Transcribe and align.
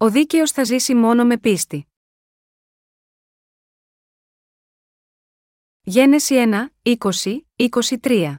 Ο 0.00 0.10
δίκαιος 0.10 0.50
θα 0.50 0.64
ζήσει 0.64 0.94
μόνο 0.94 1.24
με 1.24 1.38
πίστη. 1.38 1.86
Γένεση 5.80 6.34
1, 6.82 6.96
20, 6.98 7.38
23. 8.02 8.34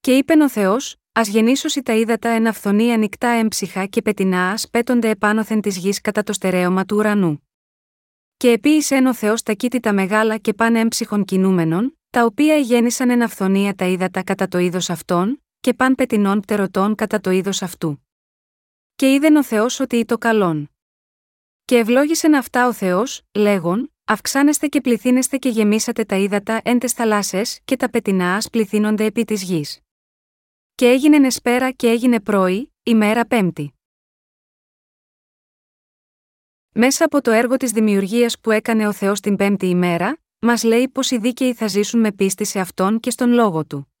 Και 0.00 0.16
είπε 0.16 0.32
ο 0.42 0.48
Θεός, 0.48 0.96
Α 1.12 1.22
γεννήσωσι 1.24 1.82
τα 1.82 1.94
ύδατα 1.94 2.28
εν 2.28 2.46
αυθονή 2.46 2.92
ανοιχτά 2.92 3.28
έμψυχα 3.28 3.86
και 3.86 4.02
πετεινά 4.02 4.50
ας 4.50 4.68
πέτονται 4.70 5.08
επάνωθεν 5.08 5.60
της 5.60 5.76
γης 5.76 6.00
κατά 6.00 6.22
το 6.22 6.32
στερέωμα 6.32 6.84
του 6.84 6.96
ουρανού. 6.96 7.48
Και 8.36 8.50
επίησε 8.50 8.94
ο 8.94 9.14
Θεός 9.14 9.42
τα 9.42 9.52
κήτητα 9.52 9.92
μεγάλα 9.92 10.38
και 10.38 10.54
πάνε 10.54 10.80
έμψυχων 10.80 11.24
κινούμενων, 11.24 11.98
τα 12.10 12.24
οποία 12.24 12.56
γέννησαν 12.56 13.10
εν 13.10 13.22
αυθονία 13.22 13.74
τα 13.74 13.84
ύδατα 13.84 14.22
κατά 14.22 14.48
το 14.48 14.58
είδος 14.58 14.90
αυτών, 14.90 15.44
και 15.60 15.74
παν 15.74 15.94
πετεινών 15.94 16.40
πτερωτών 16.40 16.94
κατά 16.94 17.20
το 17.20 17.30
είδος 17.30 17.62
αυτού. 17.62 18.07
Και 18.98 19.12
είδεν 19.12 19.36
ο 19.36 19.44
Θεός 19.44 19.80
ότι 19.80 20.04
το 20.04 20.18
καλόν. 20.18 20.70
Και 21.64 21.76
ευλόγησεν 21.76 22.34
αυτά 22.34 22.66
ο 22.66 22.72
Θεός, 22.72 23.22
λέγον, 23.34 23.92
Αυξάνεστε 24.04 24.68
και 24.68 24.80
πληθύνεστε 24.80 25.36
και 25.36 25.48
γεμίσατε 25.48 26.04
τα 26.04 26.16
ύδατα 26.16 26.60
εν 26.64 26.78
τες 26.78 26.92
θαλάσσες 26.92 27.60
και 27.64 27.76
τα 27.76 27.90
πετεινά 27.90 28.34
ας 28.34 28.50
πληθύνονται 28.50 29.04
επί 29.04 29.24
της 29.24 29.42
γης. 29.42 29.80
Και 30.74 30.86
έγινε 30.88 31.18
νεσπέρα 31.18 31.70
και 31.70 31.88
έγινε 31.88 32.20
πρωί, 32.20 32.72
ημέρα 32.82 33.26
πέμπτη. 33.26 33.74
Μέσα 36.74 37.04
από 37.04 37.20
το 37.20 37.30
έργο 37.30 37.56
της 37.56 37.70
δημιουργίας 37.70 38.40
που 38.40 38.50
έκανε 38.50 38.86
ο 38.86 38.92
Θεός 38.92 39.20
την 39.20 39.36
πέμπτη 39.36 39.66
ημέρα, 39.66 40.18
μας 40.38 40.62
λέει 40.62 40.88
πως 40.88 41.10
οι 41.10 41.18
δίκαιοι 41.18 41.54
θα 41.54 41.66
ζήσουν 41.66 42.00
με 42.00 42.12
πίστη 42.12 42.44
σε 42.44 42.60
Αυτόν 42.60 43.00
και 43.00 43.10
στον 43.10 43.30
Λόγο 43.30 43.66
Του. 43.66 43.92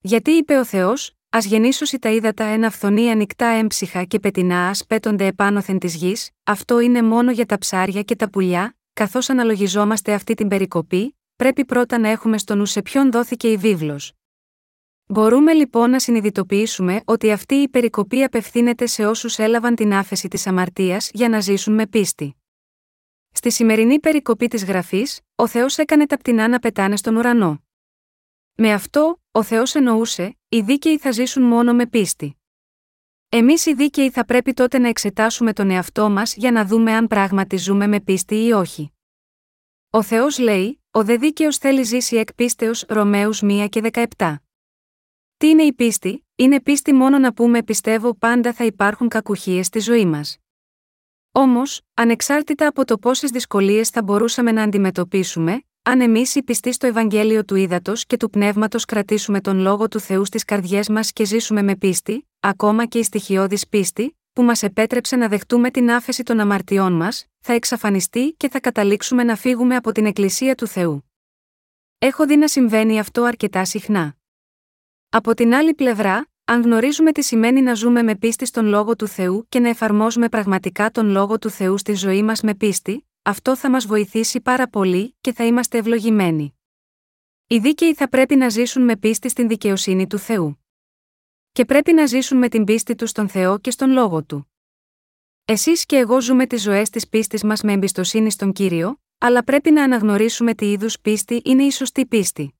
Γιατί 0.00 0.30
είπε 0.30 0.58
ο 0.58 0.64
Θεός, 0.64 1.17
Α 1.30 1.38
γεννήσωσι 1.40 1.98
τα 1.98 2.10
ύδατα 2.10 2.44
ένα 2.44 2.66
αυθονή 2.66 3.10
ανοιχτά 3.10 3.46
έμψυχα 3.46 4.04
και 4.04 4.18
πετεινά 4.18 4.68
α 4.68 4.72
πέτονται 4.88 5.26
επάνωθεν 5.26 5.78
της 5.78 5.94
γης, 5.94 6.30
αυτό 6.44 6.80
είναι 6.80 7.02
μόνο 7.02 7.30
για 7.30 7.46
τα 7.46 7.58
ψάρια 7.58 8.02
και 8.02 8.16
τα 8.16 8.30
πουλιά, 8.30 8.76
καθώς 8.92 9.30
αναλογιζόμαστε 9.30 10.12
αυτή 10.12 10.34
την 10.34 10.48
περικοπή, 10.48 11.18
πρέπει 11.36 11.64
πρώτα 11.64 11.98
να 11.98 12.08
έχουμε 12.08 12.38
στο 12.38 12.54
νου 12.54 12.66
σε 12.66 12.82
ποιον 12.82 13.10
δόθηκε 13.10 13.50
η 13.50 13.56
βίβλος. 13.56 14.12
Μπορούμε 15.06 15.52
λοιπόν 15.52 15.90
να 15.90 15.98
συνειδητοποιήσουμε 15.98 17.02
ότι 17.04 17.32
αυτή 17.32 17.54
η 17.54 17.68
περικοπή 17.68 18.22
απευθύνεται 18.22 18.86
σε 18.86 19.06
όσους 19.06 19.38
έλαβαν 19.38 19.74
την 19.74 19.94
άφεση 19.94 20.28
της 20.28 20.46
αμαρτίας 20.46 21.10
για 21.12 21.28
να 21.28 21.40
ζήσουν 21.40 21.74
με 21.74 21.86
πίστη. 21.86 22.36
Στη 23.32 23.50
σημερινή 23.50 24.00
περικοπή 24.00 24.48
της 24.48 24.64
γραφής, 24.64 25.20
ο 25.34 25.46
Θεός 25.46 25.78
έκανε 25.78 26.06
τα 26.06 26.16
πτηνά 26.16 26.48
να 26.48 26.58
πετάνε 26.58 26.96
στον 26.96 27.16
ουρανό. 27.16 27.62
Με 28.54 28.72
αυτό, 28.72 29.20
ο 29.38 29.42
Θεός 29.42 29.74
εννοούσε, 29.74 30.38
οι 30.48 30.60
δίκαιοι 30.60 30.98
θα 30.98 31.10
ζήσουν 31.10 31.42
μόνο 31.42 31.74
με 31.74 31.86
πίστη. 31.86 32.36
Εμείς 33.28 33.66
οι 33.66 33.74
δίκαιοι 33.74 34.10
θα 34.10 34.24
πρέπει 34.24 34.52
τότε 34.52 34.78
να 34.78 34.88
εξετάσουμε 34.88 35.52
τον 35.52 35.70
εαυτό 35.70 36.10
μας 36.10 36.34
για 36.36 36.50
να 36.50 36.64
δούμε 36.64 36.92
αν 36.92 37.06
πράγματι 37.06 37.56
ζούμε 37.56 37.86
με 37.86 38.00
πίστη 38.00 38.46
ή 38.46 38.52
όχι. 38.52 38.92
Ο 39.90 40.02
Θεός 40.02 40.38
λέει: 40.38 40.82
Ο 40.90 41.04
δε 41.04 41.16
δίκαιος 41.16 41.58
θέλει 41.58 41.82
ζήσει 41.82 42.16
εκ 42.16 42.34
πίστεως 42.34 42.84
Ρωμαίους 42.88 43.42
1 43.44 43.66
και 43.70 43.90
17. 44.16 44.36
Τι 45.36 45.48
είναι 45.48 45.62
η 45.62 45.72
πίστη, 45.72 46.26
είναι 46.34 46.60
πίστη 46.60 46.92
μόνο 46.92 47.18
να 47.18 47.32
πούμε 47.32 47.62
πιστεύω 47.62 48.14
πάντα 48.14 48.52
θα 48.52 48.64
υπάρχουν 48.64 49.08
κακουχίες 49.08 49.66
στη 49.66 49.78
ζωή 49.78 50.06
μας. 50.06 50.38
Όμως, 51.32 51.80
ανεξάρτητα 51.94 52.66
από 52.66 52.84
το 52.84 52.98
πόσες 52.98 53.30
δυσκολίες 53.30 53.88
θα 53.88 54.02
μπορούσαμε 54.02 54.52
να 54.52 54.62
αντιμετωπίσουμε, 54.62 55.62
αν 55.90 56.00
εμείς 56.00 56.34
οι 56.34 56.42
πιστοί 56.42 56.72
στο 56.72 56.86
Ευαγγέλιο 56.86 57.44
του 57.44 57.54
Ήδατος 57.54 58.06
και 58.06 58.16
του 58.16 58.30
Πνεύματος 58.30 58.84
κρατήσουμε 58.84 59.40
τον 59.40 59.58
λόγο 59.58 59.88
του 59.88 60.00
Θεού 60.00 60.24
στις 60.24 60.44
καρδιές 60.44 60.88
μας 60.88 61.12
και 61.12 61.24
ζήσουμε 61.24 61.62
με 61.62 61.76
πίστη, 61.76 62.28
ακόμα 62.40 62.86
και 62.86 62.98
η 62.98 63.02
στοιχειώδης 63.02 63.68
πίστη, 63.68 64.18
που 64.32 64.42
μας 64.42 64.62
επέτρεψε 64.62 65.16
να 65.16 65.28
δεχτούμε 65.28 65.70
την 65.70 65.90
άφεση 65.90 66.22
των 66.22 66.40
αμαρτιών 66.40 66.92
μας, 66.92 67.26
θα 67.40 67.52
εξαφανιστεί 67.52 68.34
και 68.36 68.48
θα 68.48 68.60
καταλήξουμε 68.60 69.22
να 69.22 69.36
φύγουμε 69.36 69.76
από 69.76 69.92
την 69.92 70.06
Εκκλησία 70.06 70.54
του 70.54 70.66
Θεού. 70.66 71.10
Έχω 71.98 72.26
δει 72.26 72.36
να 72.36 72.48
συμβαίνει 72.48 72.98
αυτό 72.98 73.22
αρκετά 73.22 73.64
συχνά. 73.64 74.16
Από 75.08 75.34
την 75.34 75.54
άλλη 75.54 75.74
πλευρά, 75.74 76.28
αν 76.44 76.62
γνωρίζουμε 76.62 77.12
τι 77.12 77.22
σημαίνει 77.22 77.62
να 77.62 77.74
ζούμε 77.74 78.02
με 78.02 78.16
πίστη 78.16 78.46
στον 78.46 78.66
λόγο 78.66 78.96
του 78.96 79.06
Θεού 79.06 79.46
και 79.48 79.60
να 79.60 79.68
εφαρμόζουμε 79.68 80.28
πραγματικά 80.28 80.90
τον 80.90 81.08
λόγο 81.08 81.38
του 81.38 81.50
Θεού 81.50 81.78
στη 81.78 81.94
ζωή 81.94 82.22
μας 82.22 82.40
με 82.40 82.54
πίστη, 82.54 83.07
αυτό 83.22 83.56
θα 83.56 83.70
μας 83.70 83.86
βοηθήσει 83.86 84.40
πάρα 84.40 84.68
πολύ 84.68 85.16
και 85.20 85.32
θα 85.32 85.44
είμαστε 85.44 85.78
ευλογημένοι. 85.78 86.58
Οι 87.46 87.58
δίκαιοι 87.58 87.94
θα 87.94 88.08
πρέπει 88.08 88.36
να 88.36 88.48
ζήσουν 88.48 88.82
με 88.82 88.96
πίστη 88.96 89.28
στην 89.28 89.48
δικαιοσύνη 89.48 90.06
του 90.06 90.18
Θεού. 90.18 90.64
Και 91.52 91.64
πρέπει 91.64 91.92
να 91.92 92.06
ζήσουν 92.06 92.38
με 92.38 92.48
την 92.48 92.64
πίστη 92.64 92.94
τους 92.94 93.10
στον 93.10 93.28
Θεό 93.28 93.58
και 93.58 93.70
στον 93.70 93.90
λόγο 93.90 94.24
του. 94.24 94.52
Εσείς 95.44 95.86
και 95.86 95.96
εγώ 95.96 96.20
ζούμε 96.20 96.46
τις 96.46 96.62
ζωές 96.62 96.90
της 96.90 97.08
πίστης 97.08 97.44
μας 97.44 97.62
με 97.62 97.72
εμπιστοσύνη 97.72 98.30
στον 98.30 98.52
κύριο, 98.52 99.00
αλλά 99.18 99.44
πρέπει 99.44 99.70
να 99.70 99.82
αναγνωρίσουμε 99.82 100.54
τι 100.54 100.70
είδους 100.70 101.00
πίστη 101.00 101.42
είναι 101.44 101.62
η 101.62 101.70
σωστή 101.70 102.06
πίστη. 102.06 102.54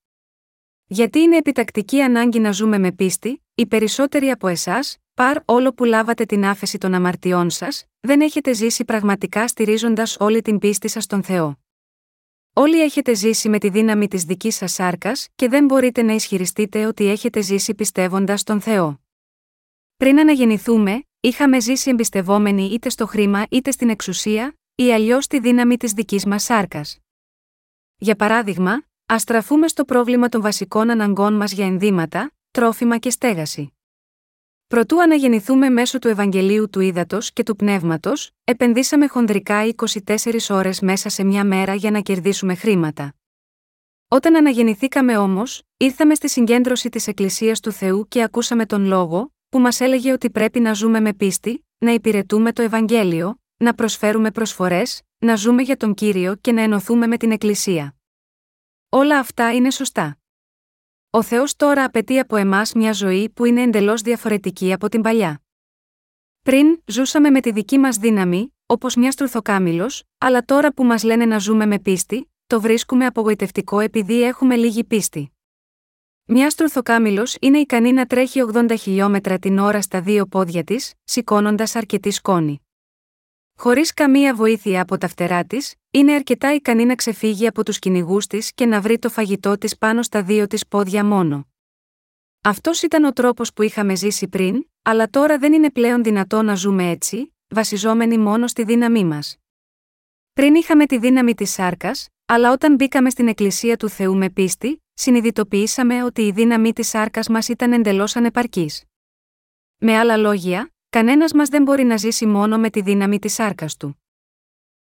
Γιατί 0.86 1.18
είναι 1.18 1.36
επιτακτική 1.36 2.00
ανάγκη 2.00 2.38
να 2.38 2.52
ζούμε 2.52 2.78
με 2.78 2.92
πίστη, 2.92 3.42
οι 3.54 3.66
περισσότεροι 3.66 4.30
από 4.30 4.48
εσάς, 4.48 4.98
Παρ 5.18 5.38
όλο 5.44 5.72
που 5.72 5.84
λάβατε 5.84 6.24
την 6.24 6.44
άφεση 6.44 6.78
των 6.78 6.94
αμαρτιών 6.94 7.50
σας, 7.50 7.84
δεν 8.00 8.20
έχετε 8.20 8.52
ζήσει 8.52 8.84
πραγματικά 8.84 9.48
στηρίζοντας 9.48 10.16
όλη 10.20 10.42
την 10.42 10.58
πίστη 10.58 10.88
σας 10.88 11.04
στον 11.04 11.22
Θεό. 11.22 11.58
Όλοι 12.52 12.82
έχετε 12.82 13.14
ζήσει 13.14 13.48
με 13.48 13.58
τη 13.58 13.68
δύναμη 13.68 14.08
της 14.08 14.24
δικής 14.24 14.56
σας 14.56 14.72
σάρκας 14.72 15.28
και 15.34 15.48
δεν 15.48 15.64
μπορείτε 15.64 16.02
να 16.02 16.12
ισχυριστείτε 16.12 16.86
ότι 16.86 17.06
έχετε 17.06 17.40
ζήσει 17.40 17.74
πιστεύοντας 17.74 18.40
στον 18.40 18.60
Θεό. 18.60 19.00
Πριν 19.96 20.18
αναγεννηθούμε, 20.18 21.02
είχαμε 21.20 21.60
ζήσει 21.60 21.90
εμπιστευόμενοι 21.90 22.64
είτε 22.64 22.88
στο 22.88 23.06
χρήμα 23.06 23.46
είτε 23.50 23.70
στην 23.70 23.90
εξουσία, 23.90 24.58
ή 24.74 24.92
αλλιώς 24.92 25.26
τη 25.26 25.40
δύναμη 25.40 25.76
της 25.76 25.92
δικής 25.92 26.26
μας 26.26 26.42
σάρκας. 26.42 26.98
Για 27.96 28.16
παράδειγμα, 28.16 28.72
α 29.12 29.18
στραφούμε 29.18 29.68
στο 29.68 29.84
πρόβλημα 29.84 30.28
των 30.28 30.40
βασικών 30.40 30.90
αναγκών 30.90 31.34
μας 31.34 31.52
για 31.52 31.66
ενδύματα, 31.66 32.32
τρόφιμα 32.50 32.98
και 32.98 33.10
στέγαση. 33.10 33.72
Προτού 34.68 35.02
αναγεννηθούμε 35.02 35.70
μέσω 35.70 35.98
του 35.98 36.08
Ευαγγελίου 36.08 36.70
του 36.70 36.80
Ήδατος 36.80 37.32
και 37.32 37.42
του 37.42 37.56
Πνεύματος, 37.56 38.30
επενδύσαμε 38.44 39.06
χονδρικά 39.06 39.64
24 39.64 40.38
ώρες 40.48 40.80
μέσα 40.80 41.08
σε 41.08 41.24
μια 41.24 41.44
μέρα 41.44 41.74
για 41.74 41.90
να 41.90 42.00
κερδίσουμε 42.00 42.54
χρήματα. 42.54 43.14
Όταν 44.08 44.36
αναγεννηθήκαμε 44.36 45.16
όμως, 45.16 45.62
ήρθαμε 45.76 46.14
στη 46.14 46.28
συγκέντρωση 46.28 46.88
της 46.88 47.06
Εκκλησίας 47.06 47.60
του 47.60 47.72
Θεού 47.72 48.08
και 48.08 48.22
ακούσαμε 48.22 48.66
τον 48.66 48.84
λόγο, 48.84 49.32
που 49.48 49.58
μας 49.58 49.80
έλεγε 49.80 50.12
ότι 50.12 50.30
πρέπει 50.30 50.60
να 50.60 50.72
ζούμε 50.72 51.00
με 51.00 51.12
πίστη, 51.12 51.66
να 51.78 51.90
υπηρετούμε 51.92 52.52
το 52.52 52.62
Ευαγγέλιο, 52.62 53.40
να 53.56 53.74
προσφέρουμε 53.74 54.30
προσφορές, 54.30 55.02
να 55.18 55.36
ζούμε 55.36 55.62
για 55.62 55.76
τον 55.76 55.94
κύριο 55.94 56.34
και 56.34 56.52
να 56.52 56.62
ενωθούμε 56.62 57.06
με 57.06 57.16
την 57.16 57.30
Εκκλησία. 57.30 57.96
Όλα 58.88 59.18
αυτά 59.18 59.54
είναι 59.54 59.70
σωστά. 59.70 60.18
Ο 61.10 61.22
Θεός 61.22 61.56
τώρα 61.56 61.84
απαιτεί 61.84 62.18
από 62.18 62.36
εμάς 62.36 62.72
μια 62.72 62.92
ζωή 62.92 63.30
που 63.30 63.44
είναι 63.44 63.62
εντελώς 63.62 64.02
διαφορετική 64.02 64.72
από 64.72 64.88
την 64.88 65.02
παλιά. 65.02 65.42
Πριν, 66.42 66.82
ζούσαμε 66.86 67.30
με 67.30 67.40
τη 67.40 67.52
δική 67.52 67.78
μας 67.78 67.96
δύναμη, 67.96 68.54
όπως 68.66 68.94
μιας 68.94 69.14
στρουθοκάμιλο, 69.14 69.90
αλλά 70.18 70.42
τώρα 70.42 70.72
που 70.72 70.84
μας 70.84 71.02
λένε 71.02 71.24
να 71.24 71.38
ζούμε 71.38 71.66
με 71.66 71.78
πίστη, 71.78 72.32
το 72.46 72.60
βρίσκουμε 72.60 73.06
απογοητευτικό 73.06 73.80
επειδή 73.80 74.22
έχουμε 74.22 74.56
λίγη 74.56 74.84
πίστη. 74.84 75.32
Μιας 76.24 76.52
στρουθοκάμιλο 76.52 77.26
είναι 77.40 77.58
ικανή 77.58 77.92
να 77.92 78.06
τρέχει 78.06 78.40
80 78.52 78.74
χιλιόμετρα 78.78 79.38
την 79.38 79.58
ώρα 79.58 79.82
στα 79.82 80.00
δύο 80.00 80.26
πόδια 80.26 80.64
της, 80.64 80.94
σηκώνοντας 81.04 81.76
αρκετή 81.76 82.10
σκόνη. 82.10 82.67
Χωρίς 83.60 83.94
καμία 83.94 84.34
βοήθεια 84.34 84.82
από 84.82 84.98
τα 84.98 85.08
φτερά 85.08 85.44
της, 85.44 85.74
είναι 85.90 86.12
αρκετά 86.12 86.54
ικανή 86.54 86.84
να 86.84 86.94
ξεφύγει 86.94 87.46
από 87.46 87.64
τους 87.64 87.78
κυνηγούς 87.78 88.26
της 88.26 88.52
και 88.52 88.66
να 88.66 88.80
βρει 88.80 88.98
το 88.98 89.08
φαγητό 89.08 89.58
της 89.58 89.78
πάνω 89.78 90.02
στα 90.02 90.22
δύο 90.22 90.46
της 90.46 90.66
πόδια 90.66 91.04
μόνο. 91.04 91.48
Αυτός 92.42 92.82
ήταν 92.82 93.04
ο 93.04 93.12
τρόπος 93.12 93.52
που 93.52 93.62
είχαμε 93.62 93.94
ζήσει 93.94 94.28
πριν, 94.28 94.66
αλλά 94.82 95.10
τώρα 95.10 95.38
δεν 95.38 95.52
είναι 95.52 95.70
πλέον 95.70 96.02
δυνατό 96.02 96.42
να 96.42 96.54
ζούμε 96.54 96.90
έτσι, 96.90 97.34
βασιζόμενοι 97.48 98.18
μόνο 98.18 98.46
στη 98.46 98.64
δύναμή 98.64 99.04
μας. 99.04 99.36
Πριν 100.32 100.54
είχαμε 100.54 100.86
τη 100.86 100.98
δύναμη 100.98 101.34
της 101.34 101.50
σάρκας, 101.50 102.08
αλλά 102.26 102.52
όταν 102.52 102.74
μπήκαμε 102.74 103.10
στην 103.10 103.28
Εκκλησία 103.28 103.76
του 103.76 103.88
Θεού 103.88 104.16
με 104.16 104.30
πίστη, 104.30 104.84
συνειδητοποιήσαμε 104.94 106.04
ότι 106.04 106.22
η 106.22 106.32
δύναμη 106.32 106.72
της 106.72 106.88
σάρκας 106.88 107.28
μας 107.28 107.48
ήταν 107.48 107.72
εντελώς 107.72 108.16
ανεπαρκής. 108.16 108.84
Με 109.78 109.98
άλλα 109.98 110.16
λόγια, 110.16 110.72
κανένας 110.98 111.32
μας 111.32 111.48
δεν 111.48 111.62
μπορεί 111.62 111.84
να 111.84 111.96
ζήσει 111.96 112.26
μόνο 112.26 112.58
με 112.58 112.70
τη 112.70 112.80
δύναμη 112.80 113.18
της 113.18 113.34
σάρκας 113.34 113.76
του. 113.76 114.02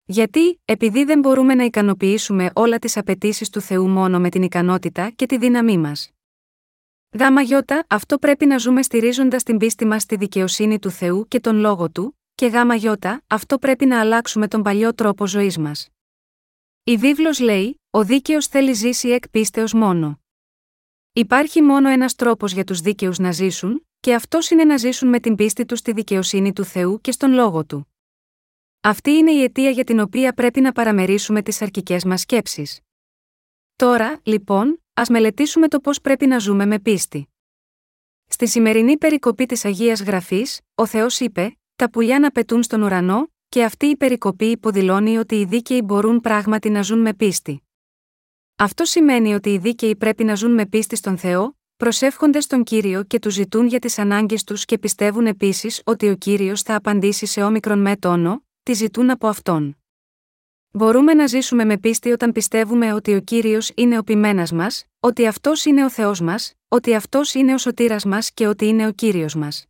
Γιατί, 0.05 0.61
επειδή 0.65 1.05
δεν 1.05 1.19
μπορούμε 1.19 1.55
να 1.55 1.65
ικανοποιήσουμε 1.65 2.51
όλα 2.55 2.79
τις 2.79 2.97
απαιτήσεις 2.97 3.51
του 3.51 3.61
Θεού 3.61 3.89
μόνο 3.89 4.21
με 4.21 4.29
την 4.29 4.43
ικανότητα 4.43 5.11
και 5.11 5.27
τη 5.27 5.39
δύναμή 5.39 5.79
μας. 5.79 6.11
Γάμα 7.19 7.41
γιώτα, 7.41 7.85
αυτό 7.89 8.19
πρέπει 8.19 8.47
να 8.47 8.59
ζούμε 8.59 8.83
στηρίζοντας 8.83 9.43
την 9.43 9.59
πίστη 9.59 9.85
μας 9.85 10.03
στη 10.03 10.17
δικαιοσύνη 10.17 10.79
του 10.79 10.91
Θεού 10.91 11.27
και 11.29 11.41
τον 11.41 11.57
λόγο 11.57 11.91
του, 11.91 12.19
και 12.35 12.47
γάμα 12.47 12.75
γιώτα, 12.75 13.23
αυτό 13.27 13.59
πρέπει 13.59 13.87
να 13.87 14.01
αλλάξουμε 14.01 14.49
τον 14.49 14.63
παλιό 14.63 14.95
τρόπο 14.95 15.27
ζωής 15.27 15.59
μας. 15.59 15.89
Η 16.85 16.97
βίβλος 16.97 17.41
λέει: 17.41 17.81
Ο 17.91 18.05
δίκαιος 18.05 18.47
θέλει 18.47 18.73
ζήσει 18.73 19.09
εκ 19.09 19.29
πίστεως 19.29 19.73
μόνο. 19.73 20.21
Υπάρχει 21.13 21.63
μόνο 21.63 21.89
ένας 21.89 22.15
τρόπος 22.15 22.53
για 22.53 22.65
τους 22.65 22.81
δίκαιους 22.81 23.19
να 23.19 23.33
ζήσουν, 23.33 23.87
και 24.05 24.15
αυτός 24.15 24.51
είναι 24.51 24.65
να 24.65 24.77
ζήσουν 24.77 25.09
με 25.09 25.21
την 25.21 25.35
πίστη 25.35 25.65
τους 25.65 25.79
στη 25.79 25.93
δικαιοσύνη 25.93 26.53
του 26.53 26.65
Θεού 26.65 27.01
και 27.01 27.13
στον 27.13 27.33
λόγο 27.33 27.65
του. 27.65 27.89
Αυτή 28.81 29.11
είναι 29.11 29.31
η 29.31 29.43
αιτία 29.43 29.71
για 29.71 29.85
την 29.85 30.01
οποία 30.01 30.33
πρέπει 30.35 30.61
να 30.61 30.73
παραμερίσουμε 30.73 31.43
τις 31.43 31.63
αρκικέ 31.63 31.97
μας 32.07 32.21
σκέψεις. 32.21 32.81
Τώρα, 33.77 34.21
λοιπόν, 34.23 34.83
ας 34.95 35.09
μελετήσουμε 35.09 35.69
το 35.69 35.81
πώς 35.81 36.01
πρέπει 36.01 36.27
να 36.27 36.39
ζούμε 36.39 36.67
με 36.67 36.79
πίστη. 36.79 37.29
Στη 38.27 38.47
σημερινή 38.47 38.99
περικοπή 38.99 39.47
της 39.47 39.65
Αγίας 39.65 40.03
Γραφής, 40.03 40.61
ο 40.75 40.87
Θεός 40.87 41.21
είπε: 41.21 41.59
Τα 41.77 41.91
πουλιά 41.91 42.19
να 42.19 42.31
πετούν 42.31 42.63
στον 42.63 42.83
ουρανό, 42.83 43.33
και 43.49 43.65
αυτή 43.65 43.87
η 43.87 43.97
περικοπή 43.97 44.47
υποδηλώνει 44.47 45.19
ότι 45.19 45.35
οι 45.35 45.45
δίκαιοι 45.45 45.83
μπορούν 45.85 46.21
πράγματι 46.21 46.71
να 46.71 46.83
ζουν 46.83 46.99
με 46.99 47.15
πίστη. 47.15 47.63
Αυτό 48.57 48.85
σημαίνει 48.85 49.35
ότι 49.35 49.53
οι 49.53 49.59
δίκαιοι 49.59 49.97
πρέπει 49.97 50.25
να 50.25 50.35
ζουν 50.35 50.55
με 50.55 50.67
πίστη 50.67 50.97
στον 50.97 51.19
Θεό, 51.19 51.57
προσεύχονται 51.77 52.41
στον 52.41 52.65
κύριο 52.65 53.03
και 53.03 53.19
τους 53.19 53.35
ζητούν 53.35 53.67
για 53.67 53.79
τις 53.79 53.99
ανάγκες 53.99 54.45
τους 54.45 54.65
και 54.65 54.79
πιστεύουν 54.79 55.27
επίσης 55.27 55.83
ότι 55.85 56.09
ο 56.09 56.17
κύριος 56.17 56.63
θα 56.63 56.75
απαντήσει 56.75 57.27
σε 57.27 57.43
όμικρον 57.43 57.79
με 57.79 57.97
τόνο, 57.97 58.45
τι 58.63 58.73
ζητούν 58.73 59.11
από 59.11 59.29
αυτόν. 59.29 59.77
Μπορούμε 60.71 61.15
να 61.15 61.27
ζήσουμε 61.27 61.65
με 61.65 61.79
πίστη 61.79 62.11
όταν 62.11 62.33
πιστεύουμε 62.33 62.93
ότι 62.93 63.15
ο 63.15 63.21
κύριος 63.21 63.71
είναι 63.75 63.99
ο 63.99 64.03
πειμένα 64.03 64.47
μας, 64.53 64.85
ότι 65.01 65.27
αυτός 65.27 65.65
είναι 65.65 65.85
ο 65.85 65.91
Θεός 65.91 66.21
μας, 66.21 66.55
ότι 66.69 66.95
αυτός 66.95 67.35
είναι 67.35 67.55
ο 67.55 67.59
σωτήρας 67.59 68.05
μας 68.05 68.33
και 68.33 68.47
ότι 68.47 68.67
είναι 68.67 68.87
ο 68.87 68.93
κύριος 68.93 69.35
μας. 69.35 69.67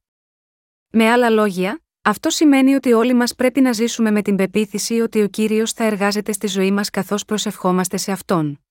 Με 0.90 1.10
άλλα 1.10 1.30
λόγια, 1.30 1.82
αυτό 2.02 2.30
σημαίνει 2.30 2.74
ότι 2.74 2.92
όλοι 2.92 3.14
μας 3.14 3.34
πρέπει 3.34 3.60
να 3.60 3.72
ζήσουμε 3.72 4.10
με 4.10 4.22
την 4.22 4.36
πεποίθηση 4.36 5.00
ότι 5.00 5.22
ο 5.22 5.28
κύριος 5.28 5.72
θα 5.72 5.84
εργάζεται 5.84 6.32
στη 6.32 6.46
ζωή 6.46 6.70
μας 6.70 6.90
καθώς 6.90 7.24
προσευχόμαστε 7.24 7.96
σε 7.96 8.12
αυτόν. 8.12 8.63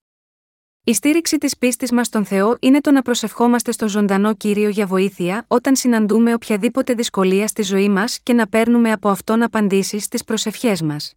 Η 0.86 0.94
στήριξη 0.94 1.38
της 1.38 1.58
πίστης 1.58 1.92
μας 1.92 2.08
στον 2.08 2.26
Θεό 2.26 2.58
είναι 2.62 2.82
το 2.82 2.92
να 2.92 3.02
προσευχόμαστε 3.02 3.72
στον 3.72 3.88
ζωντανό 3.88 4.36
κύριο 4.36 4.70
για 4.70 4.86
βοήθεια 4.88 5.46
όταν 5.48 5.76
συναντούμε 5.76 6.34
οποιαδήποτε 6.34 6.94
δυσκολία 6.94 7.48
στη 7.48 7.62
ζωή 7.62 7.90
μας 7.90 8.20
και 8.20 8.34
να 8.34 8.48
παίρνουμε 8.48 8.92
από 8.92 9.10
αυτόν 9.10 9.42
απαντήσεις 9.42 10.04
στις 10.04 10.24
προσευχές 10.24 10.82
μας. 10.82 11.14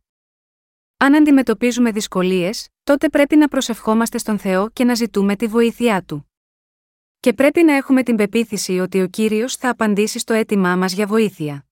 Αν 0.97 1.15
αντιμετωπίζουμε 1.15 1.91
δυσκολίες, 1.91 2.69
τότε 2.85 3.09
πρέπει 3.09 3.37
να 3.37 3.49
προσευχόμαστε 3.49 4.19
στον 4.19 4.39
Θεό 4.39 4.71
και 4.71 4.85
να 4.85 4.95
ζητούμε 4.95 5.37
τη 5.37 5.47
βοήθειά 5.47 6.03
του. 6.03 6.31
Και 7.21 7.33
πρέπει 7.33 7.63
να 7.63 7.75
έχουμε 7.75 8.03
την 8.03 8.17
πεποίθηση 8.17 8.79
ότι 8.79 9.03
ο 9.03 9.07
κύριος 9.07 9.57
θα 9.57 9.69
απαντήσει 9.69 10.19
στο 10.19 10.35
αίτημά 10.35 10.77
μας 10.77 10.93
για 10.93 11.07
βοήθεια. 11.07 11.67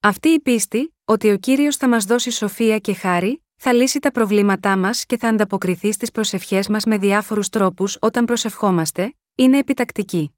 Αυτή 0.00 0.28
η 0.28 0.40
πίστη, 0.40 0.94
ότι 1.04 1.30
ο 1.30 1.38
κύριος 1.38 1.76
θα 1.76 1.88
μας 1.88 2.04
δώσει 2.04 2.30
σοφία 2.30 2.78
και 2.78 2.94
χάρη, 2.94 3.42
θα 3.60 3.72
λύσει 3.72 3.98
τα 3.98 4.10
προβλήματά 4.10 4.76
μας 4.76 5.06
και 5.06 5.18
θα 5.18 5.28
ανταποκριθεί 5.28 5.92
στις 5.92 6.10
προσευχές 6.10 6.68
μας 6.68 6.84
με 6.84 6.98
διάφορους 6.98 7.48
τρόπους 7.48 7.98
όταν 8.00 8.24
προσευχόμαστε, 8.24 9.14
είναι 9.34 9.58
επιτακτική. 9.58 10.32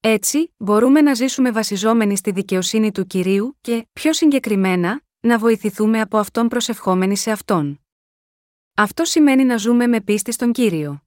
Έτσι, 0.00 0.52
μπορούμε 0.56 1.00
να 1.00 1.14
ζήσουμε 1.14 1.50
βασιζόμενοι 1.50 2.16
στη 2.16 2.30
δικαιοσύνη 2.30 2.92
του 2.92 3.06
κυρίου 3.06 3.56
και, 3.60 3.86
πιο 3.92 4.12
συγκεκριμένα, 4.12 5.02
να 5.20 5.38
βοηθηθούμε 5.38 6.00
από 6.00 6.18
αυτόν 6.18 6.48
προσευχόμενοι 6.48 7.16
σε 7.16 7.30
αυτόν. 7.30 7.80
Αυτό 8.74 9.04
σημαίνει 9.04 9.44
να 9.44 9.56
ζούμε 9.56 9.86
με 9.86 10.00
πίστη 10.00 10.32
στον 10.32 10.52
κύριο. 10.52 11.02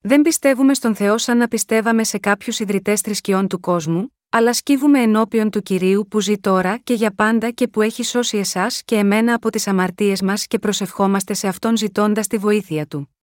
Δεν 0.00 0.22
πιστεύουμε 0.22 0.74
στον 0.74 0.94
Θεό 0.94 1.18
σαν 1.18 1.36
να 1.36 1.48
πιστεύαμε 1.48 2.04
σε 2.04 2.18
κάποιους 2.18 2.58
ιδρυτές 2.58 3.00
θρησκειών 3.00 3.48
του 3.48 3.60
κόσμου, 3.60 4.16
αλλά 4.34 4.52
σκύβουμε 4.52 5.02
ενώπιον 5.02 5.50
του 5.50 5.62
κυρίου 5.62 6.06
που 6.10 6.20
ζει 6.20 6.38
τώρα 6.38 6.78
και 6.78 6.94
για 6.94 7.14
πάντα 7.14 7.50
και 7.50 7.68
που 7.68 7.82
έχει 7.82 8.02
σώσει 8.02 8.38
εσάς 8.38 8.82
και 8.84 8.96
εμένα 8.96 9.34
από 9.34 9.50
τις 9.50 9.66
αμαρτίες 9.66 10.22
μας 10.22 10.46
και 10.46 10.58
προσευχόμαστε 10.58 11.34
σε 11.34 11.48
αυτόν 11.48 11.76
ζητώντας 11.76 12.26
τη 12.26 12.38
βοήθεια 12.38 12.86
του. 12.86 13.16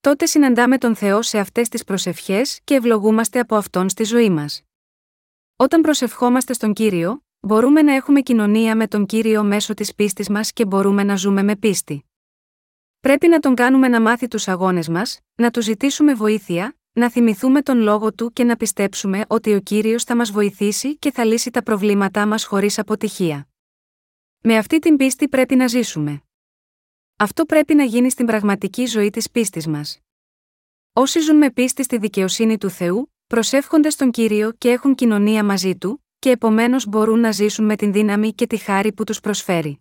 Τότε 0.00 0.26
συναντάμε 0.26 0.78
τον 0.78 0.96
Θεό 0.96 1.22
σε 1.22 1.38
αυτές 1.38 1.68
τις 1.68 1.84
προσευχές 1.84 2.60
και 2.64 2.74
ευλογούμαστε 2.74 3.38
από 3.38 3.56
αυτόν 3.56 3.88
στη 3.88 4.04
ζωή 4.04 4.30
μας. 4.30 4.62
Όταν 5.56 5.80
προσευχόμαστε 5.80 6.52
στον 6.52 6.72
κύριο, 6.72 7.22
μπορούμε 7.40 7.82
να 7.82 7.94
έχουμε 7.94 8.20
κοινωνία 8.20 8.76
με 8.76 8.86
τον 8.86 9.06
κύριο 9.06 9.44
μέσω 9.44 9.74
της 9.74 9.94
πίστης 9.94 10.28
μας 10.28 10.52
και 10.52 10.66
μπορούμε 10.66 11.04
να 11.04 11.16
ζούμε 11.16 11.42
με 11.42 11.56
πίστη. 11.56 12.04
Πρέπει 13.00 13.28
να 13.28 13.38
τον 13.38 13.54
κάνουμε 13.54 13.88
να 13.88 14.00
μάθει 14.00 14.28
τους 14.28 14.48
αγώνες 14.48 14.88
μας, 14.88 15.20
να 15.34 15.50
του 15.50 15.62
ζητήσουμε 15.62 16.14
βοήθεια, 16.14 16.77
να 16.98 17.10
θυμηθούμε 17.10 17.62
τον 17.62 17.78
λόγο 17.78 18.12
του 18.12 18.32
και 18.32 18.44
να 18.44 18.56
πιστέψουμε 18.56 19.24
ότι 19.28 19.54
ο 19.54 19.60
κύριος 19.60 20.04
θα 20.04 20.16
μας 20.16 20.30
βοηθήσει 20.30 20.96
και 20.96 21.10
θα 21.12 21.24
λύσει 21.24 21.50
τα 21.50 21.62
προβλήματά 21.62 22.26
μας 22.26 22.44
χωρίς 22.44 22.78
αποτυχία. 22.78 23.48
Με 24.40 24.56
αυτή 24.56 24.78
την 24.78 24.96
πίστη 24.96 25.28
πρέπει 25.28 25.56
να 25.56 25.66
ζήσουμε. 25.66 26.22
Αυτό 27.16 27.44
πρέπει 27.44 27.74
να 27.74 27.84
γίνει 27.84 28.10
στην 28.10 28.26
πραγματική 28.26 28.86
ζωή 28.86 29.10
της 29.10 29.30
πίστης 29.30 29.66
μας. 29.66 29.98
Όσοι 30.92 31.20
ζουν 31.20 31.36
με 31.36 31.50
πίστη 31.50 31.82
στη 31.82 31.98
δικαιοσύνη 31.98 32.58
του 32.58 32.70
Θεού, 32.70 33.12
προσεύχονται 33.26 33.90
στον 33.90 34.10
κύριο 34.10 34.52
και 34.52 34.70
έχουν 34.70 34.94
κοινωνία 34.94 35.44
μαζί 35.44 35.76
του, 35.76 36.04
και 36.18 36.30
επομένως 36.30 36.86
μπορούν 36.86 37.20
να 37.20 37.30
ζήσουν 37.30 37.64
με 37.64 37.76
την 37.76 37.92
δύναμη 37.92 38.32
και 38.32 38.46
τη 38.46 38.56
χάρη 38.56 38.92
που 38.92 39.04
τους 39.04 39.20
προσφέρει. 39.20 39.80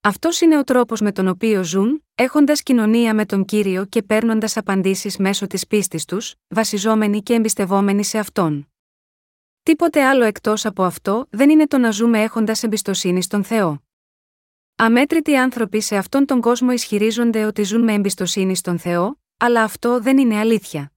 Αυτός 0.00 0.40
είναι 0.40 0.58
ο 0.58 0.64
τρόπος 0.64 1.00
με 1.00 1.12
τον 1.12 1.28
οποίο 1.28 1.64
ζουν, 1.64 2.04
έχοντας 2.14 2.62
κοινωνία 2.62 3.14
με 3.14 3.26
τον 3.26 3.44
κύριο 3.44 3.84
και 3.84 4.02
παίρνοντας 4.02 4.56
απαντήσεις 4.56 5.16
μέσω 5.16 5.46
της 5.46 5.66
πίστης 5.66 6.04
τους, 6.04 6.34
βασιζόμενοι 6.48 7.22
και 7.22 7.34
εμπιστευόμενοι 7.34 8.04
σε 8.04 8.18
αυτόν. 8.18 8.72
Τίποτε 9.62 10.04
άλλο 10.04 10.24
εκτός 10.24 10.66
από 10.66 10.82
αυτό 10.82 11.26
δεν 11.30 11.50
είναι 11.50 11.66
το 11.66 11.78
να 11.78 11.90
ζούμε 11.90 12.22
έχοντας 12.22 12.62
εμπιστοσύνη 12.62 13.22
στον 13.22 13.44
Θεό. 13.44 13.82
Αμέτρητοι 14.76 15.36
άνθρωποι 15.36 15.80
σε 15.80 15.96
αυτόν 15.96 16.26
τον 16.26 16.40
κόσμο 16.40 16.72
ισχυρίζονται 16.72 17.44
ότι 17.44 17.62
ζουν 17.62 17.84
με 17.84 17.92
εμπιστοσύνη 17.92 18.56
στον 18.56 18.78
Θεό, 18.78 19.20
αλλά 19.36 19.62
αυτό 19.62 20.00
δεν 20.00 20.18
είναι 20.18 20.38
αλήθεια. 20.38 20.92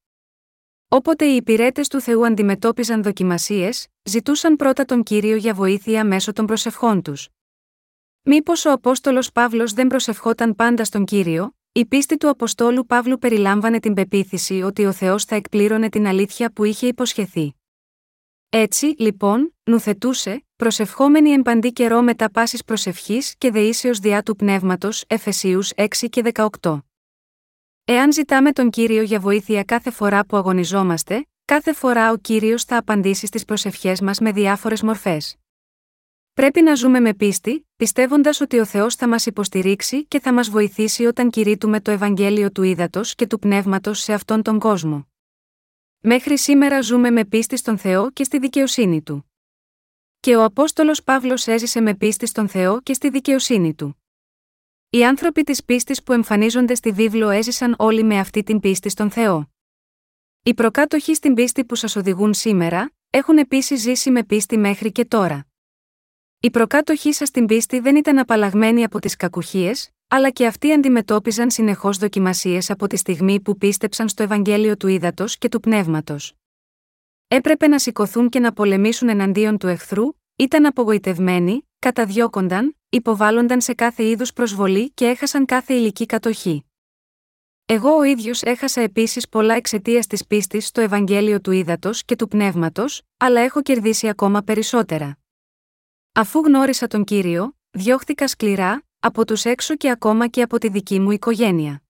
Όποτε 0.87 1.25
οι 1.25 1.35
υπηρέτες 1.35 1.87
του 1.87 2.01
Θεού 2.01 2.25
αντιμετώπιζαν 2.25 3.03
δοκιμασίες, 3.03 3.87
ζητούσαν 4.03 4.55
πρώτα 4.55 4.85
τον 4.85 5.03
κύριο 5.03 5.35
για 5.35 5.53
βοήθεια 5.53 6.05
μέσω 6.05 6.33
των 6.33 6.45
προσευχών 6.45 7.01
τους. 7.01 7.29
Μήπως 8.23 8.65
ο 8.65 8.71
Απόστολος 8.71 9.31
Παύλος 9.31 9.73
δεν 9.73 9.87
προσευχόταν 9.87 10.55
πάντα 10.55 10.83
στον 10.83 11.05
κύριο, 11.05 11.55
η 11.71 11.85
πίστη 11.85 12.17
του 12.17 12.29
Αποστόλου 12.29 12.85
Παύλου 12.85 13.17
περιλάμβανε 13.17 13.79
την 13.79 13.93
πεποίθηση 13.93 14.61
ότι 14.61 14.85
ο 14.85 14.91
Θεός 14.91 15.25
θα 15.25 15.35
εκπλήρωνε 15.35 15.89
την 15.89 16.07
αλήθεια 16.07 16.51
που 16.51 16.63
είχε 16.63 16.87
υποσχεθεί. 16.87 17.55
Έτσι, 18.49 18.95
λοιπόν, 18.97 19.55
νουθετούσε, 19.63 20.45
προσευχόμενη 20.55 21.31
εν 21.31 21.41
παντή 21.41 21.73
καιρό 21.73 22.01
μετά 22.01 22.31
πάσης 22.31 22.63
προσευχής 22.63 23.35
και 23.37 23.51
δεήσεως 23.51 23.99
διά 23.99 24.23
του 24.23 24.35
πνεύματος 24.35 25.03
Εφεσίους 25.07 25.71
6 25.75 25.87
και 26.09 26.21
18. 26.61 26.79
Εάν 27.85 28.13
ζητάμε 28.13 28.51
τον 28.51 28.69
κύριο 28.69 29.01
για 29.01 29.19
βοήθεια 29.19 29.63
κάθε 29.63 29.91
φορά 29.91 30.25
που 30.25 30.37
αγωνιζόμαστε, 30.37 31.27
κάθε 31.45 31.73
φορά 31.73 32.11
ο 32.11 32.17
κύριος 32.17 32.63
θα 32.63 32.77
απαντήσει 32.77 33.25
στις 33.25 33.45
προσευχές 33.45 34.01
μας 34.01 34.19
με 34.19 34.31
διάφορες 34.31 34.81
μορφές. 34.81 35.40
Πρέπει 36.41 36.61
να 36.61 36.75
ζούμε 36.75 36.99
με 36.99 37.13
πίστη, 37.13 37.67
πιστεύοντας 37.75 38.41
ότι 38.41 38.59
ο 38.59 38.65
Θεός 38.65 38.95
θα 38.95 39.07
μας 39.07 39.25
υποστηρίξει 39.25 40.05
και 40.05 40.19
θα 40.19 40.33
μας 40.33 40.49
βοηθήσει 40.49 41.05
όταν 41.05 41.29
κηρύττουμε 41.29 41.81
το 41.81 41.91
Ευαγγέλιο 41.91 42.51
του 42.51 42.63
Ήδατος 42.63 43.15
και 43.15 43.27
του 43.27 43.39
Πνεύματος 43.39 43.99
σε 43.99 44.13
αυτόν 44.13 44.41
τον 44.41 44.59
κόσμο. 44.59 45.07
Μέχρι 45.99 46.37
σήμερα 46.37 46.81
ζούμε 46.81 47.09
με 47.11 47.25
πίστη 47.25 47.57
στον 47.57 47.77
Θεό 47.77 48.11
και 48.11 48.23
στη 48.23 48.39
δικαιοσύνη 48.39 49.01
του. 49.01 49.31
Και 50.19 50.35
ο 50.35 50.43
Απόστολος 50.43 51.03
Παύλος 51.03 51.47
έζησε 51.47 51.81
με 51.81 51.95
πίστη 51.95 52.25
στον 52.25 52.47
Θεό 52.47 52.81
και 52.81 52.93
στη 52.93 53.09
δικαιοσύνη 53.09 53.73
του. 53.73 54.01
Οι 54.89 55.05
άνθρωποι 55.05 55.43
της 55.43 55.63
πίστης 55.63 56.03
που 56.03 56.13
εμφανίζονται 56.13 56.75
στη 56.75 56.91
βίβλο 56.91 57.29
έζησαν 57.29 57.75
όλοι 57.77 58.03
με 58.03 58.19
αυτή 58.19 58.43
την 58.43 58.59
πίστη 58.59 58.89
στον 58.89 59.11
Θεό. 59.11 59.51
Οι 60.43 60.53
προκάτοχοι 60.53 61.15
στην 61.15 61.33
πίστη 61.33 61.65
που 61.65 61.75
σας 61.75 61.95
οδηγούν 61.95 62.33
σήμερα, 62.33 62.91
έχουν 63.09 63.37
επίσης 63.37 63.81
ζήσει 63.81 64.11
με 64.11 64.23
πίστη 64.23 64.57
μέχρι 64.57 64.91
και 64.91 65.05
τώρα. 65.05 65.45
Οι 66.43 66.51
προκάτοχοί 66.51 67.11
σας 67.13 67.27
στην 67.27 67.45
πίστη 67.45 67.79
δεν 67.79 67.95
ήταν 67.95 68.17
απαλλαγμένοι 68.17 68.83
από 68.83 68.99
τις 68.99 69.15
κακουχίες, 69.15 69.89
αλλά 70.07 70.29
και 70.29 70.45
αυτοί 70.45 70.71
αντιμετώπιζαν 70.71 71.51
συνεχώς 71.51 71.97
δοκιμασίες 71.97 72.69
από 72.69 72.87
τη 72.87 72.97
στιγμή 72.97 73.39
που 73.39 73.57
πίστεψαν 73.57 74.09
στο 74.09 74.23
Ευαγγέλιο 74.23 74.77
του 74.77 74.87
Ήδατος 74.87 75.37
και 75.37 75.49
του 75.49 75.59
Πνεύματος. 75.59 76.33
Έπρεπε 77.27 77.67
να 77.67 77.79
σηκωθούν 77.79 78.29
και 78.29 78.39
να 78.39 78.53
πολεμήσουν 78.53 79.09
εναντίον 79.09 79.57
του 79.57 79.67
εχθρού, 79.67 80.03
ήταν 80.35 80.65
απογοητευμένοι, 80.65 81.67
καταδιώκονταν, 81.79 82.77
υποβάλλονταν 82.89 83.61
σε 83.61 83.73
κάθε 83.73 84.03
είδους 84.03 84.33
προσβολή 84.33 84.91
και 84.91 85.05
έχασαν 85.05 85.45
κάθε 85.45 85.73
ηλική 85.73 86.05
κατοχή. 86.05 86.65
Εγώ 87.65 87.97
ο 87.97 88.03
ίδιος 88.03 88.41
έχασα 88.41 88.81
επίσης 88.81 89.29
πολλά 89.29 89.53
εξαιτίας 89.53 90.07
της 90.07 90.25
πίστης 90.25 90.67
στο 90.67 90.81
Ευαγγέλιο 90.81 91.41
του 91.41 91.51
Ήδατος 91.51 92.03
και 92.03 92.15
του 92.15 92.27
Πνεύματος, 92.27 93.01
αλλά 93.17 93.41
έχω 93.41 93.61
κερδίσει 93.61 94.07
ακόμα 94.07 94.41
περισσότερα. 94.41 95.20
Αφού 96.13 96.39
γνώρισα 96.39 96.87
τον 96.87 97.03
κύριο, 97.03 97.57
διώχθηκα 97.69 98.27
σκληρά, 98.27 98.83
από 98.99 99.25
τους 99.25 99.45
έξω 99.45 99.75
και 99.75 99.89
ακόμα 99.89 100.27
και 100.27 100.41
από 100.41 100.57
τη 100.57 100.69
δική 100.69 100.99
μου 100.99 101.11
οικογένεια. 101.11 101.83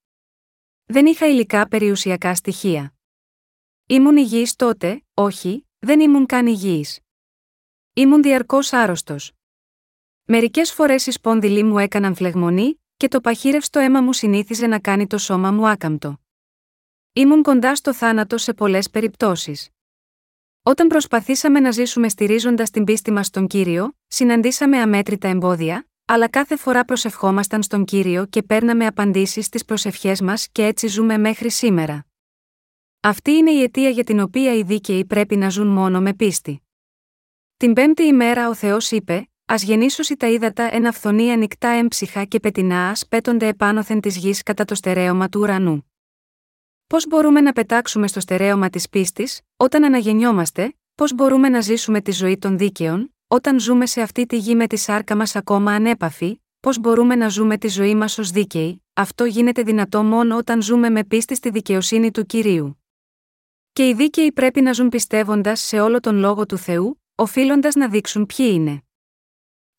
Δεν 0.85 1.05
είχα 1.05 1.27
υλικά 1.27 1.67
περιουσιακά 1.67 2.35
στοιχεία. 2.35 2.93
Ήμουν 3.85 4.17
υγιής 4.17 4.55
τότε, 4.55 5.03
όχι, 5.13 5.67
δεν 5.79 5.99
ήμουν 5.99 6.25
καν 6.25 6.47
υγιής. 6.47 6.99
Ήμουν 7.93 8.21
διαρκώς 8.21 8.73
άρρωστος. 8.73 9.31
Μερικές 10.23 10.73
φορές 10.73 11.05
οι 11.05 11.11
σπόνδυλοι 11.11 11.63
μου 11.63 11.77
έκαναν 11.77 12.15
φλεγμονή, 12.15 12.81
και 12.97 13.07
το 13.07 13.21
παχύρευστο 13.21 13.79
αίμα 13.79 14.01
μου 14.01 14.13
συνήθιζε 14.13 14.67
να 14.67 14.79
κάνει 14.79 15.07
το 15.07 15.17
σώμα 15.17 15.51
μου 15.51 15.67
άκαμπτο. 15.67 16.19
Ήμουν 17.13 17.43
κοντά 17.43 17.75
στο 17.75 17.93
θάνατο 17.93 18.37
σε 18.37 18.53
πολλές 18.53 18.89
περιπτώσεις. 18.89 19.69
Όταν 20.63 20.87
προσπαθήσαμε 20.87 21.59
να 21.59 21.71
ζήσουμε 21.71 22.09
στηρίζοντας 22.09 22.69
την 22.69 22.83
πίστη 22.83 23.11
μας 23.11 23.25
στον 23.25 23.47
κύριο, 23.47 23.93
συναντήσαμε 24.07 24.77
αμέτρητα 24.77 25.27
εμπόδια, 25.27 25.87
αλλά 26.05 26.29
κάθε 26.29 26.55
φορά 26.55 26.85
προσευχόμασταν 26.85 27.63
στον 27.63 27.85
κύριο 27.85 28.25
και 28.25 28.43
παίρναμε 28.43 28.85
απαντήσεις 28.85 29.45
στις 29.45 29.65
προσευχές 29.65 30.21
μας 30.21 30.47
και 30.51 30.65
έτσι 30.65 30.87
ζούμε 30.87 31.17
μέχρι 31.17 31.49
σήμερα. 31.49 32.05
Αυτή 32.99 33.31
είναι 33.31 33.51
η 33.51 33.61
αιτία 33.61 33.89
για 33.89 34.03
την 34.03 34.19
οποία 34.19 34.53
οι 34.53 34.63
δίκαιοι 34.63 35.05
πρέπει 35.05 35.35
να 35.35 35.49
ζουν 35.49 35.67
μόνο 35.67 36.01
με 36.01 36.13
πίστη. 36.13 36.61
Την 37.57 37.73
πέμπτη 37.73 38.03
ημέρα 38.03 38.49
ο 38.49 38.53
Θεός 38.53 38.91
είπε: 38.91 39.29
Α 39.45 39.55
γεννήσωσι 39.57 40.15
τα 40.15 40.27
ύδατα 40.27 40.75
εν 40.75 40.85
αυθονή 40.85 41.31
ανοιχτά 41.31 41.67
έμψυχα 41.67 42.23
και 42.23 42.39
πετεινά 42.39 42.89
ας 42.89 43.07
πέτονται 43.07 43.47
επάνωθεν 43.47 43.99
της 43.99 44.17
γης 44.17 44.43
κατά 44.43 44.65
το 44.65 44.75
στερέωμα 44.75 45.29
του 45.29 45.39
ουρανού. 45.39 45.85
Πώς 46.87 47.07
μπορούμε 47.07 47.41
να 47.41 47.51
πετάξουμε 47.51 48.07
στο 48.07 48.19
στερέωμα 48.19 48.69
της 48.69 48.89
πίστης, 48.89 49.41
όταν 49.61 49.83
αναγεννιόμαστε, 49.83 50.75
πώς 50.95 51.13
μπορούμε 51.13 51.49
να 51.49 51.61
ζήσουμε 51.61 52.01
τη 52.01 52.11
ζωή 52.11 52.37
των 52.37 52.57
δίκαιων, 52.57 53.15
όταν 53.27 53.59
ζούμε 53.59 53.85
σε 53.85 54.01
αυτή 54.01 54.25
τη 54.25 54.37
γη 54.37 54.55
με 54.55 54.67
τη 54.67 54.77
σάρκα 54.77 55.15
μας 55.15 55.35
ακόμα 55.35 55.71
ανέπαφη, 55.71 56.41
πώς 56.59 56.79
μπορούμε 56.79 57.15
να 57.15 57.27
ζούμε 57.27 57.57
τη 57.57 57.67
ζωή 57.67 57.95
μας 57.95 58.17
ως 58.17 58.31
δίκαιοι, 58.31 58.83
αυτό 58.93 59.25
γίνεται 59.25 59.63
δυνατό 59.63 60.03
μόνο 60.03 60.37
όταν 60.37 60.61
ζούμε 60.61 60.89
με 60.89 61.03
πίστη 61.03 61.35
στη 61.35 61.49
δικαιοσύνη 61.49 62.11
του 62.11 62.25
κυρίου. 62.25 62.83
Και 63.73 63.87
οι 63.87 63.93
δίκαιοι 63.93 64.31
πρέπει 64.31 64.61
να 64.61 64.73
ζουν 64.73 64.89
πιστεύοντας 64.89 65.61
σε 65.61 65.79
όλο 65.79 65.99
τον 65.99 66.15
λόγο 66.15 66.45
του 66.45 66.57
Θεού, 66.57 67.01
οφείλοντας 67.15 67.75
να 67.75 67.87
δείξουν 67.87 68.25
ποιοι 68.25 68.51
είναι. 68.53 68.81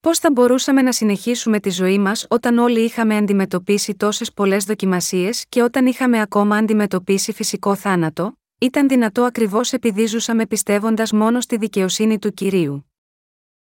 Πώς 0.01 0.19
θα 0.19 0.31
μπορούσαμε 0.31 0.83
να 0.83 0.93
συνεχίσουμε 0.93 1.61
τη 1.61 1.71
ζωή 1.71 1.99
μας 1.99 2.27
όταν 2.29 2.59
όλοι 2.59 2.81
είχαμε 2.81 3.17
αντιμετωπίσει 3.17 3.95
τόσες 3.95 4.33
πολλές 4.33 4.65
δοκιμασίες 4.65 5.45
και 5.49 5.63
όταν 5.63 5.87
είχαμε 5.87 6.21
ακόμα 6.21 6.57
αντιμετωπίσει 6.57 7.33
φυσικό 7.33 7.75
θάνατο, 7.75 8.37
ήταν 8.63 8.89
δυνατό 8.89 9.23
ακριβώς 9.23 9.73
επειδή 9.73 10.07
ζούσαμε 10.07 10.47
πιστεύοντας 10.47 11.13
μόνο 11.13 11.41
στη 11.41 11.57
δικαιοσύνη 11.57 12.19
του 12.19 12.33
κυρίου. 12.33 12.93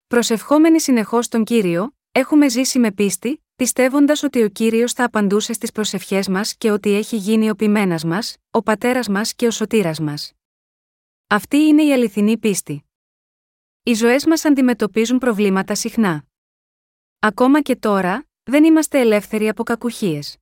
Προσευχόμενοι 0.08 0.79
συνεχώς 0.79 1.27
τον 1.27 1.44
κύριο, 1.44 1.96
έχουμε 2.12 2.50
ζήσει 2.50 2.79
με 2.79 2.91
πίστη, 2.91 3.46
πιστεύοντας 3.56 4.24
ότι 4.24 4.44
ο 4.44 4.50
κύριος 4.50 4.94
θα 4.94 5.03
απαντούσε 5.03 5.53
στις 5.53 5.72
προσευχές 5.72 6.27
μας 6.27 6.56
και 6.56 6.72
ότι 6.72 6.94
έχει 6.94 7.15
γίνει 7.15 7.50
ο 7.50 7.56
ποιμένας 7.56 8.03
μας, 8.03 8.38
ο 8.51 8.63
πατέρας 8.63 9.08
μας 9.08 9.34
και 9.36 9.48
ο 9.48 9.51
σωτήρας 9.51 10.00
μας. 10.00 10.34
Αυτή 11.27 11.58
είναι 11.58 11.84
η 11.84 11.94
αληθινή 11.94 12.38
πίστη. 12.38 12.86
Οι 13.84 13.94
ζωές 13.94 14.25
μας 14.25 14.46
αντιμετωπίζουν 14.46 15.17
προβλήματα 15.17 15.75
συχνά. 15.75 16.25
Ακόμα 17.20 17.62
και 17.62 17.75
τώρα, 17.75 18.27
δεν 18.44 18.63
είμαστε 18.63 19.00
ελεύθεροι 19.00 19.48
από 19.48 19.63
κακουχίες. 19.63 20.38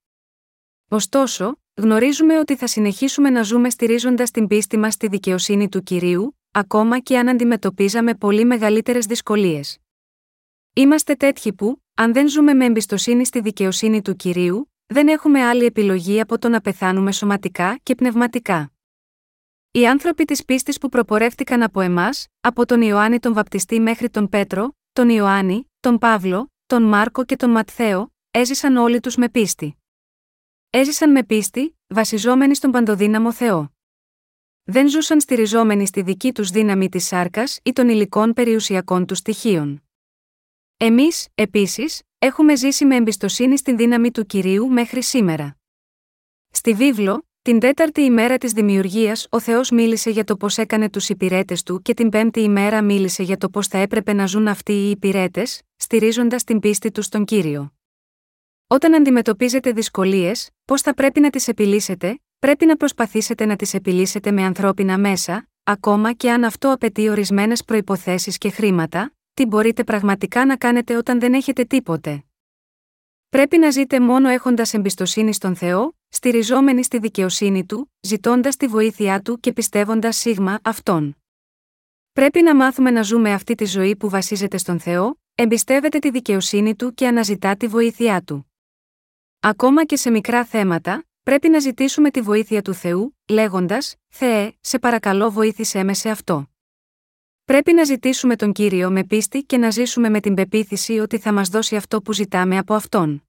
Ωστόσο, 0.95 1.57
γνωρίζουμε 1.75 2.39
ότι 2.39 2.55
θα 2.55 2.67
συνεχίσουμε 2.67 3.29
να 3.29 3.41
ζούμε 3.41 3.69
στηρίζοντας 3.69 4.31
την 4.31 4.47
πίστη 4.47 4.77
μας 4.77 4.93
στη 4.93 5.07
δικαιοσύνη 5.07 5.69
του 5.69 5.83
κυρίου, 5.83 6.39
ακόμα 6.51 6.99
και 6.99 7.17
αν 7.17 7.29
αντιμετωπίζαμε 7.29 8.13
πολύ 8.13 8.45
μεγαλύτερες 8.45 9.05
δυσκολίες. 9.05 9.77
Είμαστε 10.73 11.15
τέτοιοι 11.15 11.53
που, 11.53 11.81
αν 11.93 12.13
δεν 12.13 12.29
ζούμε 12.29 12.53
με 12.53 12.65
εμπιστοσύνη 12.65 13.25
στη 13.25 13.39
δικαιοσύνη 13.39 14.01
του 14.01 14.15
κυρίου, 14.15 14.71
δεν 14.85 15.07
έχουμε 15.07 15.41
άλλη 15.43 15.65
επιλογή 15.65 16.19
από 16.19 16.39
το 16.39 16.49
να 16.49 16.61
πεθάνουμε 16.61 17.11
σωματικά 17.11 17.79
και 17.83 17.95
πνευματικά. 17.95 18.71
Οι 19.71 19.87
άνθρωποι 19.87 20.25
της 20.25 20.45
πίστης 20.45 20.77
που 20.77 20.89
προπορεύτηκαν 20.89 21.63
από 21.63 21.81
εμάς, 21.81 22.27
από 22.41 22.65
τον 22.65 22.81
Ιωάννη 22.81 23.19
τον 23.19 23.33
Βαπτιστή 23.33 23.79
μέχρι 23.79 24.09
τον 24.09 24.29
Πέτρο, 24.29 24.75
τον 24.93 25.09
Ιωάννη, 25.09 25.71
τον 25.79 25.97
Παύλο, 25.97 26.51
τον 26.65 26.83
Μάρκο 26.83 27.25
και 27.25 27.35
τον 27.35 27.49
Ματθαίο, 27.49 28.13
έζησαν 28.31 28.77
όλοι 28.77 28.99
τους 28.99 29.15
με 29.15 29.29
πίστη. 29.29 29.77
Έζησαν 30.69 31.11
με 31.11 31.23
πίστη, 31.23 31.77
βασιζόμενοι 31.87 32.55
στον 32.55 32.71
παντοδύναμο 32.71 33.33
Θεό. 33.33 33.73
Δεν 34.63 34.89
ζούσαν 34.89 35.21
στηριζόμενοι 35.21 35.87
στη 35.87 36.01
δική 36.01 36.31
τους 36.31 36.49
δύναμη 36.49 36.89
της 36.89 37.05
σάρκας 37.05 37.59
ή 37.63 37.73
των 37.73 37.89
υλικών 37.89 38.33
περιουσιακών 38.33 39.05
τους 39.05 39.17
στοιχείων. 39.17 39.83
Εμείς, 40.77 41.27
επίσης, 41.35 42.01
έχουμε 42.19 42.55
ζήσει 42.55 42.85
με 42.85 42.95
εμπιστοσύνη 42.95 43.57
στην 43.57 43.77
δύναμη 43.77 44.11
του 44.11 44.25
κυρίου 44.25 44.67
μέχρι 44.67 45.03
σήμερα. 45.03 45.57
Στη 46.49 46.73
βίβλο, 46.73 47.27
την 47.41 47.59
τέταρτη 47.59 48.01
ημέρα 48.01 48.37
της 48.37 48.51
δημιουργίας, 48.51 49.27
ο 49.29 49.39
Θεός 49.39 49.69
μίλησε 49.69 50.09
για 50.09 50.23
το 50.23 50.37
πώς 50.37 50.57
έκανε 50.57 50.89
τους 50.89 51.09
υπηρέτες 51.09 51.63
του 51.63 51.81
και 51.81 51.93
την 51.93 52.09
πέμπτη 52.09 52.39
ημέρα 52.39 52.81
μίλησε 52.81 53.23
για 53.23 53.37
το 53.37 53.49
πώς 53.49 53.67
θα 53.67 53.77
έπρεπε 53.77 54.13
να 54.13 54.25
ζουν 54.25 54.47
αυτοί 54.47 54.73
οι 54.73 54.89
υπηρέτες, 54.89 55.61
στηρίζοντας 55.75 56.43
την 56.43 56.59
πίστη 56.59 56.91
τους 56.91 57.05
στον 57.05 57.25
κύριο. 57.25 57.74
Όταν 58.67 58.95
αντιμετωπίζετε 58.95 59.71
δυσκολίες, 59.71 60.49
πώς 60.65 60.81
θα 60.81 60.93
πρέπει 60.93 61.19
να 61.19 61.29
τις 61.29 61.47
επιλύσετε, 61.47 62.19
πρέπει 62.39 62.65
να 62.65 62.75
προσπαθήσετε 62.75 63.45
να 63.45 63.55
τις 63.55 63.73
επιλύσετε 63.73 64.31
με 64.31 64.43
ανθρώπινα 64.43 64.97
μέσα, 64.97 65.49
ακόμα 65.63 66.13
και 66.13 66.31
αν 66.31 66.43
αυτό 66.43 66.71
απαιτεί 66.71 67.09
ορισμένες 67.09 67.63
προποθέσει 67.63 68.37
και 68.37 68.49
χρήματα, 68.49 69.13
τι 69.33 69.45
μπορείτε 69.45 69.83
πραγματικά 69.83 70.45
να 70.45 70.55
κάνετε 70.55 70.95
όταν 70.95 71.19
δεν 71.19 71.33
έχετε 71.33 71.63
τίποτε. 71.63 72.23
Πρέπει 73.29 73.57
να 73.57 73.69
ζείτε 73.69 73.99
μόνο 73.99 74.29
έχοντας 74.29 74.73
εμπιστοσύνη 74.73 75.33
στον 75.33 75.55
Θεό, 75.55 75.95
στηριζόμενοι 76.09 76.83
στη 76.83 76.99
δικαιοσύνη 76.99 77.65
του, 77.65 77.91
ζητώντας 77.99 78.55
τη 78.55 78.67
βοήθειά 78.67 79.21
του 79.21 79.39
και 79.39 79.53
πιστεύοντας 79.53 80.17
σίγμα 80.17 80.59
αυτόν. 80.63 81.17
Πρέπει 82.13 82.41
να 82.41 82.55
μάθουμε 82.55 82.91
να 82.91 83.01
ζούμε 83.01 83.33
αυτή 83.33 83.55
τη 83.55 83.65
ζωή 83.65 83.95
που 83.95 84.09
βασίζεται 84.09 84.57
στον 84.57 84.79
Θεό, 84.79 85.19
εμπιστεύεται 85.35 85.99
τη 85.99 86.09
δικαιοσύνη 86.09 86.75
του 86.75 86.93
και 86.93 87.07
αναζητά 87.07 87.55
τη 87.55 87.67
βοήθειά 87.67 88.21
του. 88.21 88.49
Ακόμα 89.47 89.85
και 89.85 89.95
σε 89.95 90.09
μικρά 90.09 90.45
θέματα, 90.45 91.05
πρέπει 91.23 91.49
να 91.49 91.59
ζητήσουμε 91.59 92.11
τη 92.11 92.21
βοήθεια 92.21 92.61
του 92.61 92.73
Θεού, 92.73 93.17
λέγοντας: 93.29 93.95
Θεέ, 94.07 94.51
σε 94.59 94.79
παρακαλώ 94.79 95.31
βοήθησέ 95.31 95.83
με 95.83 95.93
σε 95.93 96.09
αυτό. 96.09 96.49
Πρέπει 97.43 97.73
να 97.73 97.83
ζητήσουμε 97.83 98.35
τον 98.35 98.51
κύριο 98.51 98.91
με 98.91 99.03
πίστη 99.03 99.43
και 99.43 99.57
να 99.57 99.69
ζήσουμε 99.69 100.09
με 100.09 100.19
την 100.19 100.33
πεποίθηση 100.33 100.99
ότι 100.99 101.17
θα 101.17 101.33
μας 101.33 101.49
δώσει 101.49 101.75
αυτό 101.75 102.01
που 102.01 102.13
ζητάμε 102.13 102.57
από 102.57 102.73
αυτόν. 102.73 103.27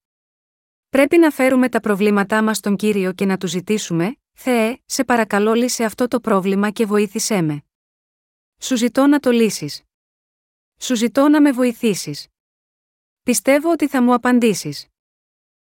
Πρέπει 0.88 1.18
να 1.18 1.30
φέρουμε 1.30 1.68
τα 1.68 1.80
προβλήματά 1.80 2.42
μας 2.42 2.56
στον 2.56 2.76
κύριο 2.76 3.12
και 3.12 3.25
να 3.25 3.37
του 3.37 3.46
ζητήσουμε: 3.46 4.16
Θεέ, 4.32 4.78
σε 4.85 5.04
παρακαλώ 5.04 5.52
λύσε 5.54 5.85
αυτό 5.85 6.08
το 6.08 6.20
πρόβλημα 6.20 6.70
και 6.70 6.87
βοήθησέ 6.87 7.42
με. 7.42 7.62
Σου 8.58 8.76
ζητώ 8.76 9.06
να 9.06 9.18
το 9.18 9.30
λύσεις. 9.30 9.82
Σου 10.78 10.96
ζητώ 10.96 11.28
να 11.28 11.40
με 11.40 11.52
βοηθήσεις. 11.52 12.26
Πιστεύω 13.23 13.70
ότι 13.70 13.88
θα 13.88 14.02
μου 14.02 14.14
απαντήσεις. 14.14 14.87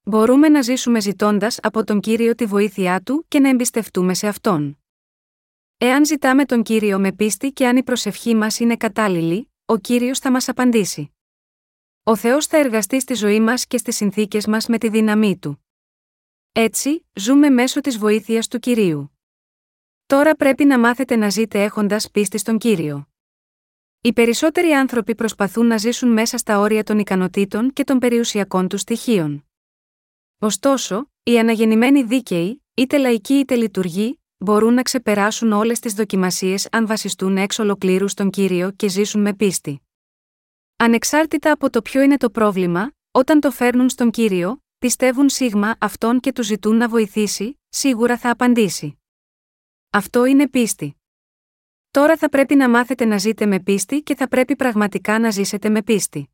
Μπορούμε 0.09 0.49
να 0.49 0.61
ζήσουμε 0.61 0.99
ζητώντας 0.99 1.59
από 1.61 1.83
τον 1.83 1.99
κύριο 1.99 2.35
τη 2.35 2.45
βοήθειά 2.45 3.01
του 3.01 3.25
και 3.27 3.39
να 3.39 3.49
εμπιστευτούμε 3.49 4.13
σε 4.13 4.27
αυτόν. 4.27 4.79
Εάν 5.77 6.05
ζητάμε 6.05 6.45
τον 6.45 6.63
κύριο 6.63 6.99
με 6.99 7.11
πίστη 7.11 7.51
και 7.51 7.67
αν 7.67 7.77
η 7.77 7.83
προσευχή 7.83 8.35
μας 8.35 8.59
είναι 8.59 8.75
κατάλληλη, 8.75 9.51
ο 9.65 9.77
κύριος 9.77 10.19
θα 10.19 10.31
μας 10.31 10.49
απαντήσει. 10.49 11.15
Ο 12.03 12.15
Θεός 12.15 12.45
θα 12.45 12.57
εργαστεί 12.57 12.99
στη 12.99 13.13
ζωή 13.13 13.39
μας 13.39 13.65
και 13.67 13.77
στις 13.77 13.95
συνθήκες 13.95 14.47
μας 14.47 14.67
με 14.67 14.77
τη 14.77 14.89
δύναμή 14.89 15.37
του. 15.37 15.65
Έτσι, 16.51 17.05
ζούμε 17.13 17.49
μέσω 17.49 17.81
της 17.81 17.97
βοήθειας 17.97 18.47
του 18.47 18.59
κυρίου. 18.59 19.17
Τώρα 20.05 20.35
πρέπει 20.35 20.65
να 20.65 20.79
μάθετε 20.79 21.15
να 21.15 21.29
ζείτε 21.29 21.63
έχοντας 21.63 22.11
πίστη 22.11 22.37
στον 22.37 22.57
κύριο. 22.57 23.09
Οι 24.01 24.13
περισσότεροι 24.13 24.71
άνθρωποι 24.71 25.15
προσπαθούν 25.15 25.65
να 25.65 25.77
ζήσουν 25.77 26.11
μέσα 26.11 26.37
στα 26.37 26.59
όρια 26.59 26.83
των 26.83 26.99
ικανοτήτων 26.99 27.73
και 27.73 27.83
των 27.83 27.99
περιουσιακών 27.99 28.67
του 28.67 28.77
στοιχείων. 28.77 29.43
Ωστόσο, 30.41 31.11
οι 31.23 31.39
αναγεννημένοι 31.39 32.03
δίκαιοι, 32.03 32.63
είτε 32.73 32.97
λαϊκοί 32.97 33.33
είτε 33.33 33.55
λειτουργοί, 33.55 34.21
μπορούν 34.37 34.73
να 34.73 34.81
ξεπεράσουν 34.81 35.51
όλες 35.51 35.79
τις 35.79 35.93
δοκιμασίες 35.93 36.67
αν 36.71 36.87
βασιστούν 36.87 37.37
εξ 37.37 37.59
ολοκλήρους 37.59 38.11
στον 38.11 38.29
κύριο 38.29 38.71
και 38.71 38.87
ζήσουν 38.87 39.21
με 39.21 39.33
πίστη. 39.33 39.81
Ανεξάρτητα 40.75 41.51
από 41.51 41.69
το 41.69 41.81
ποιο 41.81 42.01
είναι 42.01 42.17
το 42.17 42.29
πρόβλημα, 42.29 42.91
όταν 43.11 43.39
το 43.39 43.51
φέρνουν 43.51 43.89
στον 43.89 44.11
κύριο, 44.11 44.63
πιστεύουν 44.77 45.29
σίγμα 45.29 45.75
αυτόν 45.79 46.19
και 46.19 46.31
του 46.31 46.43
ζητούν 46.43 46.75
να 46.75 46.87
βοηθήσει, 46.87 47.59
σίγουρα 47.69 48.17
θα 48.17 48.29
απαντήσει. 48.29 48.99
Αυτό 49.89 50.25
είναι 50.25 50.49
πίστη. 50.49 50.97
Τώρα 51.91 52.17
θα 52.17 52.29
πρέπει 52.29 52.55
να 52.55 52.69
μάθετε 52.69 53.05
να 53.05 53.17
ζείτε 53.17 53.45
με 53.45 53.59
πίστη 53.59 54.01
και 54.01 54.15
θα 54.15 54.27
πρέπει 54.27 54.55
πραγματικά 54.55 55.19
να 55.19 55.29
ζήσετε 55.29 55.69
με 55.69 55.83
πίστη. 55.83 56.29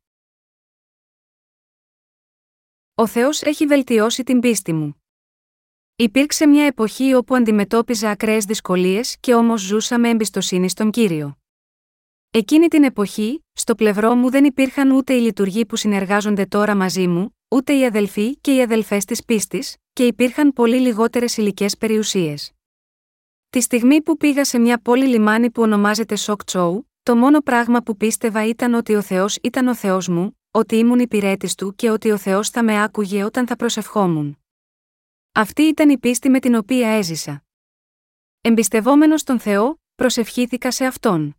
Ο 2.98 3.06
Θεός 3.06 3.42
έχει 3.42 3.66
βελτιώσει 3.66 4.22
την 4.22 4.40
πίστη 4.40 4.72
μου. 4.72 5.02
Υπήρξε 5.96 6.46
μια 6.46 6.64
εποχή 6.64 7.14
όπου 7.14 7.34
αντιμετώπιζα 7.34 8.10
ακραίες 8.10 8.44
δυσκολίες 8.44 9.16
και 9.20 9.34
όμως 9.34 9.60
ζούσα 9.60 9.98
με 9.98 10.08
εμπιστοσύνη 10.08 10.68
στον 10.68 10.90
κύριο. 10.90 11.38
Εκείνη 12.30 12.68
την 12.68 12.84
εποχή, 12.84 13.44
στο 13.52 13.74
πλευρό 13.74 14.14
μου 14.14 14.30
δεν 14.30 14.44
υπήρχαν 14.44 14.90
ούτε 14.90 15.14
οι 15.14 15.20
λειτουργοί 15.20 15.66
που 15.66 15.76
συνεργάζονται 15.76 16.46
τώρα 16.46 16.74
μαζί 16.74 17.06
μου, 17.06 17.36
ούτε 17.48 17.72
οι 17.72 17.84
αδελφοί 17.84 18.36
και 18.36 18.54
οι 18.54 18.62
αδελφές 18.62 19.04
της 19.04 19.24
πίστης, 19.24 19.76
και 19.92 20.06
υπήρχαν 20.06 20.52
πολύ 20.52 20.76
λιγότερες 20.76 21.36
υλικέ 21.36 21.66
περιουσίες. 21.78 22.52
Τη 23.50 23.60
στιγμή 23.60 24.02
που 24.02 24.16
πήγα 24.16 24.44
σε 24.44 24.58
μια 24.58 24.80
πόλη 24.82 25.06
λιμάνι 25.06 25.50
που 25.50 25.62
ονομάζεται 25.62 26.16
Σοκ 26.16 26.44
Τσόου, 26.44 26.90
το 27.02 27.16
μόνο 27.16 27.40
πράγμα 27.40 27.82
που 27.82 27.96
πίστευα 27.96 28.46
ήταν 28.46 28.74
ότι 28.74 28.94
ο 28.94 29.02
Θεός 29.02 29.38
ήταν 29.42 29.68
ο 29.68 29.74
Θεός 29.74 30.08
μου, 30.08 30.35
ότι 30.56 30.76
ήμουν 30.76 30.98
υπηρέτης 30.98 31.54
του 31.54 31.74
και 31.74 31.90
ότι 31.90 32.10
ο 32.10 32.16
Θεός 32.16 32.50
θα 32.50 32.62
με 32.62 32.82
άκουγε 32.82 33.24
όταν 33.24 33.46
θα 33.46 33.56
προσευχόμουν. 33.56 34.38
Αυτή 35.32 35.62
ήταν 35.62 35.88
η 35.88 35.98
πίστη 35.98 36.28
με 36.28 36.40
την 36.40 36.54
οποία 36.54 36.88
έζησα. 36.88 37.44
Εμπιστευόμενος 38.40 39.20
στον 39.20 39.40
Θεό, 39.40 39.80
προσευχήθηκα 39.94 40.70
σε 40.70 40.84
αυτόν. 40.84 41.36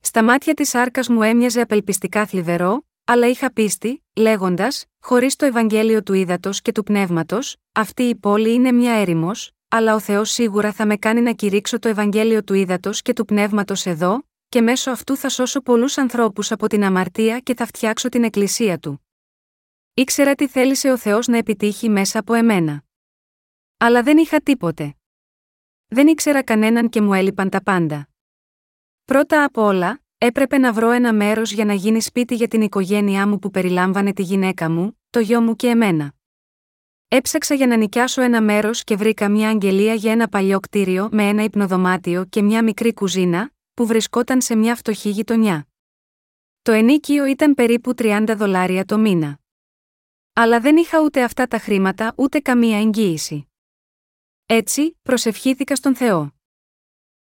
Στα 0.00 0.24
μάτια 0.24 0.54
της 0.54 0.74
άρκα 0.74 1.02
μου 1.08 1.22
έμοιαζε 1.22 1.60
απελπιστικά 1.60 2.26
θλιβερό, 2.26 2.86
αλλά 3.04 3.28
είχα 3.28 3.52
πίστη, 3.52 4.04
λέγοντας, 4.16 4.84
χωρίς 5.00 5.36
το 5.36 5.44
Ευαγγέλιο 5.44 6.02
του 6.02 6.12
ύδατο 6.12 6.50
και 6.62 6.72
του 6.72 6.82
πνεύματος, 6.82 7.56
αυτή 7.72 8.02
η 8.02 8.14
πόλη 8.14 8.52
είναι 8.52 8.72
μια 8.72 8.92
έρημος, 8.92 9.52
αλλά 9.68 9.94
ο 9.94 10.00
Θεός 10.00 10.30
σίγουρα 10.30 10.72
θα 10.72 10.86
με 10.86 10.96
κάνει 10.96 11.20
να 11.20 11.32
κηρύξω 11.32 11.78
το 11.78 11.88
Ευαγγέλιο 11.88 12.44
του 12.44 12.54
ύδατο 12.54 12.90
και 12.92 13.12
του 13.12 13.24
πνεύματος 13.24 13.86
εδώ, 13.86 14.22
και 14.48 14.60
μέσω 14.60 14.90
αυτού 14.90 15.16
θα 15.16 15.28
σώσω 15.28 15.60
πολλούς 15.60 15.98
ανθρώπους 15.98 16.52
από 16.52 16.66
την 16.66 16.84
αμαρτία 16.84 17.38
και 17.40 17.54
θα 17.54 17.66
φτιάξω 17.66 18.08
την 18.08 18.24
εκκλησία 18.24 18.78
του. 18.78 19.06
Ήξερα 19.94 20.34
τι 20.34 20.48
θέλησε 20.48 20.90
ο 20.90 20.96
Θεός 20.96 21.26
να 21.26 21.36
επιτύχει 21.36 21.88
μέσα 21.88 22.18
από 22.18 22.34
εμένα. 22.34 22.84
Αλλά 23.76 24.02
δεν 24.02 24.18
είχα 24.18 24.40
τίποτε. 24.40 24.96
Δεν 25.86 26.06
ήξερα 26.06 26.42
κανέναν 26.42 26.88
και 26.88 27.00
μου 27.00 27.14
έλειπαν 27.14 27.50
τα 27.50 27.62
πάντα. 27.62 28.08
Πρώτα 29.04 29.44
απ' 29.44 29.56
όλα, 29.56 30.00
έπρεπε 30.18 30.58
να 30.58 30.72
βρω 30.72 30.90
ένα 30.90 31.12
μέρος 31.12 31.52
για 31.52 31.64
να 31.64 31.72
γίνει 31.72 32.02
σπίτι 32.02 32.34
για 32.34 32.48
την 32.48 32.60
οικογένειά 32.60 33.28
μου 33.28 33.38
που 33.38 33.50
περιλάμβανε 33.50 34.12
τη 34.12 34.22
γυναίκα 34.22 34.70
μου, 34.70 35.00
το 35.10 35.20
γιο 35.20 35.40
μου 35.40 35.56
και 35.56 35.68
εμένα. 35.68 36.14
Έψαξα 37.08 37.54
για 37.54 37.66
να 37.66 37.76
νοικιάσω 37.76 38.22
ένα 38.22 38.42
μέρος 38.42 38.84
και 38.84 38.96
βρήκα 38.96 39.28
μια 39.28 39.48
αγγελία 39.48 39.94
για 39.94 40.12
ένα 40.12 40.28
παλιό 40.28 40.60
κτίριο 40.60 41.08
με 41.12 41.28
ένα 41.28 41.42
υπνοδωμάτιο 41.42 42.24
και 42.24 42.42
μια 42.42 42.62
μικρή 42.62 42.94
κουζίνα, 42.94 43.50
που 43.76 43.86
βρισκόταν 43.86 44.40
σε 44.40 44.54
μια 44.54 44.74
φτωχή 44.74 45.10
γειτονιά. 45.10 45.68
Το 46.62 46.72
ενίκιο 46.72 47.24
ήταν 47.24 47.54
περίπου 47.54 47.92
30 47.96 48.34
δολάρια 48.36 48.84
το 48.84 48.98
μήνα. 48.98 49.38
Αλλά 50.32 50.60
δεν 50.60 50.76
είχα 50.76 51.00
ούτε 51.02 51.22
αυτά 51.22 51.46
τα 51.46 51.58
χρήματα 51.58 52.14
ούτε 52.16 52.40
καμία 52.40 52.78
εγγύηση. 52.78 53.48
Έτσι, 54.46 54.98
προσευχήθηκα 55.02 55.76
στον 55.76 55.96
Θεό. 55.96 56.34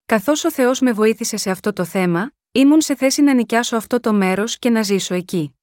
Καθώς 0.05 0.43
ο 0.43 0.51
Θεός 0.51 0.79
με 0.79 0.91
βοήθησε 0.91 1.38
σε 1.38 1.50
αυτό 1.50 1.74
το 1.74 1.86
θέμα, 1.86 2.31
ήμουν 2.51 2.81
σε 2.81 2.95
θέση 2.95 3.22
να 3.22 3.33
νοικιάσω 3.33 3.75
αυτό 3.75 4.00
το 4.00 4.13
μέρος 4.13 4.60
και 4.60 4.69
να 4.69 4.81
ζήσω 4.81 5.13
εκεί. 5.13 5.55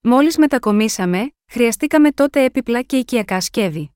Μόλις 0.00 0.38
μετακομίσαμε, 0.38 1.34
χρειαστήκαμε 1.46 2.12
τότε 2.12 2.44
έπιπλα 2.44 2.82
και 2.82 2.96
οικιακά 2.96 3.40
σκεύη. 3.40 3.90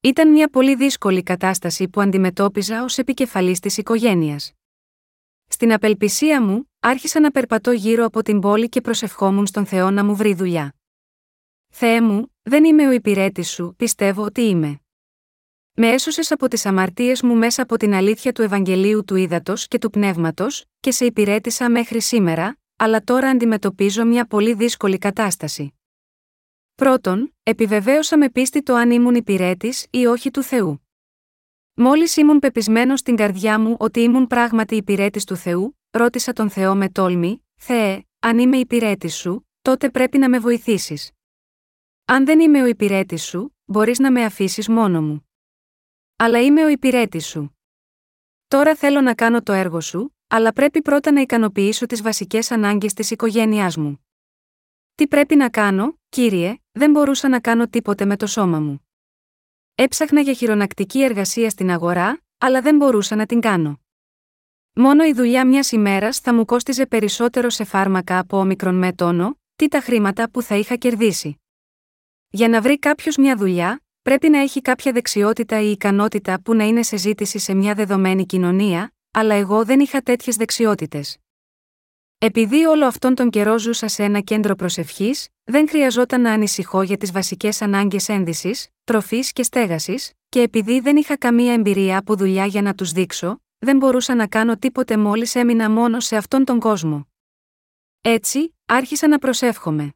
Ήταν 0.00 0.30
μια 0.30 0.48
πολύ 0.48 0.74
δύσκολη 0.74 1.22
κατάσταση 1.22 1.88
που 1.88 2.00
αντιμετώπιζα 2.00 2.82
ως 2.82 2.98
επικεφαλής 2.98 3.60
της 3.60 3.76
οικογένειας. 3.76 4.52
Στην 5.54 5.72
απελπισία 5.72 6.42
μου, 6.42 6.70
άρχισα 6.80 7.20
να 7.20 7.30
περπατώ 7.30 7.72
γύρω 7.72 8.04
από 8.04 8.22
την 8.22 8.40
πόλη 8.40 8.68
και 8.68 8.80
προσευχόμουν 8.80 9.46
στον 9.46 9.66
Θεό 9.66 9.90
να 9.90 10.04
μου 10.04 10.16
βρει 10.16 10.34
δουλειά. 10.34 10.74
Θεέ 11.68 12.00
μου, 12.00 12.34
δεν 12.42 12.64
είμαι 12.64 12.88
ο 12.88 12.92
υπηρέτης 12.92 13.50
σου, 13.50 13.74
πιστεύω 13.78 14.22
ότι 14.22 14.40
είμαι. 14.40 14.80
Με 15.72 15.88
έσωσες 15.88 16.30
από 16.30 16.48
τις 16.48 16.66
αμαρτίες 16.66 17.22
μου 17.22 17.34
μέσα 17.34 17.62
από 17.62 17.76
την 17.76 17.94
αλήθεια 17.94 18.32
του 18.32 18.42
Ευαγγελίου 18.42 19.04
του 19.04 19.16
Ήδατος 19.16 19.68
και 19.68 19.78
του 19.78 19.90
Πνεύματος, 19.90 20.64
και 20.80 20.90
σε 20.90 21.04
υπηρέτησα 21.04 21.70
μέχρι 21.70 22.00
σήμερα, 22.00 22.58
αλλά 22.76 23.00
τώρα 23.04 23.28
αντιμετωπίζω 23.28 24.04
μια 24.04 24.26
πολύ 24.26 24.54
δύσκολη 24.54 24.98
κατάσταση. 24.98 25.74
Πρώτον, 26.74 27.34
επιβεβαίωσα 27.42 28.18
με 28.18 28.30
πίστη 28.30 28.62
το 28.62 28.74
αν 28.74 28.90
ήμουν 28.90 29.14
υπηρέτης 29.14 29.86
ή 29.90 30.06
όχι 30.06 30.30
του 30.30 30.42
Θεού. 30.42 30.83
Μόλις 31.76 32.16
ήμουν 32.16 32.38
πεπισμένος 32.38 33.00
στην 33.00 33.16
καρδιά 33.16 33.58
μου 33.60 33.76
ότι 33.78 34.00
ήμουν 34.00 34.26
πράγματι 34.26 34.76
υπηρέτης 34.76 35.24
του 35.24 35.36
Θεού, 35.36 35.78
ρώτησα 35.90 36.32
τον 36.32 36.50
Θεό 36.50 36.74
με 36.74 36.88
τόλμη: 36.88 37.46
Θεέ, 37.56 38.04
αν 38.20 38.38
είμαι 38.38 38.56
υπηρέτη 38.56 39.08
σου, 39.08 39.48
τότε 39.62 39.90
πρέπει 39.90 40.18
να 40.18 40.28
με 40.28 40.38
βοηθήσεις. 40.38 41.10
Αν 42.04 42.24
δεν 42.24 42.40
είμαι 42.40 42.62
ο 42.62 42.66
υπηρέτης 42.66 43.24
σου, 43.24 43.56
μπορείς 43.64 43.98
να 43.98 44.12
με 44.12 44.24
αφήσεις 44.24 44.68
μόνο 44.68 45.02
μου. 45.02 45.28
Αλλά 46.16 46.42
είμαι 46.42 46.64
ο 46.64 46.68
υπηρέτης 46.68 47.26
σου. 47.26 47.58
Τώρα 48.48 48.74
θέλω 48.76 49.00
να 49.00 49.14
κάνω 49.14 49.42
το 49.42 49.52
έργο 49.52 49.80
σου, 49.80 50.16
αλλά 50.28 50.52
πρέπει 50.52 50.82
πρώτα 50.82 51.12
να 51.12 51.20
ικανοποιήσω 51.20 51.86
τις 51.86 52.02
βασικές 52.02 52.50
ανάγκες 52.50 52.92
της 52.92 53.10
οικογένειάς 53.10 53.76
μου. 53.76 54.06
Τι 54.94 55.08
πρέπει 55.08 55.36
να 55.36 55.50
κάνω, 55.50 55.98
κύριε, 56.08 56.58
δεν 56.72 56.90
μπορούσα 56.90 57.28
να 57.28 57.40
κάνω 57.40 57.68
τίποτε 57.68 58.04
με 58.04 58.16
το 58.16 58.26
σώμα 58.26 58.60
μου. 58.60 58.83
Έψαχνα 59.76 60.20
για 60.20 60.32
χειρονακτική 60.32 61.02
εργασία 61.02 61.50
στην 61.50 61.70
αγορά, 61.70 62.20
αλλά 62.38 62.60
δεν 62.60 62.76
μπορούσα 62.76 63.16
να 63.16 63.26
την 63.26 63.40
κάνω. 63.40 63.80
Μόνο 64.72 65.04
η 65.04 65.12
δουλειά 65.12 65.46
μιας 65.46 65.72
ημέρας 65.72 66.18
θα 66.18 66.34
μου 66.34 66.44
κόστιζε 66.44 66.86
περισσότερο 66.86 67.50
σε 67.50 67.64
φάρμακα 67.64 68.18
από 68.18 68.38
όμικρον 68.38 68.74
με 68.74 68.92
τόνο, 68.92 69.38
τι 69.56 69.68
τα 69.68 69.80
χρήματα 69.80 70.30
που 70.30 70.42
θα 70.42 70.54
είχα 70.56 70.76
κερδίσει. 70.76 71.40
Για 72.28 72.48
να 72.48 72.60
βρει 72.60 72.78
κάποιος 72.78 73.16
μια 73.16 73.36
δουλειά, 73.36 73.82
πρέπει 74.02 74.28
να 74.28 74.38
έχει 74.38 74.60
κάποια 74.60 74.92
δεξιότητα 74.92 75.60
ή 75.60 75.70
ικανότητα 75.70 76.40
που 76.40 76.54
να 76.54 76.64
είναι 76.64 76.82
σε 76.82 76.96
ζήτηση 76.96 77.38
σε 77.38 77.54
μια 77.54 77.74
δεδομένη 77.74 78.26
κοινωνία, 78.26 78.92
αλλά 79.10 79.34
εγώ 79.34 79.64
δεν 79.64 79.80
είχα 79.80 80.00
τέτοιες 80.00 80.36
δεξιότητες. 80.36 81.18
Επειδή 82.26 82.64
όλο 82.64 82.86
αυτόν 82.86 83.14
τον 83.14 83.30
καιρό 83.30 83.58
ζούσα 83.58 83.88
σε 83.88 84.02
ένα 84.02 84.20
κέντρο 84.20 84.54
προσευχής, 84.54 85.28
δεν 85.44 85.68
χρειαζόταν 85.68 86.20
να 86.20 86.32
ανησυχώ 86.32 86.82
για 86.82 86.96
τις 86.96 87.12
βασικές 87.12 87.62
ανάγκες 87.62 88.08
ένδυσης, 88.08 88.68
τροφής 88.84 89.32
και 89.32 89.42
στέγασης, 89.42 90.12
και 90.28 90.40
επειδή 90.40 90.80
δεν 90.80 90.96
είχα 90.96 91.16
καμία 91.16 91.52
εμπειρία 91.52 91.98
από 91.98 92.16
δουλειά 92.16 92.46
για 92.46 92.62
να 92.62 92.74
τους 92.74 92.92
δείξω, 92.92 93.42
δεν 93.58 93.76
μπορούσα 93.76 94.14
να 94.14 94.26
κάνω 94.26 94.56
τίποτε 94.56 94.96
μόλις 94.96 95.34
έμεινα 95.34 95.70
μόνο 95.70 96.00
σε 96.00 96.16
αυτόν 96.16 96.44
τον 96.44 96.60
κόσμο. 96.60 97.08
Έτσι, 98.00 98.54
άρχισα 98.66 99.08
να 99.08 99.18
προσεύχομαι. 99.18 99.92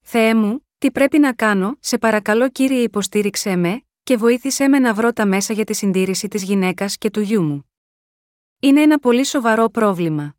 Θεέ 0.00 0.34
μου, 0.34 0.66
τι 0.78 0.90
πρέπει 0.90 1.18
να 1.18 1.32
κάνω, 1.32 1.76
σε 1.80 1.98
παρακαλώ 1.98 2.48
κύριε 2.48 2.82
υποστήριξέ 2.82 3.56
με, 3.56 3.82
και 4.02 4.16
βοήθησέ 4.16 4.68
με 4.68 4.78
να 4.78 4.94
βρω 4.94 5.12
τα 5.12 5.26
μέσα 5.26 5.52
για 5.52 5.64
τη 5.64 5.74
συντήρηση 5.74 6.28
της 6.28 6.42
γυναίκας 6.42 6.98
και 6.98 7.10
του 7.10 7.20
γιού 7.20 7.42
μου. 7.42 7.70
Είναι 8.60 8.82
ένα 8.82 8.98
πολύ 8.98 9.24
σοβαρό 9.24 9.68
πρόβλημα. 9.68 10.36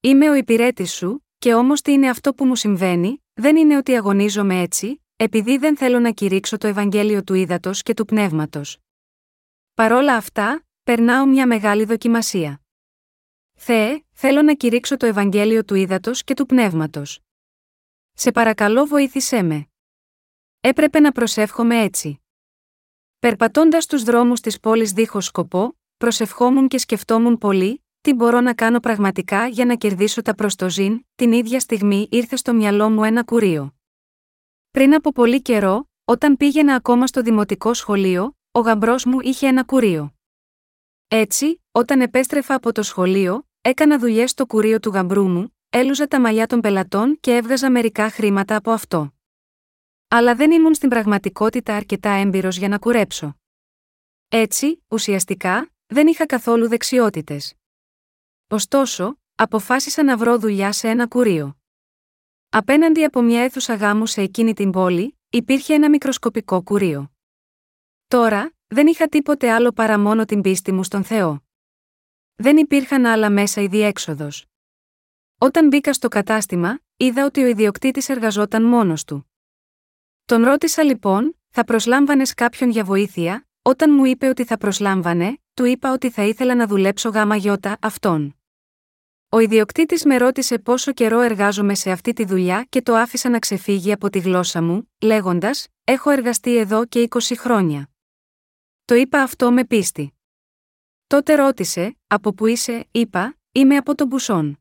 Είμαι 0.00 0.30
ο 0.30 0.34
υπηρέτης 0.34 0.92
σου, 0.92 1.26
και 1.38 1.54
όμως 1.54 1.80
τι 1.80 1.92
είναι 1.92 2.08
αυτό 2.08 2.34
που 2.34 2.44
μου 2.44 2.54
συμβαίνει, 2.54 3.24
δεν 3.32 3.56
είναι 3.56 3.76
ότι 3.76 3.96
αγωνίζομαι 3.96 4.60
έτσι, 4.60 5.04
επειδή 5.16 5.58
δεν 5.58 5.76
θέλω 5.76 5.98
να 5.98 6.10
κηρύξω 6.10 6.56
το 6.56 6.66
Ευαγγέλιο 6.66 7.24
του 7.24 7.34
ύδατο 7.34 7.70
και 7.72 7.94
του 7.94 8.04
πνεύματος. 8.04 8.78
Παρόλα 9.74 10.16
αυτά, 10.16 10.66
περνάω 10.82 11.26
μια 11.26 11.46
μεγάλη 11.46 11.84
δοκιμασία. 11.84 12.60
Θεέ, 13.54 14.04
θέλω 14.12 14.42
να 14.42 14.54
κηρύξω 14.54 14.96
το 14.96 15.06
Ευαγγέλιο 15.06 15.64
του 15.64 15.74
ύδατο 15.74 16.10
και 16.12 16.34
του 16.34 16.46
πνεύματος. 16.46 17.20
Σε 18.12 18.32
παρακαλώ 18.32 18.84
βοήθησέ 18.84 19.42
με. 19.42 19.68
Έπρεπε 20.60 21.00
να 21.00 21.12
προσεύχομαι 21.12 21.82
έτσι. 21.82 22.20
Περπατώντας 23.18 23.86
τους 23.86 24.02
δρόμους 24.02 24.40
της 24.40 24.60
πόλης 24.60 24.92
δίχως 24.92 25.24
σκοπό, 25.24 25.78
προσευχόμουν 25.96 26.68
και 26.68 26.78
σκεφτόμουν 26.78 27.38
πολύ, 27.38 27.82
τι 28.08 28.14
μπορώ 28.14 28.40
να 28.40 28.54
κάνω 28.54 28.80
πραγματικά 28.80 29.46
για 29.46 29.64
να 29.64 29.74
κερδίσω 29.74 30.22
τα 30.22 30.34
προστοζήν, 30.34 31.06
την 31.14 31.32
ίδια 31.32 31.60
στιγμή 31.60 32.08
ήρθε 32.10 32.36
στο 32.36 32.54
μυαλό 32.54 32.90
μου 32.90 33.04
ένα 33.04 33.24
κουρίο. 33.24 33.74
Πριν 34.70 34.94
από 34.94 35.12
πολύ 35.12 35.42
καιρό, 35.42 35.90
όταν 36.04 36.36
πήγαινα 36.36 36.74
ακόμα 36.74 37.06
στο 37.06 37.22
δημοτικό 37.22 37.74
σχολείο, 37.74 38.36
ο 38.50 38.60
γαμπρός 38.60 39.04
μου 39.04 39.20
είχε 39.20 39.46
ένα 39.46 39.64
κουρίο. 39.64 40.14
Έτσι, 41.08 41.62
όταν 41.72 42.00
επέστρεφα 42.00 42.54
από 42.54 42.72
το 42.72 42.82
σχολείο, 42.82 43.48
έκανα 43.60 43.98
δουλειές 43.98 44.30
στο 44.30 44.46
κουρίο 44.46 44.80
του 44.80 44.90
γαμπρού 44.90 45.28
μου, 45.28 45.56
έλουζα 45.70 46.06
τα 46.06 46.20
μαλλιά 46.20 46.46
των 46.46 46.60
πελατών 46.60 47.20
και 47.20 47.36
έβγαζα 47.36 47.70
μερικά 47.70 48.10
χρήματα 48.10 48.56
από 48.56 48.70
αυτό. 48.70 49.14
Αλλά 50.08 50.34
δεν 50.34 50.50
ήμουν 50.50 50.74
στην 50.74 50.88
πραγματικότητα 50.88 51.74
αρκετά 51.74 52.10
έμπειρος 52.10 52.56
για 52.56 52.68
να 52.68 52.78
κουρέψω. 52.78 53.36
Έτσι, 54.28 54.84
ουσιαστικά, 54.88 55.70
δεν 55.86 56.06
είχα 56.06 56.26
καθόλου 56.26 56.68
δεξιότητες. 56.68 57.52
Ωστόσο, 58.50 59.18
αποφάσισα 59.34 60.02
να 60.02 60.16
βρω 60.16 60.38
δουλειά 60.38 60.72
σε 60.72 60.88
ένα 60.88 61.06
κουρίο. 61.06 61.58
Απέναντι 62.48 63.04
από 63.04 63.22
μια 63.22 63.42
αίθουσα 63.42 63.74
γάμου 63.74 64.06
σε 64.06 64.20
εκείνη 64.20 64.54
την 64.54 64.70
πόλη, 64.70 65.18
υπήρχε 65.30 65.74
ένα 65.74 65.88
μικροσκοπικό 65.88 66.62
κουρίο. 66.62 67.12
Τώρα, 68.06 68.52
δεν 68.66 68.86
είχα 68.86 69.08
τίποτε 69.08 69.50
άλλο 69.50 69.72
παρά 69.72 69.98
μόνο 69.98 70.24
την 70.24 70.40
πίστη 70.40 70.72
μου 70.72 70.84
στον 70.84 71.04
Θεό. 71.04 71.42
Δεν 72.34 72.56
υπήρχαν 72.56 73.06
άλλα 73.06 73.30
μέσα 73.30 73.60
ή 73.60 73.66
διέξοδος. 73.66 74.46
Όταν 75.38 75.66
μπήκα 75.66 75.92
στο 75.92 76.08
κατάστημα, 76.08 76.80
είδα 76.96 77.24
ότι 77.24 77.42
ο 77.42 77.46
ιδιοκτήτης 77.46 78.08
εργαζόταν 78.08 78.62
μόνος 78.62 79.04
του. 79.04 79.30
Τον 80.24 80.44
ρώτησα 80.44 80.82
λοιπόν, 80.82 81.38
θα 81.48 81.64
προσλάμβανες 81.64 82.34
κάποιον 82.34 82.70
για 82.70 82.84
βοήθεια, 82.84 83.48
όταν 83.62 83.94
μου 83.94 84.04
είπε 84.04 84.28
ότι 84.28 84.44
θα 84.44 84.56
προσλάμβανε, 84.56 85.38
του 85.54 85.64
είπα 85.64 85.92
ότι 85.92 86.10
θα 86.10 86.22
ήθελα 86.22 86.54
να 86.54 86.66
δουλέψω 86.66 87.08
γάμα 87.08 87.36
γιώτα 87.36 87.76
αυτόν. 87.80 88.37
Ο 89.30 89.38
ιδιοκτήτης 89.38 90.04
με 90.04 90.16
ρώτησε 90.16 90.58
πόσο 90.58 90.92
καιρό 90.92 91.20
εργάζομαι 91.20 91.74
σε 91.74 91.90
αυτή 91.90 92.12
τη 92.12 92.24
δουλειά 92.24 92.66
και 92.68 92.82
το 92.82 92.94
άφησα 92.94 93.28
να 93.28 93.38
ξεφύγει 93.38 93.92
από 93.92 94.10
τη 94.10 94.18
γλώσσα 94.18 94.62
μου, 94.62 94.90
λέγοντας: 95.00 95.66
Έχω 95.84 96.10
εργαστεί 96.10 96.56
εδώ 96.56 96.84
και 96.84 97.08
20 97.10 97.18
χρόνια. 97.36 97.90
Το 98.84 98.94
είπα 98.94 99.22
αυτό 99.22 99.52
με 99.52 99.64
πίστη. 99.64 100.14
Τότε 101.06 101.34
ρώτησε: 101.34 101.98
Από 102.06 102.32
πού 102.32 102.46
είσαι, 102.46 102.88
είπα: 102.90 103.36
Είμαι 103.52 103.76
από 103.76 103.94
τον 103.94 104.06
Μπουσόν. 104.06 104.58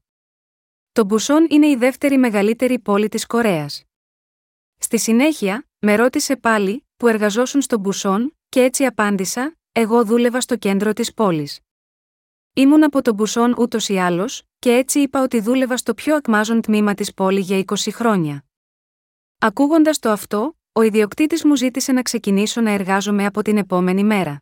Το 0.91 1.05
Μπουσόν 1.05 1.47
είναι 1.49 1.67
η 1.67 1.75
δεύτερη 1.75 2.17
μεγαλύτερη 2.17 2.79
πόλη 2.79 3.07
της 3.09 3.25
Κορέας. 3.25 3.83
Στη 4.77 4.99
συνέχεια, 4.99 5.67
με 5.79 5.95
ρώτησε 5.95 6.35
πάλι, 6.35 6.87
που 6.97 7.07
εργαζόσουν 7.07 7.61
στον 7.61 7.79
Μπουσόν, 7.79 8.37
και 8.49 8.63
έτσι 8.63 8.85
απάντησα: 8.85 9.55
Εγώ 9.71 10.05
δούλευα 10.05 10.41
στο 10.41 10.55
κέντρο 10.55 10.93
της 10.93 11.13
πόλης. 11.13 11.59
Ήμουν 12.57 12.83
από 12.83 13.01
τον 13.01 13.13
Μπουσόν 13.13 13.55
ούτως 13.57 13.89
ή 13.89 13.97
άλλως, 13.97 14.43
και 14.59 14.71
έτσι 14.71 14.99
είπα 14.99 15.21
ότι 15.21 15.39
δούλευα 15.39 15.77
στο 15.77 15.93
πιο 15.93 16.15
ακμάζον 16.15 16.61
τμήμα 16.61 16.93
της 16.93 17.13
πόλη 17.13 17.39
για 17.39 17.63
20 17.65 17.73
χρόνια. 17.91 18.45
Ακούγοντας 19.37 19.99
το 19.99 20.09
αυτό, 20.09 20.57
ο 20.71 20.81
ιδιοκτήτης 20.81 21.43
μου 21.43 21.55
ζήτησε 21.55 21.91
να 21.91 22.01
ξεκινήσω 22.01 22.61
να 22.61 22.71
εργάζομαι 22.71 23.25
από 23.25 23.41
την 23.41 23.57
επόμενη 23.57 24.03
μέρα. 24.03 24.41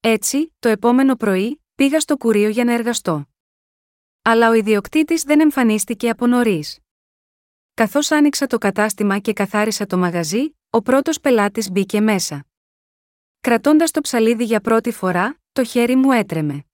Έτσι, 0.00 0.54
το 0.58 0.68
επόμενο 0.68 1.16
πρωί, 1.16 1.62
πήγα 1.74 2.00
στο 2.00 2.16
κουρίο 2.16 2.48
για 2.48 2.64
να 2.64 2.72
εργαστώ. 2.72 3.28
Αλλά 4.22 4.48
ο 4.48 4.52
ιδιοκτήτης 4.52 5.22
δεν 5.22 5.40
εμφανίστηκε 5.40 6.10
από 6.10 6.26
νωρίς. 6.26 6.78
Καθώς 7.74 8.10
άνοιξα 8.10 8.46
το 8.46 8.58
κατάστημα 8.58 9.18
και 9.18 9.32
καθάρισα 9.32 9.86
το 9.86 9.98
μαγαζί, 9.98 10.56
ο 10.70 10.82
πρώτος 10.82 11.20
πελάτης 11.20 11.70
μπήκε 11.70 12.00
μέσα. 12.00 12.46
Κρατώντας 13.40 13.90
το 13.90 14.00
ψαλίδι 14.00 14.44
για 14.44 14.60
πρώτη 14.60 14.92
φορά, 14.92 15.40
το 15.52 15.64
χέρι 15.64 15.96
μου 15.96 16.12
έτρεμε. 16.12 16.65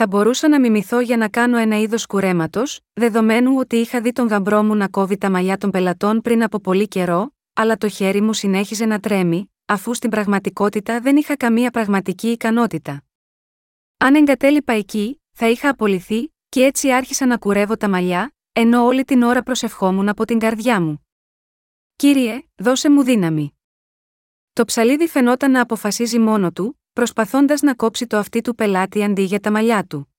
Θα 0.00 0.06
μπορούσα 0.06 0.48
να 0.48 0.60
μιμηθώ 0.60 1.00
για 1.00 1.16
να 1.16 1.28
κάνω 1.28 1.56
ένα 1.56 1.78
είδος 1.80 2.06
κουρέματος, 2.06 2.80
δεδομένου 2.92 3.56
ότι 3.56 3.76
είχα 3.76 4.00
δει 4.00 4.12
τον 4.12 4.26
γαμπρό 4.26 4.62
μου 4.62 4.74
να 4.74 4.88
κόβει 4.88 5.18
τα 5.18 5.30
μαλλιά 5.30 5.56
των 5.58 5.70
πελατών 5.70 6.20
πριν 6.20 6.42
από 6.42 6.60
πολύ 6.60 6.88
καιρό, 6.88 7.34
αλλά 7.52 7.76
το 7.76 7.88
χέρι 7.88 8.20
μου 8.20 8.32
συνέχιζε 8.32 8.84
να 8.84 9.00
τρέμει, 9.00 9.52
αφού 9.64 9.94
στην 9.94 10.10
πραγματικότητα 10.10 11.00
δεν 11.00 11.16
είχα 11.16 11.36
καμία 11.36 11.70
πραγματική 11.70 12.28
ικανότητα. 12.28 13.04
Αν 13.96 14.14
εγκατέλειπα 14.14 14.72
εκεί, 14.72 15.22
θα 15.32 15.48
είχα 15.48 15.68
απολυθεί, 15.68 16.34
και 16.48 16.64
έτσι 16.64 16.92
άρχισα 16.92 17.26
να 17.26 17.38
κουρεύω 17.38 17.76
τα 17.76 17.88
μαλλιά, 17.88 18.34
ενώ 18.52 18.84
όλη 18.84 19.04
την 19.04 19.22
ώρα 19.22 19.42
προσευχόμουν 19.42 20.08
από 20.08 20.24
την 20.24 20.38
καρδιά 20.38 20.80
μου. 20.80 21.06
Κύριε, 21.96 22.42
δώσε 22.56 22.90
μου 22.90 23.02
δύναμη. 23.02 23.58
Το 24.52 24.64
ψαλίδι 24.64 25.08
φαινόταν 25.08 25.50
να 25.50 25.60
αποφασίζει 25.60 26.18
μόνο 26.18 26.52
του, 26.52 26.80
προσπαθώντας 26.92 27.60
να 27.60 27.74
κόψει 27.74 28.06
το 28.06 28.16
αυτί 28.16 28.40
του 28.40 28.54
πελάτη 28.54 29.04
αντί 29.04 29.22
για 29.22 29.40
τα 29.40 29.50
μαλλιά 29.50 29.84
του. 29.84 30.14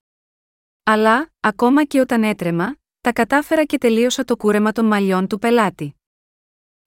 Αλλά, 0.84 1.32
ακόμα 1.40 1.84
και 1.84 2.00
όταν 2.00 2.24
έτρεμα, 2.24 2.76
τα 3.02 3.14
κατάφερα 3.14 3.64
και 3.66 3.78
τελείωσα 3.78 4.24
το 4.24 4.38
κούρεμα 4.38 4.72
των 4.72 4.86
μαλλιών 4.86 5.28
του 5.28 5.40
πελάτη. 5.40 5.96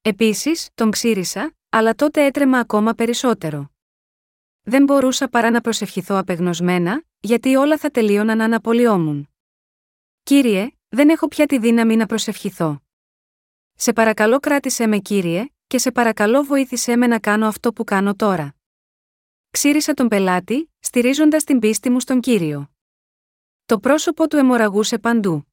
Επίσης, 0.03 0.68
τον 0.75 0.90
ξύρισα, 0.90 1.55
αλλά 1.68 1.95
τότε 1.95 2.25
έτρεμα 2.25 2.59
ακόμα 2.59 2.95
περισσότερο. 2.95 3.71
Δεν 4.62 4.85
μπορούσα 4.85 5.29
παρά 5.29 5.51
να 5.51 5.61
προσευχηθώ 5.61 6.16
απεγνωσμένα, 6.16 7.05
γιατί 7.21 7.57
όλα 7.57 7.79
θα 7.79 7.90
τελείωναν 7.90 8.40
αν 8.40 8.55
απολυόμουν. 8.55 9.29
Κύριε, 10.23 10.71
δεν 10.88 11.09
έχω 11.09 11.29
πια 11.29 11.47
τη 11.47 11.59
δύναμη 11.59 11.97
να 11.97 12.07
προσευχηθώ. 12.07 12.83
Σε 13.75 13.92
παρακαλώ 13.92 14.40
κράτησέ 14.40 14.87
με 14.87 14.99
κύριε, 14.99 15.47
και 15.66 15.79
σε 15.79 15.92
παρακαλώ 15.92 16.42
βοήθησέ 16.42 16.97
με 16.97 17.07
να 17.07 17.18
κάνω 17.18 17.47
αυτό 17.47 17.73
που 17.73 17.85
κάνω 17.85 18.14
τώρα. 18.14 18.55
Ξύρισα 19.53 19.95
τον 19.95 20.09
πελάτη, 20.09 20.73
στηρίζοντας 20.79 21.45
την 21.45 21.59
πίστη 21.59 21.91
μου 21.91 22.01
στον 22.01 22.21
κύριο. 22.21 22.71
Το 23.67 23.79
πρόσωπο 23.79 24.29
του 24.29 24.37
αιμορραγούσε 24.37 24.99
παντού. 24.99 25.47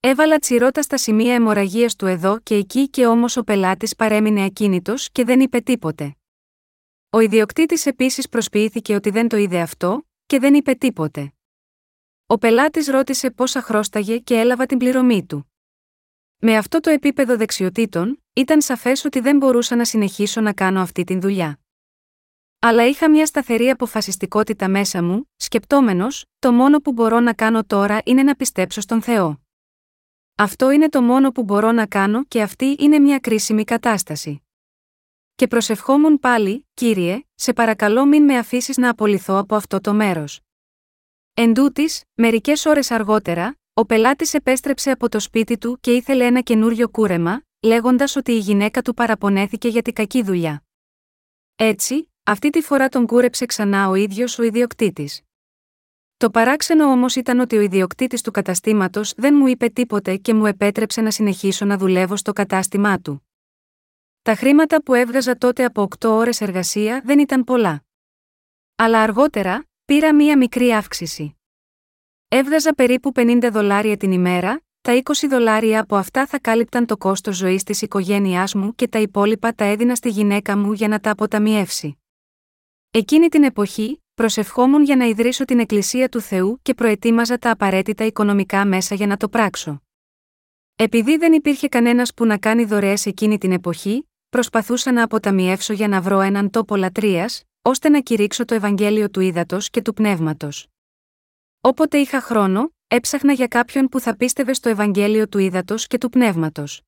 Έβαλα 0.00 0.38
τσιρότα 0.38 0.82
στα 0.82 0.96
σημεία 0.96 1.34
αιμορραγίας 1.34 1.96
του 1.96 2.06
εδώ 2.06 2.38
και 2.38 2.54
εκεί 2.54 2.88
και 2.88 3.06
όμως 3.06 3.36
ο 3.36 3.42
πελάτης 3.42 3.96
παρέμεινε 3.96 4.44
ακίνητος 4.44 5.10
και 5.10 5.24
δεν 5.24 5.40
είπε 5.40 5.60
τίποτε. 5.60 6.16
Ο 7.10 7.20
ιδιοκτήτης 7.20 7.86
επίσης 7.86 8.28
προσποιήθηκε 8.28 8.94
ότι 8.94 9.10
δεν 9.10 9.28
το 9.28 9.36
είδε 9.36 9.60
αυτό, 9.60 10.06
και 10.26 10.38
δεν 10.38 10.54
είπε 10.54 10.74
τίποτε. 10.74 11.32
Ο 12.26 12.38
πελάτης 12.38 12.86
ρώτησε 12.86 13.30
πόσα 13.30 13.62
χρώσταγε 13.62 14.18
και 14.18 14.38
έλαβα 14.38 14.66
την 14.66 14.78
πληρωμή 14.78 15.26
του. 15.26 15.52
Με 16.38 16.56
αυτό 16.56 16.80
το 16.80 16.90
επίπεδο 16.90 17.36
δεξιοτήτων, 17.36 18.22
ήταν 18.32 18.60
σαφές 18.60 19.04
ότι 19.04 19.20
δεν 19.20 19.36
μπορούσα 19.36 19.76
να 19.76 19.84
συνεχίσω 19.84 20.40
να 20.40 20.52
κάνω 20.52 20.80
αυτή 20.80 21.04
την 21.04 21.20
δουλειά. 21.20 21.61
Αλλά 22.64 22.86
είχα 22.86 23.10
μια 23.10 23.26
σταθερή 23.26 23.70
αποφασιστικότητα 23.70 24.68
μέσα 24.68 25.02
μου, 25.02 25.30
σκεπτόμενος, 25.36 26.24
το 26.38 26.52
μόνο 26.52 26.78
που 26.78 26.92
μπορώ 26.92 27.20
να 27.20 27.32
κάνω 27.34 27.64
τώρα 27.64 28.00
είναι 28.04 28.22
να 28.22 28.34
πιστέψω 28.34 28.80
στον 28.80 29.02
Θεό. 29.02 29.40
Αυτό 30.34 30.70
είναι 30.70 30.88
το 30.88 31.02
μόνο 31.02 31.32
που 31.32 31.42
μπορώ 31.42 31.72
να 31.72 31.86
κάνω 31.86 32.24
και 32.24 32.42
αυτή 32.42 32.76
είναι 32.78 32.98
μια 32.98 33.18
κρίσιμη 33.18 33.64
κατάσταση. 33.64 34.42
Και 35.34 35.46
προσευχόμουν 35.46 36.18
πάλι, 36.18 36.68
κύριε, 36.74 37.22
σε 37.34 37.52
παρακαλώ 37.52 38.06
μην 38.06 38.24
με 38.24 38.38
αφήσεις 38.38 38.76
να 38.76 38.90
απολυθώ 38.90 39.38
από 39.38 39.54
αυτό 39.54 39.80
το 39.80 39.94
μέρος. 39.94 40.40
Εν 41.34 41.54
τούτης, 41.54 42.02
μερικές 42.14 42.64
ώρες 42.64 42.90
αργότερα, 42.90 43.58
ο 43.72 43.86
πελάτης 43.86 44.34
επέστρεψε 44.34 44.90
από 44.90 45.08
το 45.08 45.20
σπίτι 45.20 45.58
του 45.58 45.78
και 45.80 45.92
ήθελε 45.92 46.24
ένα 46.24 46.40
καινούριο 46.40 46.88
κούρεμα, 46.88 47.42
λέγοντας 47.62 48.16
ότι 48.16 48.32
η 48.32 48.38
γυναίκα 48.38 48.82
του 48.82 48.94
παραπονέθηκε 48.94 49.68
για 49.68 49.82
την 49.82 49.92
κακή 49.92 50.22
δουλειά. 50.22 50.64
Έτσι, 51.56 52.11
αυτή 52.24 52.50
τη 52.50 52.60
φορά 52.60 52.88
τον 52.88 53.06
κούρεψε 53.06 53.46
ξανά 53.46 53.88
ο 53.88 53.94
ίδιος 53.94 54.38
ο 54.38 54.42
ιδιοκτήτης. 54.42 55.22
Το 56.16 56.30
παράξενο 56.30 56.84
όμως 56.84 57.16
ήταν 57.16 57.40
ότι 57.40 57.56
ο 57.56 57.60
ιδιοκτήτης 57.60 58.22
του 58.22 58.30
καταστήματος 58.30 59.12
δεν 59.16 59.34
μου 59.34 59.46
είπε 59.46 59.68
τίποτε 59.68 60.16
και 60.16 60.34
μου 60.34 60.46
επέτρεψε 60.46 61.00
να 61.00 61.10
συνεχίσω 61.10 61.64
να 61.64 61.78
δουλεύω 61.78 62.16
στο 62.16 62.32
κατάστημά 62.32 63.00
του. 63.00 63.26
Τα 64.22 64.34
χρήματα 64.34 64.82
που 64.82 64.94
έβγαζα 64.94 65.38
τότε 65.38 65.64
από 65.64 65.88
8 66.00 66.08
ώρες 66.08 66.40
εργασία 66.40 67.02
δεν 67.04 67.18
ήταν 67.18 67.44
πολλά. 67.44 67.84
Αλλά 68.76 69.02
αργότερα, 69.02 69.64
πήρα 69.84 70.14
μία 70.14 70.36
μικρή 70.36 70.72
αύξηση. 70.72 71.36
Έβγαζα 72.28 72.74
περίπου 72.74 73.12
50 73.14 73.48
δολάρια 73.52 73.96
την 73.96 74.12
ημέρα, 74.12 74.62
τα 74.80 74.96
20 74.96 75.00
δολάρια 75.30 75.80
από 75.80 75.96
αυτά 75.96 76.26
θα 76.26 76.40
κάλυπταν 76.40 76.86
το 76.86 76.96
κόστος 76.96 77.36
ζωής 77.36 77.62
της 77.62 77.82
οικογένειάς 77.82 78.54
μου 78.54 78.74
και 78.74 78.88
τα 78.88 78.98
υπόλοιπα 78.98 79.54
τα 79.54 79.64
έδινα 79.64 79.94
στη 79.94 80.08
γυναίκα 80.08 80.56
μου 80.56 80.72
για 80.72 80.88
να 80.88 81.00
τα 81.00 81.10
αποταμιεύσει. 81.10 81.96
Εκείνη 82.94 83.28
την 83.28 83.44
εποχή, 83.44 84.02
προσευχόμουν 84.14 84.82
για 84.84 84.96
να 84.96 85.04
ιδρύσω 85.04 85.44
την 85.44 85.58
Εκκλησία 85.58 86.08
του 86.08 86.20
Θεού 86.20 86.58
και 86.62 86.74
προετοίμαζα 86.74 87.38
τα 87.38 87.50
απαραίτητα 87.50 88.04
οικονομικά 88.04 88.66
μέσα 88.66 88.94
για 88.94 89.06
να 89.06 89.16
το 89.16 89.28
πράξω. 89.28 89.82
Επειδή 90.76 91.16
δεν 91.16 91.32
υπήρχε 91.32 91.68
κανένας 91.68 92.14
που 92.14 92.26
να 92.26 92.38
κάνει 92.38 92.64
δωρεές 92.64 93.06
εκείνη 93.06 93.38
την 93.38 93.52
εποχή, 93.52 94.08
προσπαθούσα 94.28 94.92
να 94.92 95.02
αποταμιεύσω 95.02 95.72
για 95.72 95.88
να 95.88 96.00
βρω 96.00 96.20
έναν 96.20 96.50
τόπο 96.50 96.76
λατρείας, 96.76 97.42
ώστε 97.62 97.88
να 97.88 98.00
κηρύξω 98.00 98.44
το 98.44 98.54
Ευαγγέλιο 98.54 99.10
του 99.10 99.20
Ήδατος 99.20 99.70
και 99.70 99.82
του 99.82 99.92
Πνεύματος. 99.92 100.66
Όποτε 101.60 101.98
είχα 101.98 102.20
χρόνο, 102.20 102.72
έψαχνα 102.88 103.32
για 103.32 103.46
κάποιον 103.46 103.88
που 103.88 104.00
θα 104.00 104.16
πίστευε 104.16 104.52
στο 104.52 104.68
Ευαγγέλιο 104.68 105.28
του 105.28 105.38
Ήδατος 105.38 105.86
και 105.86 105.98
του 105.98 106.08
Πνεύματος. 106.08 106.82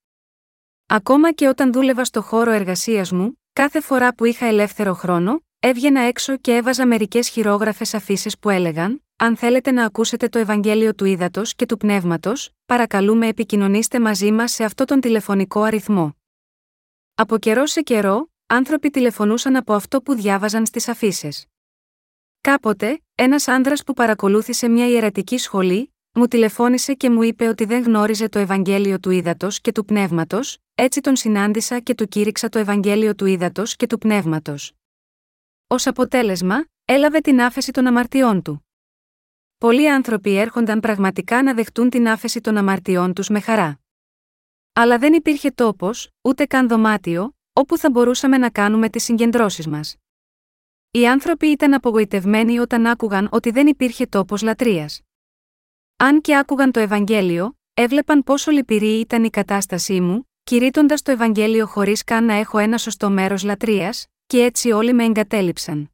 Ακόμα 0.86 1.32
και 1.32 1.48
όταν 1.48 1.72
δούλευα 1.72 2.04
στο 2.04 2.22
χώρο 2.22 2.50
εργασίας 2.50 3.12
μου, 3.12 3.40
κάθε 3.52 3.80
φορά 3.80 4.14
που 4.14 4.24
είχα 4.24 4.46
ελεύθερο 4.46 4.94
χρόνο, 4.94 5.43
έβγαινα 5.66 6.00
έξω 6.00 6.36
και 6.36 6.54
έβαζα 6.54 6.86
μερικές 6.86 7.28
χειρόγραφες 7.28 7.94
αφήσεις 7.94 8.38
που 8.38 8.50
έλεγαν: 8.50 9.04
Αν 9.16 9.36
θέλετε 9.36 9.70
να 9.70 9.84
ακούσετε 9.84 10.28
το 10.28 10.38
Ευαγγέλιο 10.38 10.94
του 10.94 11.04
Ήδατος 11.04 11.54
και 11.54 11.66
του 11.66 11.76
Πνεύματος, 11.76 12.50
παρακαλούμε 12.66 13.26
επικοινωνήστε 13.28 14.00
μαζί 14.00 14.32
μας 14.32 14.52
σε 14.52 14.64
αυτό 14.64 14.84
τον 14.84 15.00
τηλεφωνικό 15.00 15.62
αριθμό. 15.62 16.16
Από 17.14 17.38
καιρό 17.38 17.66
σε 17.66 17.80
καιρό, 17.80 18.30
άνθρωποι 18.46 18.90
τηλεφωνούσαν 18.90 19.56
από 19.56 19.74
αυτό 19.74 20.02
που 20.02 20.14
διάβαζαν 20.14 20.66
στις 20.66 20.88
αφήσεις. 20.88 21.46
Κάποτε, 22.40 23.02
ένας 23.14 23.48
άνδρας 23.48 23.82
που 23.84 23.92
παρακολούθησε 23.92 24.68
μια 24.68 24.88
ιερατική 24.88 25.38
σχολή, 25.38 25.94
μου 26.12 26.26
τηλεφώνησε 26.26 26.94
και 26.94 27.10
μου 27.10 27.22
είπε 27.22 27.48
ότι 27.48 27.64
δεν 27.64 27.82
γνώριζε 27.82 28.28
το 28.28 28.38
Ευαγγέλιο 28.38 28.98
του 29.00 29.10
Ήδατος 29.10 29.60
και 29.60 29.72
του 29.72 29.84
Πνεύματος, 29.84 30.58
έτσι 30.74 31.00
τον 31.00 31.16
συνάντησα 31.16 31.80
και 31.80 31.94
του 31.94 32.06
κήρυξα 32.06 32.48
το 32.48 32.58
Ευαγγέλιο 32.58 33.14
του 33.14 33.26
Ήδατος 33.26 33.76
και 33.76 33.86
του 33.86 33.98
Πνεύματος. 33.98 34.72
Ω 35.74 35.76
αποτέλεσμα, 35.84 36.64
έλαβε 36.84 37.20
την 37.20 37.40
άφεση 37.40 37.70
των 37.70 37.86
αμαρτιών 37.86 38.42
του. 38.42 38.68
Πολλοί 39.58 39.90
άνθρωποι 39.90 40.36
έρχονταν 40.36 40.80
πραγματικά 40.80 41.42
να 41.42 41.54
δεχτούν 41.54 41.90
την 41.90 42.08
άφεση 42.08 42.40
των 42.40 42.56
αμαρτιών 42.56 43.12
τους 43.12 43.28
με 43.28 43.40
χαρά. 43.40 43.80
Αλλά 44.72 44.98
δεν 44.98 45.12
υπήρχε 45.12 45.50
τόπος, 45.50 46.10
ούτε 46.22 46.46
καν 46.46 46.68
δωμάτιο, 46.68 47.36
όπου 47.52 47.78
θα 47.78 47.90
μπορούσαμε 47.90 48.38
να 48.38 48.50
κάνουμε 48.50 48.88
τις 48.88 49.04
συγκεντρώσεις 49.04 49.66
μας. 49.66 49.96
Οι 50.90 51.08
άνθρωποι 51.08 51.46
ήταν 51.46 51.74
απογοητευμένοι 51.74 52.58
όταν 52.58 52.86
άκουγαν 52.86 53.28
ότι 53.30 53.50
δεν 53.50 53.66
υπήρχε 53.66 54.06
τόπος 54.06 54.42
λατρείας. 54.42 55.00
Αν 55.96 56.20
και 56.20 56.36
άκουγαν 56.36 56.72
το 56.72 56.80
Ευαγγέλιο, 56.80 57.58
έβλεπαν 57.74 58.22
πόσο 58.22 58.50
λυπηρή 58.50 59.00
ήταν 59.00 59.24
η 59.24 59.30
κατάστασή 59.30 60.00
μου, 60.00 60.30
κηρύττοντας 60.44 61.02
το 61.02 61.10
Ευαγγέλιο 61.10 61.66
χωρίς 61.66 62.04
καν 62.04 62.24
να 62.24 62.34
έχω 62.34 62.58
ένα 62.58 62.78
σωστό 62.78 63.10
μέρος 63.10 63.42
λατρείας, 63.42 64.06
και 64.26 64.42
έτσι 64.42 64.70
όλοι 64.70 64.92
με 64.92 65.04
εγκατέλειψαν. 65.04 65.90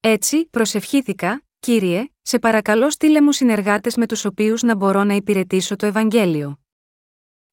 Έτσι, 0.00 0.46
προσευχήθηκα, 0.46 1.42
κύριε, 1.58 2.08
σε 2.22 2.38
παρακαλώ 2.38 2.90
στείλε 2.90 3.20
μου 3.20 3.32
συνεργάτες 3.32 3.96
με 3.96 4.06
τους 4.06 4.24
οποίους 4.24 4.62
να 4.62 4.74
μπορώ 4.74 5.04
να 5.04 5.14
υπηρετήσω 5.14 5.76
το 5.76 5.86
Ευαγγέλιο. 5.86 6.58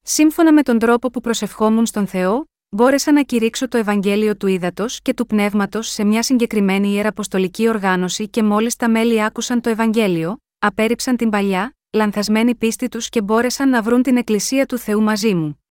Σύμφωνα 0.02 0.54
με 0.54 0.62
τον 0.63 0.80
τρόπο 0.80 1.10
που 1.10 1.22
προσευχόμουν 1.22 1.86
στον 1.86 2.08
Θεό, 2.08 2.46
μπόρεσα 2.70 3.12
να 3.12 3.24
κηρύξω 3.24 3.67
το 3.67 3.78
Ευαγγέλιο 3.78 4.38
του 4.38 4.48
Ήδατος 4.48 5.02
και 5.02 5.13
του 5.13 5.26
Πνεύματος 5.26 5.88
σε 5.88 6.04
μια 6.04 6.24
συγκεκριμένη 6.24 6.94
ιεραποστολική 6.94 7.67
οργάνωση 7.70 8.30
και 8.30 8.44
μόλις 8.44 8.76
τα 8.76 8.89
μέλη 8.89 9.24
άκουσαν 9.24 9.62
το 9.62 9.70
Ευαγγέλιο, 9.70 10.38
απέρριψαν 10.60 11.17
την 11.17 11.30
παλιά, 11.30 11.76
λανθασμένη 11.91 12.56
πίστη 12.56 12.88
τους 12.88 13.10
και 13.10 13.22
μπόρεσαν 13.22 13.70
να 13.70 13.82
βρουν 13.82 14.02
την 14.02 14.17
Εκκλησία 14.17 14.65
του 14.65 14.78
Θεού 14.78 15.02
μαζί 15.02 15.36
μου. 15.36 15.63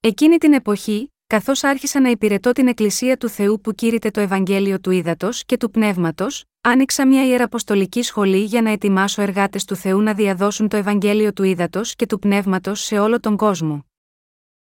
Εκείνη 0.00 0.38
την 0.38 0.52
εποχή, 0.52 1.12
καθώς 1.30 1.64
άρχισα 1.64 2.00
να 2.00 2.08
υπηρετώ 2.08 2.52
την 2.52 2.68
Εκκλησία 2.68 3.16
του 3.16 3.28
Θεού 3.28 3.60
που 3.60 3.72
κήρυτε 3.72 4.10
το 4.10 4.20
Ευαγγέλιο 4.20 4.80
του 4.80 4.90
Ήδατος 4.90 5.44
και 5.44 5.56
του 5.56 5.70
Πνεύματος, 5.70 6.44
άνοιξα 6.60 7.06
μια 7.06 7.26
ιεραποστολική 7.26 8.02
σχολή 8.02 8.38
για 8.44 8.62
να 8.62 8.70
ετοιμάσω 8.70 9.22
εργάτες 9.22 9.64
του 9.64 9.76
Θεού 9.76 10.00
να 10.00 10.14
διαδώσουν 10.14 10.68
το 10.68 10.76
Ευαγγέλιο 10.76 11.32
του 11.32 11.42
Ήδατος 11.42 11.94
και 11.96 12.06
του 12.06 12.18
Πνεύματος 12.18 12.80
σε 12.80 12.98
όλο 12.98 13.20
τον 13.20 13.36
κόσμο. 13.36 13.84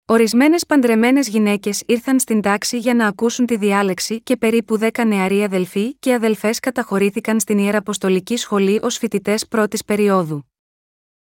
Ορισμένες 0.07 0.67
παντρεμένες 0.67 1.29
γυναίκες 1.29 1.83
ήρθαν 1.87 2.21
στην 2.21 2.41
τάξη 2.41 2.79
για 2.79 2.95
να 2.95 3.07
ακούσουν 3.07 3.47
τη 3.47 3.57
διάλεξη 3.57 4.21
και 4.21 4.37
περίπου 4.37 4.79
δέκα 4.79 5.05
νεαροί 5.05 5.43
αδελφοί 5.43 5.95
και 5.95 6.15
αδελφές 6.15 6.61
καταχωρήθηκαν 6.61 7.41
στην 7.41 7.59
Ιεραποστολική 7.59 8.37
Σχολή 8.37 8.81
ως 8.83 8.97
φοιτητές 8.99 9.47
πρώτης 9.49 9.85
περίοδου. 9.85 10.51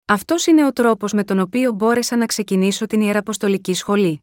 Αυτός 0.06 0.46
είναι 0.46 0.66
ο 0.66 0.72
τρόπος 0.72 1.14
με 1.14 1.24
τον 1.24 1.40
οποίο 1.40 1.72
μπόρεσα 1.72 2.16
να 2.16 2.26
ξεκινήσω 2.26 2.86
την 2.86 3.02
Ιεραποστολική 3.02 3.74
Σχολή. 3.74 4.22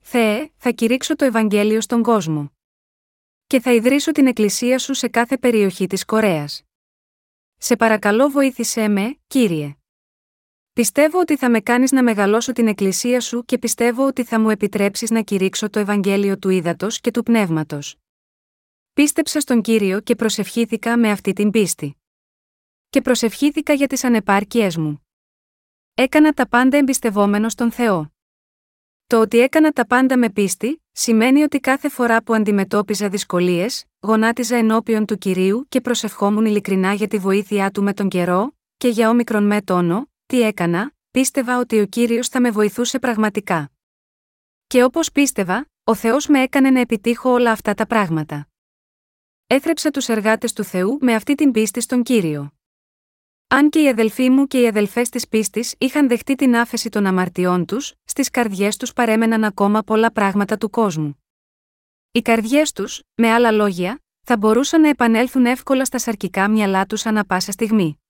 Θεέ, 0.00 0.50
θα 0.56 0.70
κηρύξω 0.70 1.16
το 1.16 1.24
Ευαγγέλιο 1.24 1.80
στον 1.80 2.02
κόσμο. 2.02 2.52
Και 3.46 3.60
θα 3.60 3.72
ιδρύσω 3.72 4.12
την 4.12 4.26
Εκκλησία 4.26 4.78
σου 4.78 4.94
σε 4.94 5.08
κάθε 5.08 5.38
περιοχή 5.38 5.86
της 5.86 6.04
Κορέας. 6.04 6.62
Σε 7.56 7.76
παρακαλώ 7.76 8.28
βοήθησέ 8.28 8.88
με, 8.88 9.18
Κύριε. 9.26 9.74
Πιστεύω 10.72 11.20
ότι 11.20 11.36
θα 11.36 11.50
με 11.50 11.60
κάνεις 11.60 11.92
να 11.92 12.02
μεγαλώσω 12.02 12.52
την 12.52 12.68
Εκκλησία 12.68 13.20
σου 13.20 13.44
και 13.44 13.58
πιστεύω 13.58 14.06
ότι 14.06 14.24
θα 14.24 14.40
μου 14.40 14.50
επιτρέψεις 14.50 15.10
να 15.10 15.22
κηρύξω 15.22 15.70
το 15.70 15.78
Ευαγγέλιο 15.78 16.38
του 16.38 16.48
Ήδατος 16.48 17.00
και 17.00 17.10
του 17.10 17.22
Πνεύματος. 17.22 17.96
Πίστεψα 18.92 19.40
στον 19.40 19.62
Κύριο 19.62 20.00
και 20.00 20.14
προσευχήθηκα 20.14 20.98
με 20.98 21.10
αυτή 21.10 21.32
την 21.32 21.50
πίστη. 21.50 21.96
Και 22.90 23.00
προσευχήθηκα 23.00 23.72
για 23.72 23.86
τις 23.86 24.04
ανεπάρκειές 24.04 24.76
μου. 24.76 25.06
Έκανα 25.94 26.32
τα 26.32 26.48
πάντα 26.48 26.76
εμπιστευόμενο 26.76 27.48
στον 27.48 27.70
Θεό. 27.70 28.12
Το 29.10 29.20
ότι 29.20 29.38
έκανα 29.38 29.70
τα 29.70 29.86
πάντα 29.86 30.18
με 30.18 30.30
πίστη, 30.30 30.82
σημαίνει 30.92 31.42
ότι 31.42 31.60
κάθε 31.60 31.88
φορά 31.88 32.22
που 32.22 32.34
αντιμετώπιζα 32.34 33.08
δυσκολίες, 33.08 33.84
γονάτιζα 34.00 34.56
ενώπιον 34.56 35.06
του 35.06 35.18
κυρίου 35.18 35.66
και 35.68 35.80
προσευχόμουν 35.80 36.44
ειλικρινά 36.44 36.92
για 36.92 37.08
τη 37.08 37.18
βοήθειά 37.18 37.70
του 37.70 37.82
με 37.82 37.92
τον 37.92 38.08
καιρό, 38.08 38.56
και 38.76 38.88
για 38.88 39.08
όμικρον 39.08 39.46
με 39.46 39.62
τόνο, 39.62 40.10
τι 40.26 40.42
έκανα, 40.42 40.92
πίστευα 41.10 41.58
ότι 41.58 41.80
ο 41.80 41.86
κύριος 41.86 42.28
θα 42.28 42.40
με 42.40 42.50
βοηθούσε 42.50 42.98
πραγματικά. 42.98 43.70
Και 44.66 44.84
όπως 44.84 45.12
πίστευα, 45.12 45.66
ο 45.84 45.94
Θεός 45.94 46.26
με 46.26 46.42
έκανε 46.42 46.70
να 46.70 46.80
επιτύχω 46.80 47.30
όλα 47.30 47.50
αυτά 47.50 47.74
τα 47.74 47.86
πράγματα. 47.86 48.48
Έθρεψα 49.46 49.90
τους 49.90 50.08
εργάτες 50.08 50.52
του 50.52 50.64
Θεού 50.64 50.98
με 51.00 51.14
αυτή 51.14 51.34
την 51.34 51.50
πίστη 51.50 51.80
στον 51.80 52.02
κύριο. 52.02 52.52
Αν 53.52 53.70
και 53.70 53.82
οι 53.82 53.88
αδελφοί 53.88 54.30
μου 54.30 54.46
και 54.46 54.60
οι 54.60 54.66
αδελφές 54.66 55.08
της 55.08 55.28
πίστης 55.28 55.74
είχαν 55.78 56.08
δεχτεί 56.08 56.34
την 56.34 56.56
άφεση 56.56 56.88
των 56.88 57.06
αμαρτιών 57.06 57.66
τους, 57.66 57.94
στις 58.04 58.30
καρδιές 58.30 58.76
τους 58.76 58.92
παρέμεναν 58.92 59.44
ακόμα 59.44 59.82
πολλά 59.82 60.12
πράγματα 60.12 60.56
του 60.56 60.70
κόσμου. 60.70 61.24
Οι 62.12 62.20
καρδιές 62.20 62.72
τους, 62.72 63.02
με 63.14 63.30
άλλα 63.30 63.50
λόγια, 63.50 64.00
θα 64.26 64.36
μπορούσαν 64.36 64.80
να 64.80 64.88
επανέλθουν 64.88 65.46
εύκολα 65.46 65.84
στα 65.84 65.98
σαρκικά 65.98 66.48
μυαλά 66.48 66.86
τους 66.86 67.06
ανα 67.06 67.24
πάσα 67.24 67.52
στιγμή. 67.52 68.00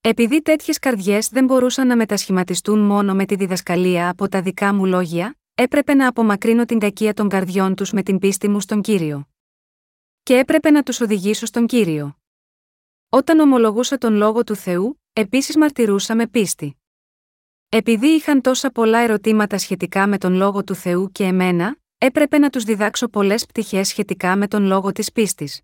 Επειδή 0.00 0.42
τέτοιες 0.42 0.78
καρδιές 0.78 1.28
δεν 1.28 1.44
μπορούσαν 1.44 1.86
να 1.86 1.96
μετασχηματιστούν 1.96 2.78
μόνο 2.78 3.14
με 3.14 3.24
τη 3.24 3.34
διδασκαλία 3.34 4.08
από 4.08 4.28
τα 4.28 4.42
δικά 4.42 4.74
μου 4.74 4.86
λόγια, 4.86 5.38
έπρεπε 5.54 5.94
να 5.94 6.08
απομακρύνω 6.08 6.64
την 6.64 6.78
κακία 6.78 7.14
των 7.14 7.28
καρδιών 7.28 7.74
τους 7.74 7.92
με 7.92 8.02
την 8.02 8.18
πίστη 8.18 8.48
μου 8.48 8.60
στον 8.60 8.80
κύριο. 8.80 9.28
Και 10.22 10.36
έπρεπε 10.36 10.70
να 10.70 10.82
τους 10.82 11.00
οδηγήσω 11.00 11.46
στον 11.46 11.66
κύριο. 11.66 12.19
Όταν 13.12 13.38
ομολογούσα 13.38 13.98
τον 13.98 14.14
λόγο 14.14 14.44
του 14.44 14.56
Θεού, 14.56 15.00
επίσης 15.12 15.56
μαρτυρούσα 15.56 16.14
με 16.14 16.26
πίστη. 16.26 16.76
Επειδή 17.68 18.06
είχαν 18.06 18.40
τόσα 18.40 18.70
πολλά 18.70 18.98
ερωτήματα 18.98 19.58
σχετικά 19.58 20.06
με 20.06 20.18
τον 20.18 20.34
λόγο 20.34 20.64
του 20.64 20.74
Θεού 20.74 21.12
και 21.12 21.24
εμένα, 21.24 21.76
έπρεπε 21.98 22.38
να 22.38 22.50
τους 22.50 22.64
διδάξω 22.64 23.08
πολλές 23.08 23.46
πτυχές 23.46 23.88
σχετικά 23.88 24.36
με 24.36 24.48
τον 24.48 24.64
λόγο 24.64 24.92
της 24.92 25.12
πίστης. 25.12 25.60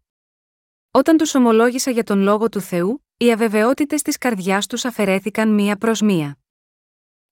Όταν 0.91 1.17
τους 1.17 1.35
ομολόγησα 1.35 1.91
για 1.91 2.05
τον 2.05 2.21
λόγο 2.21 2.49
του 2.49 2.61
Θεού, 2.61 3.05
οι 3.17 3.33
αβεβαιότητες 3.33 4.03
της 4.03 4.19
καρδιάς 4.19 4.67
τους 4.67 4.85
αφαιρέθηκαν 4.85 5.55
μία 5.55 5.77
προς 5.77 6.01
μία. 6.01 6.39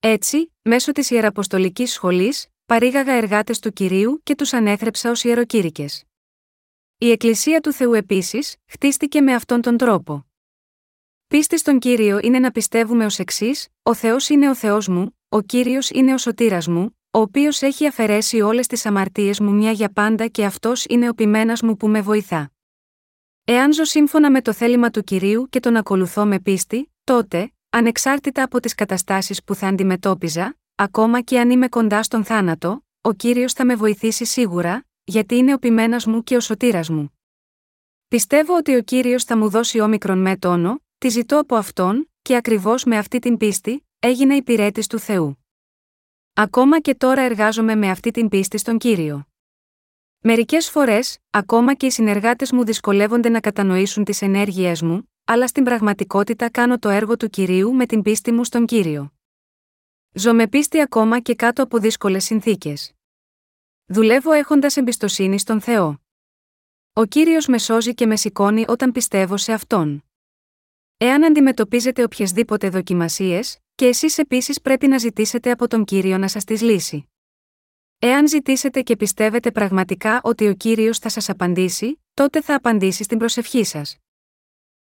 Έτσι, 0.00 0.53
μέσω 0.62 0.92
της 0.92 1.11
ιεραποστολικής 1.11 1.92
σχολής, 1.92 2.46
παρήγαγα 2.66 3.12
εργάτες 3.12 3.59
του 3.59 3.72
κυρίου 3.72 4.20
και 4.22 4.35
τους 4.35 4.53
ανέθρεψα 4.53 5.11
ως 5.11 5.24
ιεροκήρυκες. 5.24 6.05
Η 6.98 7.11
Εκκλησία 7.11 7.61
του 7.61 7.72
Θεού 7.72 7.92
επίσης, 7.92 8.57
χτίστηκε 8.66 9.20
με 9.20 9.35
αυτόν 9.35 9.61
τον 9.61 9.76
τρόπο. 9.76 10.26
Πίστη 11.26 11.59
στον 11.59 11.78
κύριο 11.78 12.20
είναι 12.22 12.38
να 12.38 12.50
πιστεύουμε 12.50 13.04
ως 13.04 13.18
εξής: 13.18 13.68
Ο 13.83 13.94
Θεός 13.94 14.28
είναι 14.28 14.48
ο 14.48 14.54
Θεός 14.54 14.88
μου, 14.88 15.18
ο 15.28 15.40
κύριος 15.40 15.90
είναι 15.90 16.14
ο 16.14 16.18
σωτήρας 16.18 16.68
μου, 16.68 16.98
ο 17.11 17.18
οποίος 17.18 17.62
έχει 17.62 17.87
αφαιρέσει 17.87 18.40
όλες 18.40 18.66
τις 18.66 18.87
αμαρτίες 18.87 19.40
μου 19.40 19.52
μια 19.52 19.70
για 19.70 19.92
πάντα 19.92 20.26
και 20.26 20.44
αυτός 20.44 20.85
είναι 20.85 21.09
ο 21.09 21.14
πειμένα 21.14 21.59
μου 21.62 21.76
που 21.76 21.88
με 21.88 22.00
βοηθά. 22.00 22.52
Εάν 23.44 23.72
ζω 23.72 23.85
σύμφωνα 23.85 24.30
με 24.30 24.42
το 24.42 24.52
θέλημα 24.52 24.90
του 24.90 25.02
κυρίου 25.02 25.48
και 25.48 25.61
τον 25.61 25.76
ακολουθώ 25.76 26.26
με 26.26 26.40
πίστη, 26.40 26.92
τότε, 27.04 27.52
ανεξάρτητα 27.70 28.42
από 28.42 28.61
τις 28.61 28.74
καταστάσεις 28.74 29.44
που 29.44 29.54
θα 29.54 29.68
αντιμετώπιζα, 29.68 30.59
ακόμα 30.74 31.20
και 31.20 31.38
αν 31.40 31.50
είμαι 31.50 31.68
κοντά 31.68 32.02
στον 32.02 32.24
θάνατο, 32.24 32.85
ο 33.00 33.12
κύριος 33.12 33.52
θα 33.52 33.64
με 33.64 33.74
βοηθήσει 33.74 34.24
σίγουρα, 34.24 34.85
γιατί 35.05 35.37
είναι 35.37 35.55
ο 35.55 35.59
πειμένας 35.59 36.07
μου 36.07 36.23
και 36.23 36.37
ο 36.37 36.40
σωτήρας 36.40 36.88
μου. 36.88 37.19
Πιστεύω 38.09 38.57
ότι 38.57 38.75
ο 38.75 38.83
κύριος 38.83 39.25
θα 39.25 39.37
μου 39.37 39.49
δώσει 39.49 39.81
όμικρον 39.81 40.19
με 40.19 40.37
τόνο, 40.37 40.83
τη 40.99 41.09
ζητώ 41.09 41.38
από 41.38 41.55
αυτόν, 41.55 42.11
και 42.23 42.37
ακριβώς 42.37 42.85
με 42.85 42.99
αυτή 42.99 43.19
την 43.19 43.37
πίστη, 43.37 43.87
έγινε 43.99 44.35
υπηρέτης 44.35 44.87
του 44.87 44.99
Θεού. 44.99 45.45
Ακόμα 46.33 46.81
και 46.81 46.95
τώρα 46.95 47.23
εργάζομαι 47.23 47.75
με 47.75 47.90
αυτή 47.90 48.11
την 48.11 48.29
πίστη 48.29 48.59
στον 48.59 48.79
κύριο. 48.79 49.27
Μερικές 50.19 50.71
φορές, 50.71 51.19
ακόμα 51.31 51.75
και 51.75 51.87
οι 51.87 51.90
συνεργάτες 51.90 52.53
μου 52.53 52.64
δυσκολεύονται 52.64 53.29
να 53.29 53.40
κατανοήσουν 53.40 54.05
τις 54.05 54.23
ενέργειές 54.23 54.83
μου, 54.83 55.11
αλλά 55.25 55.47
στην 55.47 55.64
πραγματικότητα 55.64 56.51
κάνω 56.51 56.79
το 56.79 56.88
έργο 56.88 57.17
του 57.17 57.29
κυρίου 57.29 57.75
με 57.75 57.87
την 57.87 58.03
πίστη 58.03 58.33
μου 58.33 58.45
στον 58.45 58.67
κύριο. 58.67 59.12
Ζω 60.12 60.35
με 60.35 60.49
πίστη 60.49 60.81
ακόμα 60.81 61.21
και 61.21 61.35
κάτω 61.35 61.62
από 61.62 61.79
δύσκολες 61.79 62.25
συνθήκες. 62.25 62.93
Δουλεύω 63.87 64.33
έχοντας 64.33 64.77
εμπιστοσύνη 64.77 65.38
στον 65.38 65.61
Θεό. 65.61 66.01
Ο 66.92 67.05
κύριος 67.05 67.47
με 67.47 67.59
σώζει 67.59 67.94
και 67.94 68.07
με 68.07 68.16
σηκώνει 68.16 68.64
όταν 68.68 68.92
πιστεύω 68.92 69.37
σε 69.37 69.53
αυτόν. 69.53 70.05
Εάν 70.97 71.25
αντιμετωπίζετε 71.25 72.03
οποιασδήποτε 72.03 72.68
δοκιμασίες, 72.68 73.59
και 73.75 73.87
εσείς 73.87 74.18
επίσης 74.18 74.61
πρέπει 74.61 74.87
να 74.87 74.99
ζητήσετε 74.99 75.51
από 75.51 75.68
τον 75.68 75.85
κύριο 75.85 76.18
να 76.18 76.29
σας 76.29 76.44
τις 76.44 76.61
λύσει. 76.61 77.09
Εάν 77.99 78.29
ζητήσετε 78.29 78.83
και 78.83 78.97
πιστεύετε 78.97 79.51
πραγματικά 79.51 80.20
ότι 80.23 80.49
ο 80.49 80.55
κύριος 80.55 80.99
θα 80.99 81.09
σας 81.09 81.29
απαντήσει, 81.29 82.03
τότε 82.14 82.42
θα 82.42 82.55
απαντήσει 82.55 83.03
στην 83.03 83.18
προσευχή 83.18 83.64
σας. 83.64 83.97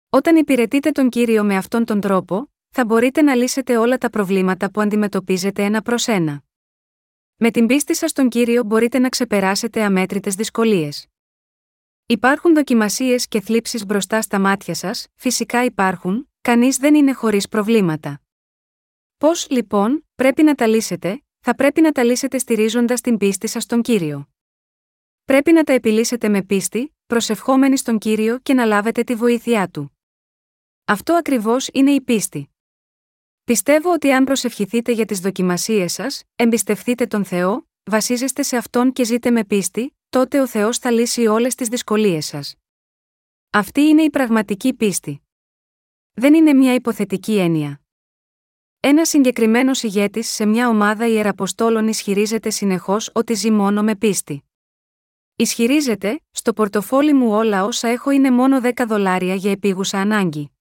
Όταν 0.09 0.35
υπηρετείτε 0.35 0.91
τον 0.91 1.09
κύριο 1.09 1.43
με 1.43 1.55
αυτόν 1.55 1.85
τον 1.85 2.01
τρόπο, 2.01 2.51
θα 2.69 2.85
μπορείτε 2.85 3.21
να 3.21 3.35
λύσετε 3.35 3.77
όλα 3.77 3.97
τα 3.97 4.09
προβλήματα 4.09 4.71
που 4.71 4.81
αντιμετωπίζετε 4.81 5.63
ένα 5.63 5.81
προς 5.81 6.07
ένα. 6.07 6.43
Με 7.45 7.51
την 7.51 7.65
πίστη 7.65 7.95
σας 7.95 8.09
στον 8.09 8.29
κύριο 8.29 8.63
μπορείτε 8.63 8.99
να 8.99 9.09
ξεπεράσετε 9.09 9.83
αμέτρητες 9.83 10.35
δυσκολίες. 10.35 11.07
Υπάρχουν 12.05 12.53
δοκιμασίες 12.53 13.27
και 13.27 13.41
θλίψεις 13.41 13.85
μπροστά 13.85 14.21
στα 14.21 14.39
μάτια 14.39 14.73
σας, 14.73 15.07
φυσικά 15.15 15.63
υπάρχουν, 15.63 16.29
κανείς 16.41 16.77
δεν 16.77 16.95
είναι 16.95 17.13
χωρίς 17.13 17.47
προβλήματα. 17.47 18.21
Πώς, 19.17 19.49
λοιπόν, 19.49 20.07
πρέπει 20.15 20.43
να 20.43 20.55
τα 20.55 20.67
λύσετε, 20.67 21.23
θα 21.39 21.55
πρέπει 21.55 21.81
να 21.81 21.91
τα 21.91 22.03
λύσετε 22.03 22.37
στηρίζοντας 22.37 23.01
την 23.01 23.17
πίστη 23.17 23.47
σας 23.47 23.63
στον 23.63 23.81
κύριο. 23.81 24.29
Πρέπει 25.23 25.51
να 25.51 25.63
τα 25.63 25.73
επιλύσετε 25.73 26.29
με 26.29 26.43
πίστη, 26.43 26.95
προσευχόμενοι 27.05 27.77
στον 27.77 27.97
κύριο 27.97 28.39
και 28.39 28.53
να 28.53 28.65
λάβετε 28.65 29.03
τη 29.03 29.15
βοήθειά 29.15 29.67
του. 29.67 29.97
Αυτό 30.85 31.13
ακριβώς 31.13 31.69
είναι 31.73 31.91
η 31.91 32.01
πίστη. 32.01 32.52
Πιστεύω 33.43 33.91
ότι 33.93 34.11
αν 34.11 34.23
προσευχηθείτε 34.23 34.91
για 34.91 35.05
τις 35.05 35.19
δοκιμασίες 35.19 35.93
σας, 35.93 36.23
εμπιστευτείτε 36.35 37.05
τον 37.05 37.25
Θεό, 37.25 37.67
βασίζεστε 37.83 38.43
σε 38.43 38.57
αυτόν 38.57 38.93
και 38.93 39.03
ζείτε 39.03 39.31
με 39.31 39.45
πίστη, 39.45 39.97
τότε 40.09 40.41
ο 40.41 40.47
Θεός 40.47 40.77
θα 40.77 40.91
λύσει 40.91 41.27
όλες 41.27 41.55
τις 41.55 41.67
δυσκολίες 41.67 42.25
σας. 42.25 42.55
Αυτή 43.49 43.81
είναι 43.81 44.01
η 44.01 44.09
πραγματική 44.09 44.73
πίστη. 44.73 45.21
Δεν 46.13 46.33
είναι 46.33 46.53
μια 46.53 46.73
υποθετική 46.73 47.37
έννοια. 47.37 47.81
Ένας 48.79 49.09
συγκεκριμένος 49.09 49.83
ηγέτης 49.83 50.29
σε 50.29 50.45
μια 50.45 50.69
ομάδα 50.69 51.07
ιεραποστόλων 51.07 51.87
ισχυρίζεται 51.87 52.49
συνεχώς 52.49 53.09
ότι 53.13 53.33
ζει 53.33 53.51
μόνο 53.51 53.83
με 53.83 53.95
πίστη. 53.95 54.43
Ισχυρίζεται, 55.35 56.21
στο 56.31 56.53
πορτοφόλι 56.53 57.13
μου 57.13 57.31
όλα 57.31 57.63
όσα 57.65 57.87
έχω 57.87 58.11
είναι 58.11 58.31
μόνο 58.31 58.59
10 58.63 58.71
δολάρια 58.87 59.35
για 59.35 59.51
επίγουσα 59.51 59.99
ανάγκη. 59.99 60.52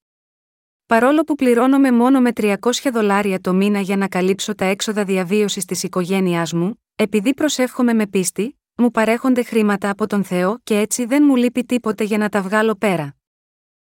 Παρόλο 0.93 1.25
που 1.25 1.35
πληρώνομαι 1.35 1.93
μόνο 1.93 2.21
με 2.21 2.31
300 2.35 2.57
δολάρια 2.93 3.41
το 3.41 3.53
μήνα 3.53 3.81
για 3.81 3.97
να 3.97 4.09
καλύψω 4.09 4.55
τα 4.55 4.65
έξοδα 4.65 5.05
διαβίωσης 5.05 5.65
της 5.65 5.83
οικογένειάς 5.83 6.53
μου, 6.53 6.83
επειδή 6.97 7.35
προσεύχομαι 7.35 7.93
με 7.93 8.07
πίστη, 8.07 8.61
μου 8.77 8.91
παρέχονται 8.91 9.43
χρήματα 9.43 9.91
από 9.91 10.07
τον 10.07 10.25
Θεό 10.25 10.59
και 10.65 10.79
έτσι 10.79 11.05
δεν 11.05 11.23
μου 11.27 11.37
λείπει 11.37 11.65
τίποτε 11.65 12.05
για 12.05 12.19
να 12.19 12.29
τα 12.29 12.43
βγάλω 12.43 12.75
πέρα. 12.75 13.17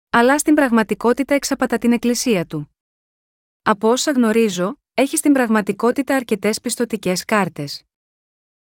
Αλλά 0.10 0.38
στην 0.38 0.54
πραγματικότητα 0.54 1.34
εξαπατά 1.34 1.78
την 1.78 1.92
εκκλησία 1.92 2.46
του. 2.46 2.76
Από 3.62 3.90
όσα 3.90 4.12
γνωρίζω, 4.12 4.80
έχει 4.94 5.18
στην 5.18 5.34
πραγματικότητα 5.34 6.16
αρκετές 6.16 6.62
πιστοτικές 6.62 7.26
κάρτες. 7.26 7.84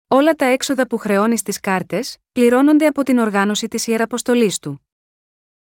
Όλα 0.08 0.34
τα 0.34 0.44
έξοδα 0.44 0.86
που 0.86 0.98
χρεώνεις 0.98 1.40
στις 1.40 1.60
κάρτες, 1.60 2.16
πληρώνονται 2.32 2.86
από 2.86 3.02
την 3.02 3.18
οργάνωση 3.18 3.68
της 3.68 3.86
ιεραποστολής 3.86 4.58
του. 4.58 4.86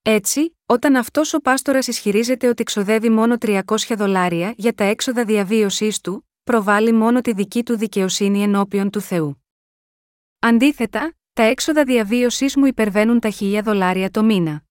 Έτσι, 0.05 0.57
όταν 0.67 0.97
αυτός 0.97 1.35
ο 1.35 1.41
πάστορας 1.41 1.87
ισχυρίζεται 1.87 2.49
ότι 2.49 2.63
ξοδεύει 2.63 3.11
μόνο 3.11 3.37
300 3.41 3.61
δολάρια 3.97 4.55
για 4.57 4.75
τα 4.75 4.85
έξοδα 4.85 5.25
διαβίωσής 5.25 6.01
του, 6.01 6.29
προβάλλει 6.45 6.93
μόνο 6.93 7.21
τη 7.21 7.33
δική 7.33 7.63
του 7.63 7.77
δικαιοσύνη 7.77 8.43
ενώπιον 8.43 8.91
του 8.91 9.01
Θεού. 9.01 9.45
Αντίθετα, 10.39 11.15
τα 11.33 11.43
έξοδα 11.43 11.85
διαβίωσής 11.85 12.57
μου 12.57 12.67
υπερβαίνουν 12.67 13.21
τα 13.21 13.31
1000 13.41 13.61
δολάρια 13.65 14.11
το 14.11 14.23
μήνα. 14.25 14.65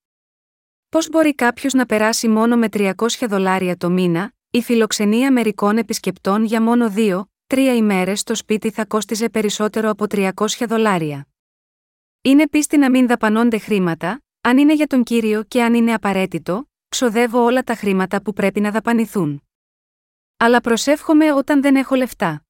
Πώς 0.90 1.10
μπορεί 1.10 1.36
κάποιος 1.36 1.74
να 1.74 1.86
περάσει 1.86 2.28
μόνο 2.28 2.58
με 2.58 2.68
300 2.72 2.94
δολάρια 3.30 3.78
το 3.78 3.90
μήνα, 3.90 4.34
η 4.52 4.62
φιλοξενία 4.62 5.32
μερικών 5.32 5.78
επισκεπτών 5.78 6.44
για 6.44 6.62
μόνο 6.62 6.90
δύο, 6.90 7.32
τρία 7.48 7.76
ημέρες 7.76 8.20
στο 8.20 8.36
σπίτι 8.36 8.72
θα 8.72 8.86
κόστιζε 8.86 9.30
περισσότερο 9.30 9.90
από 9.90 10.06
300 10.10 10.30
δολάρια. 10.68 11.28
Είναι 12.22 12.48
πίστη 12.48 12.78
να 12.78 12.90
μην 12.90 13.08
δαπανώνται 13.08 13.58
χρήματα, 13.58 14.24
αν 14.42 14.58
είναι 14.58 14.74
για 14.74 14.88
τον 14.88 15.04
κύριο 15.04 15.44
και 15.44 15.64
αν 15.64 15.74
είναι 15.74 15.94
απαραίτητο, 15.94 16.70
ξοδεύω 16.90 17.44
όλα 17.44 17.64
τα 17.64 17.76
χρήματα 17.76 18.22
που 18.22 18.34
πρέπει 18.34 18.60
να 18.60 18.72
δαπανηθούν. 18.72 19.44
Αλλά 20.38 20.62
προσεύχομαι 20.62 21.34
όταν 21.34 21.62
δεν 21.62 21.76
έχω 21.76 21.96
λεφτά. 21.96 22.46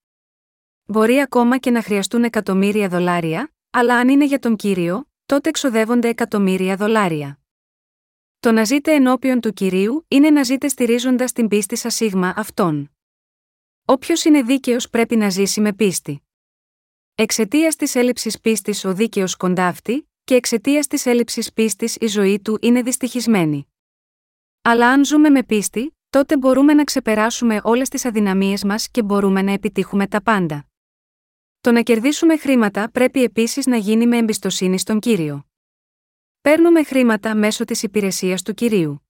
Μπορεί 0.86 1.20
ακόμα 1.20 1.58
και 1.58 1.72
να 1.72 1.82
χρειαστούν 1.82 2.24
εκατομμύρια 2.24 2.90
δολάρια, 2.90 3.54
αλλά 3.70 3.96
αν 3.96 4.10
είναι 4.10 4.26
για 4.26 4.40
τον 4.40 4.56
κύριο, 4.56 5.10
τότε 5.26 5.52
ξοδεύονται 5.52 6.08
εκατομμύρια 6.08 6.76
δολάρια. 6.76 7.40
Το 8.40 8.52
να 8.52 8.64
ζείτε 8.64 8.94
ενώπιον 8.94 9.42
του 9.42 9.54
κυρίου 9.54 10.06
είναι 10.08 10.30
να 10.30 10.44
ζείτε 10.44 10.68
στηρίζοντας 10.68 11.32
την 11.32 11.48
πίστη 11.48 11.76
σας 11.76 11.96
σίγμα 11.96 12.34
αυτόν. 12.36 12.92
Όποιος 13.86 14.24
είναι 14.24 14.42
δίκαιος 14.42 14.90
πρέπει 14.90 15.16
να 15.16 15.30
ζήσει 15.30 15.62
με 15.62 15.74
πίστη. 15.74 16.22
Εξαιτίας 17.16 17.76
της 17.76 17.96
έλλειψης 17.96 18.40
πίστης 18.40 18.86
ο 18.86 18.94
δίκαιος 18.94 19.36
κοντάφτει, 19.36 20.11
και 20.24 20.36
εξαιτίας 20.36 20.88
της 20.88 21.06
έλλειψης 21.06 21.54
πίστης 21.54 21.96
η 22.00 22.08
ζωή 22.08 22.40
του 22.40 22.58
είναι 22.62 22.82
δυστυχισμένη. 22.82 23.68
Αλλά 24.62 24.90
αν 24.90 25.06
ζούμε 25.06 25.30
με 25.30 25.44
πίστη, 25.44 25.98
τότε 26.10 26.38
μπορούμε 26.38 26.74
να 26.74 26.84
ξεπεράσουμε 26.84 27.62
όλες 27.64 27.90
τις 27.90 28.06
αδυναμίες 28.06 28.64
μας 28.64 28.90
και 28.90 29.04
μπορούμε 29.04 29.42
να 29.42 29.52
επιτύχουμε 29.52 30.08
τα 30.08 30.22
πάντα. 30.22 30.66
Το 31.62 31.72
να 31.72 31.82
κερδίσουμε 31.82 32.38
χρήματα 32.38 32.92
πρέπει 32.92 33.24
επίσης 33.24 33.66
να 33.66 33.78
γίνει 33.78 34.08
με 34.08 34.18
εμπιστοσύνη 34.18 34.80
στον 34.80 35.00
κύριο. 35.00 35.46
Παίρνουμε 36.42 36.84
χρήματα 36.84 37.36
μέσω 37.36 37.66
της 37.66 37.84
υπηρεσίας 37.84 38.42
του 38.42 38.54
κυρίου. 38.54 39.06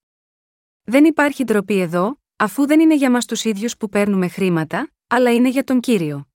Δεν 0.84 1.06
υπάρχει 1.06 1.44
ντροπή 1.44 1.80
εδώ, 1.80 2.20
αφού 2.36 2.68
δεν 2.68 2.80
είναι 2.80 2.96
για 2.96 3.12
μας 3.12 3.26
τους 3.26 3.44
ίδιους 3.44 3.78
που 3.78 3.90
παίρνουμε 3.90 4.28
χρήματα, 4.28 4.92
αλλά 5.08 5.34
είναι 5.34 5.50
για 5.50 5.64
τον 5.64 5.80
κύριο. 5.80 6.31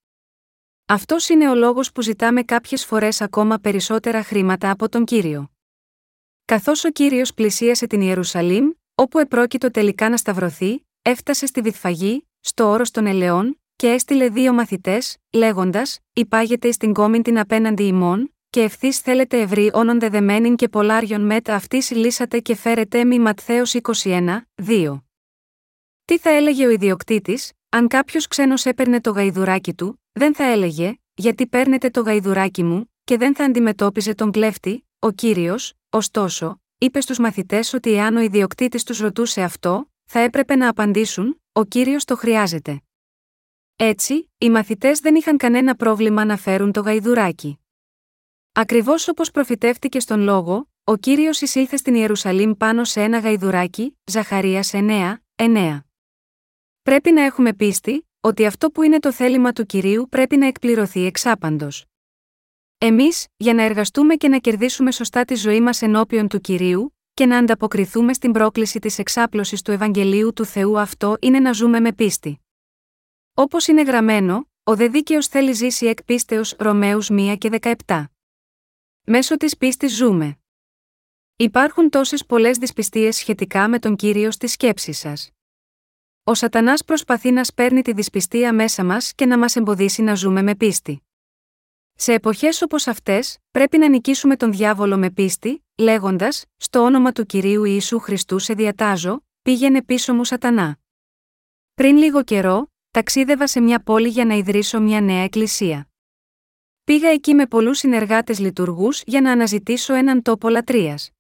Αυτός 0.89 1.29
είναι 1.29 1.51
ο 1.51 1.55
λόγος 1.55 1.93
που 1.93 2.03
ζητάμε 2.03 2.43
κάποιες 2.43 2.85
φορές 2.85 3.21
ακόμα 3.21 3.59
περισσότερα 3.59 4.23
χρήματα 4.23 4.71
από 4.71 4.89
τον 4.89 5.05
κύριο. 5.05 5.51
Καθώς 6.45 6.85
ο 6.85 6.91
κύριος 6.91 7.35
πλησίασε 7.35 7.87
την 7.87 8.01
Ιερουσαλήμ, 8.01 8.71
όπου 8.95 9.19
επρόκειτο 9.19 9.71
τελικά 9.71 10.09
να 10.09 10.17
σταυρωθεί, 10.17 10.87
έφτασε 11.03 11.47
στη 11.47 11.61
Βυθφαγή, 11.61 12.27
στο 12.41 12.71
όρος 12.71 12.91
των 12.91 13.07
Ελαιών, 13.07 13.61
και 13.77 13.89
έστειλε 13.89 14.29
δύο 14.29 14.53
μαθητές, 14.53 15.17
λέγοντας: 15.33 15.99
Υπάγεται 16.13 16.71
στην 16.71 16.93
κόμην 16.93 17.23
την 17.23 17.39
απέναντι 17.39 17.83
ημών, 17.83 18.35
και 18.51 18.63
ευθύς 18.63 18.99
θέλετε 18.99 19.41
ευρύ 19.41 19.71
όνον 19.73 20.01
δεδεμένην 20.01 20.57
και 20.57 20.69
πολλάριον 20.69 21.21
μετ' 21.21 21.51
αυτής 21.51 21.91
λύσατε 21.91 22.41
και 22.41 22.55
φέρετε 22.55 23.05
μη 23.05 23.19
Ματθαίος 23.19 23.75
21, 23.75 24.47
2. 24.55 25.03
Τι 26.05 26.19
θα 26.19 26.31
έλεγε 26.31 26.67
ο 26.67 26.71
ιδιοκτήτης, 26.71 27.53
αν 27.77 27.89
κάποιος 27.89 28.27
ξένος 28.27 28.65
έπαιρνε 28.65 29.01
το 29.01 29.11
γαϊδουράκι 29.11 29.75
του, 29.75 30.03
δεν 30.13 30.35
θα 30.35 30.45
έλεγε, 30.45 30.99
γιατί 31.15 31.47
παίρνετε 31.47 31.91
το 31.91 32.01
γαϊδουράκι 32.01 32.63
μου, 32.63 32.93
και 33.05 33.17
δεν 33.17 33.35
θα 33.35 33.45
αντιμετώπιζε 33.45 34.15
τον 34.15 34.31
κλέφτη, 34.31 34.87
ο 34.99 35.11
κύριος, 35.11 35.73
ωστόσο, 35.91 36.61
είπε 36.79 37.01
στους 37.01 37.19
μαθητές 37.19 37.73
ότι 37.73 37.93
εάν 37.93 38.17
ο 38.17 38.21
ιδιοκτήτης 38.21 38.83
τους 38.83 38.99
ρωτούσε 38.99 39.43
αυτό, 39.43 39.91
θα 40.05 40.19
έπρεπε 40.19 40.57
να 40.57 40.69
απαντήσουν: 40.69 41.41
Ο 41.53 41.65
κύριος 41.65 42.05
το 42.05 42.17
χρειάζεται. 42.17 42.83
Έτσι, 43.77 44.31
οι 44.39 44.51
μαθητές 44.51 45.01
δεν 45.01 45.15
είχαν 45.15 45.37
κανένα 45.37 45.75
πρόβλημα 45.75 46.25
να 46.25 46.37
φέρουν 46.37 46.73
το 46.73 46.81
γαϊδουράκι. 46.81 47.59
Ακριβώς 48.53 49.09
όπως 49.09 49.31
προφητεύτηκε 49.31 50.01
στον 50.01 50.21
λόγο, 50.21 50.69
ο 50.85 50.97
κύριος 50.97 51.41
εισήλθε 51.41 51.77
στην 51.77 51.95
Ιερουσαλήμ 51.95 52.53
πάνω 52.53 52.85
σε 52.85 53.03
ένα 53.03 53.19
γαϊδουράκι, 53.19 53.99
Ζαχαρίας 54.05 54.71
9, 54.75 55.17
9. 55.37 55.81
Πρέπει 56.87 57.13
να 57.13 57.23
έχουμε 57.23 57.55
πίστη, 57.55 58.09
ότι 58.21 58.47
αυτό 58.47 58.71
που 58.71 58.83
είναι 58.83 58.99
το 58.99 59.13
θέλημα 59.13 59.53
του 59.53 59.67
κυρίου 59.67 60.09
πρέπει 60.09 60.37
να 60.37 60.47
εκπληρωθεί 60.47 61.05
εξάπαντος. 61.05 61.85
Εμείς, 62.79 63.27
για 63.37 63.55
να 63.55 63.63
εργαστούμε 63.63 64.15
και 64.15 64.29
να 64.29 64.39
κερδίσουμε 64.39 64.93
σωστά 64.93 65.25
τη 65.25 65.35
ζωή 65.35 65.61
μας 65.61 65.83
ενώπιον 65.83 66.29
του 66.29 66.41
κυρίου, 66.41 66.97
και 67.15 67.27
να 67.27 67.39
ανταποκριθούμε 67.39 68.13
στην 68.13 68.33
πρόκληση 68.33 68.79
της 68.79 68.99
εξάπλωσης 68.99 69.63
του 69.63 69.71
Ευαγγελίου 69.71 70.33
του 70.33 70.45
Θεού, 70.45 70.79
αυτό 70.79 71.17
είναι 71.21 71.39
να 71.39 71.53
ζούμε 71.53 71.81
με 71.81 71.93
πίστη. 71.93 72.41
Όπως 73.35 73.67
είναι 73.67 73.83
γραμμένο, 73.83 74.51
ο 74.63 74.77
δε 74.77 74.89
δίκαιος 74.89 75.27
θέλει 75.27 75.53
ζήσει 75.53 75.87
εκ 75.87 76.03
πίστεως 76.05 76.55
Ρωμαίους 76.59 77.09
1 77.11 77.37
και 77.39 77.49
17. 77.87 78.05
Μέσω 79.05 79.37
της 79.37 79.57
πίστης 79.57 79.97
ζούμε. 79.97 80.39
Υπάρχουν 81.37 81.91
τόσες 81.91 82.27
πολλές 82.27 82.59
δυσπιστίες 82.59 83.17
σχετικά 83.17 83.69
με 83.69 83.79
τον 83.79 83.97
κύριο 83.97 84.31
στη 84.31 84.47
σκέψη 84.47 84.93
σας. 84.93 85.36
Ο 86.29 86.35
Σατανάς 86.35 86.85
προσπαθεί 86.85 87.31
να 87.31 87.45
σπέρνει 87.45 87.83
τη 87.83 87.93
δυσπιστία 87.93 88.53
μέσα 88.53 88.85
μας 88.85 89.15
και 89.15 89.27
να 89.27 89.39
μας 89.39 89.57
εμποδίσει 89.57 90.03
να 90.03 90.15
ζούμε 90.15 90.43
με 90.43 90.55
πίστη. 90.55 91.03
Σε 91.95 92.13
εποχές 92.13 92.63
όπως 92.63 92.87
αυτές, 92.87 93.39
πρέπει 93.51 93.79
να 93.79 93.89
νικήσουμε 93.89 94.37
τον 94.37 94.53
διάβολο 94.53 94.97
με 94.97 95.11
πίστη, 95.11 95.65
λέγοντας: 95.77 96.45
Στο 96.57 96.81
όνομα 96.81 97.13
του 97.13 97.27
κυρίου 97.27 97.65
Ιησού 97.65 97.99
Χριστού 97.99 98.39
σε 98.39 98.55
διατάζω, 98.55 99.25
πήγαινε 99.43 99.83
πίσω 99.83 100.15
μου 100.15 100.25
Σατανά. 100.25 100.79
Πριν 101.75 101.97
λίγο 101.97 102.23
καιρό, 102.25 102.73
ταξίδευα 102.91 103.47
σε 103.47 103.61
μια 103.61 103.83
πόλη 103.83 104.09
για 104.09 104.25
να 104.25 104.35
ιδρύσω 104.35 104.81
μια 104.81 105.01
νέα 105.01 105.23
εκκλησία. 105.23 105.89
Πήγα 106.85 107.09
εκεί 107.09 107.35
με 107.35 107.47
πολλούς 107.47 107.79
συνεργάτες 107.79 108.39
λειτουργούς 108.39 109.03
για 109.07 109.21
να 109.21 109.33
αναζητήσω 109.33 109.95
έναν 109.95 110.23
τόπο 110.23 110.49
λατρείας. 110.49 111.11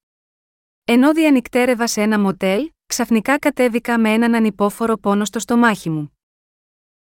Ενώ 0.84 1.12
διανυκτέρευα 1.12 1.86
σε 1.86 2.02
ένα 2.02 2.18
μοτέλ, 2.18 2.70
ξαφνικά 2.86 3.38
κατέβηκα 3.38 3.98
με 3.98 4.12
έναν 4.12 4.34
ανυπόφορο 4.34 4.96
πόνο 4.96 5.24
στο 5.24 5.38
στομάχι 5.38 5.90
μου. 5.90 6.18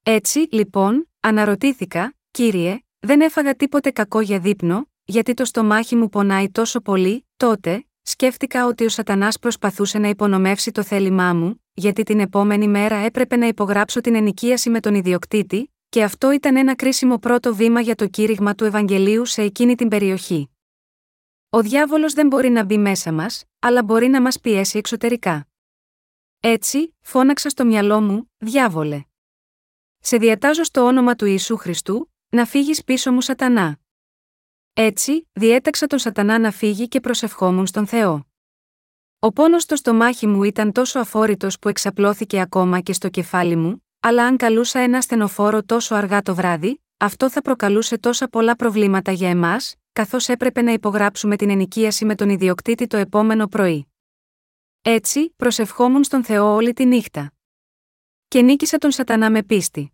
Έτσι, 0.04 0.48
λοιπόν, 0.52 1.10
αναρωτήθηκα, 1.20 2.16
κύριε, 2.32 2.80
δεν 3.00 3.22
έφαγα 3.22 3.56
τίποτε 3.56 3.92
κακό 3.92 4.22
για 4.22 4.40
δείπνο, 4.40 4.88
γιατί 5.04 5.34
το 5.34 5.46
στομάχι 5.46 5.96
μου 5.96 6.10
πονάει 6.10 6.50
τόσο 6.50 6.80
πολύ, 6.80 7.28
τότε, 7.38 7.86
σκέφτηκα 8.02 8.66
ότι 8.66 8.86
ο 8.86 8.90
Σατανάς 8.90 9.40
προσπαθούσε 9.40 9.98
να 9.98 10.08
υπονομεύσει 10.08 10.72
το 10.72 10.84
θέλημά 10.84 11.34
μου, 11.34 11.64
γιατί 11.74 12.04
την 12.04 12.20
επόμενη 12.20 12.68
μέρα 12.68 12.96
έπρεπε 12.96 13.36
να 13.36 13.48
υπογράψω 13.48 14.02
την 14.02 14.16
ενοικίαση 14.16 14.70
με 14.70 14.80
τον 14.80 14.96
ιδιοκτήτη, 14.96 15.74
και 15.90 16.04
αυτό 16.04 16.32
ήταν 16.32 16.56
ένα 16.56 16.76
κρίσιμο 16.76 17.18
πρώτο 17.18 17.56
βήμα 17.56 17.82
για 17.82 17.96
το 17.96 18.08
κήρυγμα 18.08 18.56
του 18.56 18.64
Ευαγγελίου 18.64 19.26
σε 19.26 19.42
εκείνη 19.42 19.76
την 19.76 19.88
περιοχή. 19.88 20.50
Ο 21.50 21.62
διάβολος 21.62 22.14
δεν 22.14 22.28
μπορεί 22.28 22.50
να 22.50 22.64
μπει 22.64 22.78
μέσα 22.78 23.12
μας, 23.12 23.44
αλλά 23.60 23.84
μπορεί 23.84 24.08
να 24.08 24.22
μας 24.22 24.40
πιέσει 24.40 24.78
εξωτερικά. 24.78 25.48
Έτσι, 26.46 26.96
φώναξα 27.02 27.50
στο 27.50 27.66
μυαλό 27.66 28.02
μου, 28.02 28.32
διάβολε. 28.38 29.04
Σε 30.00 30.18
διατάζω 30.18 30.64
στο 30.64 30.82
όνομα 30.82 31.16
του 31.16 31.26
Ιησού 31.26 31.58
Χριστού, 31.58 32.12
να 32.30 32.46
φύγεις 32.46 32.84
πίσω 32.84 33.12
μου 33.12 33.22
Σατανά. 33.22 33.80
Έτσι, 34.74 35.30
διέταξα 35.34 35.88
τον 35.88 36.00
Σατανά 36.00 36.40
να 36.40 36.52
φύγει 36.52 36.88
και 36.88 37.00
προσευχόμουν 37.00 37.68
στον 37.68 37.88
Θεό. 37.88 38.28
Ο 39.20 39.32
πόνος 39.32 39.64
στο 39.64 39.76
στομάχι 39.76 40.28
μου 40.28 40.44
ήταν 40.44 40.72
τόσο 40.72 41.00
αφόρητος 41.00 41.60
που 41.60 41.70
εξαπλώθηκε 41.70 42.42
ακόμα 42.42 42.80
και 42.80 42.94
στο 42.94 43.10
κεφάλι 43.10 43.56
μου, 43.56 43.86
αλλά 44.00 44.26
αν 44.26 44.38
καλούσα 44.38 44.80
ένα 44.80 45.02
στενοφόρο 45.02 45.64
τόσο 45.64 45.96
αργά 45.96 46.22
το 46.22 46.36
βράδυ, 46.36 46.84
αυτό 46.98 47.30
θα 47.30 47.42
προκαλούσε 47.42 47.98
τόσα 47.98 48.28
πολλά 48.28 48.56
προβλήματα 48.56 49.12
για 49.12 49.30
εμάς, 49.30 49.76
καθώς 49.94 50.30
έπρεπε 50.30 50.62
να 50.62 50.72
υπογράψουμε 50.72 51.36
την 51.36 51.50
ενοικίαση 51.50 52.06
με 52.06 52.16
τον 52.16 52.30
ιδιοκτήτη 52.30 52.88
το 52.88 52.98
επόμενο 52.98 53.48
πρωί. 53.48 53.93
Έτσι, 54.86 55.34
προσευχόμουν 55.36 56.04
στον 56.04 56.24
Θεό 56.24 56.54
όλη 56.54 56.74
τη 56.74 56.86
νύχτα. 56.86 57.34
Και 58.28 58.42
νίκησα 58.42 58.78
τον 58.78 58.92
Σατανά 58.92 59.32
με 59.32 59.44
πίστη. 59.44 59.94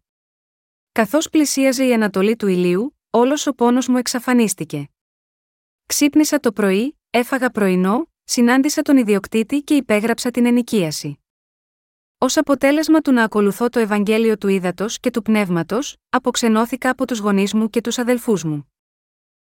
Καθώς 0.91 1.29
πλησίαζε 1.29 1.85
η 1.85 1.93
Ανατολή 1.93 2.35
του 2.35 2.47
ηλίου, 2.47 2.97
όλος 3.09 3.47
ο 3.47 3.53
πόνος 3.53 3.87
μου 3.87 3.97
εξαφανίστηκε. 3.97 4.89
Ξύπνησα 5.85 6.39
το 6.39 6.51
πρωί, 6.51 6.99
έφαγα 7.09 7.49
πρωινό, 7.49 8.11
συνάντησα 8.23 8.81
τον 8.81 8.97
ιδιοκτήτη 8.97 9.61
και 9.61 9.75
υπέγραψα 9.75 10.31
την 10.31 10.45
ενοικίαση. 10.45 11.19
Ω 12.17 12.25
αποτέλεσμα 12.35 13.01
του 13.01 13.11
να 13.11 13.23
ακολουθώ 13.23 13.69
το 13.69 13.79
Ευαγγέλιο 13.79 14.37
του 14.37 14.47
Ήδατος 14.47 14.99
και 14.99 15.11
του 15.11 15.21
Πνεύματος, 15.21 15.95
αποξενώθηκα 16.09 16.89
από 16.89 17.07
τους 17.07 17.19
γονείς 17.19 17.53
μου 17.53 17.69
και 17.69 17.81
τους 17.81 17.97
αδελφούς 17.97 18.43
μου. 18.43 18.71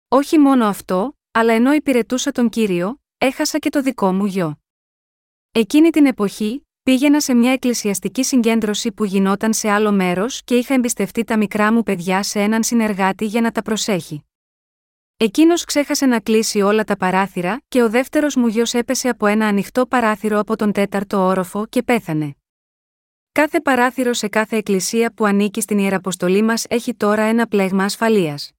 Όχι 0.07 0.37
μόνο 0.37 0.65
αυτό, 0.65 1.17
αλλά 1.31 1.53
ενώ 1.53 1.73
υπηρετούσα 1.73 2.31
τον 2.31 2.49
κύριο, 2.49 3.01
έχασα 3.17 3.59
και 3.59 3.69
το 3.69 3.81
δικό 3.81 4.13
μου 4.13 4.25
γιο. 4.25 4.59
Εκείνη 5.59 5.89
την 5.89 6.05
εποχή, 6.05 6.67
πήγαινα 6.83 7.21
σε 7.21 7.33
μια 7.33 7.51
εκκλησιαστική 7.51 8.23
συγκέντρωση 8.23 8.91
που 8.91 9.05
γινόταν 9.05 9.53
σε 9.53 9.69
άλλο 9.69 9.91
μέρος 9.91 10.41
και 10.43 10.55
είχα 10.55 10.73
εμπιστευτεί 10.73 11.23
τα 11.23 11.37
μικρά 11.37 11.73
μου 11.73 11.83
παιδιά 11.83 12.23
σε 12.23 12.39
έναν 12.41 12.63
συνεργάτη 12.63 13.25
για 13.25 13.41
να 13.41 13.51
τα 13.51 13.61
προσέχει. 13.61 14.23
Εκείνος 15.17 15.63
ξέχασε 15.63 16.05
να 16.05 16.19
κλείσει 16.19 16.61
όλα 16.61 16.83
τα 16.83 16.97
παράθυρα 16.97 17.61
και 17.67 17.83
ο 17.83 17.89
δεύτερος 17.89 18.35
μου 18.35 18.47
γιος 18.47 18.73
έπεσε 18.73 19.09
από 19.09 19.25
ένα 19.25 19.47
ανοιχτό 19.47 19.87
παράθυρο 19.87 20.39
από 20.39 20.55
τον 20.55 20.71
τέταρτο 20.71 21.17
όροφο 21.25 21.65
και 21.65 21.83
πέθανε. 21.83 22.35
Κάθε 23.31 23.61
παράθυρο 23.61 24.13
σε 24.13 24.27
κάθε 24.27 24.57
εκκλησία 24.57 25.13
που 25.13 25.25
ανήκει 25.25 25.61
στην 25.61 25.77
Ιεραποστολή 25.77 26.41
μας 26.41 26.65
έχει 26.69 26.93
τώρα 26.93 27.21
ένα 27.21 27.47
πλέγμα 27.47 27.83
ασφαλείας. 27.83 28.51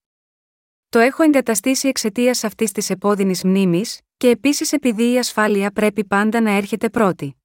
Το 0.88 0.98
έχω 0.98 1.22
εγκαταστήσει 1.22 1.88
εξαιτίας 1.88 2.44
αυτής 2.44 2.72
της 2.72 2.90
επώδυνης 2.90 3.44
μνήμης, 3.44 4.00
και 4.18 4.28
επίσης 4.28 4.72
επειδή 4.72 5.12
η 5.12 5.18
ασφάλεια 5.18 5.70
πρέπει 5.70 6.04
πάντα 6.04 6.40
να 6.40 6.50
έρχεται 6.50 6.90
πρώτη. 6.90 7.42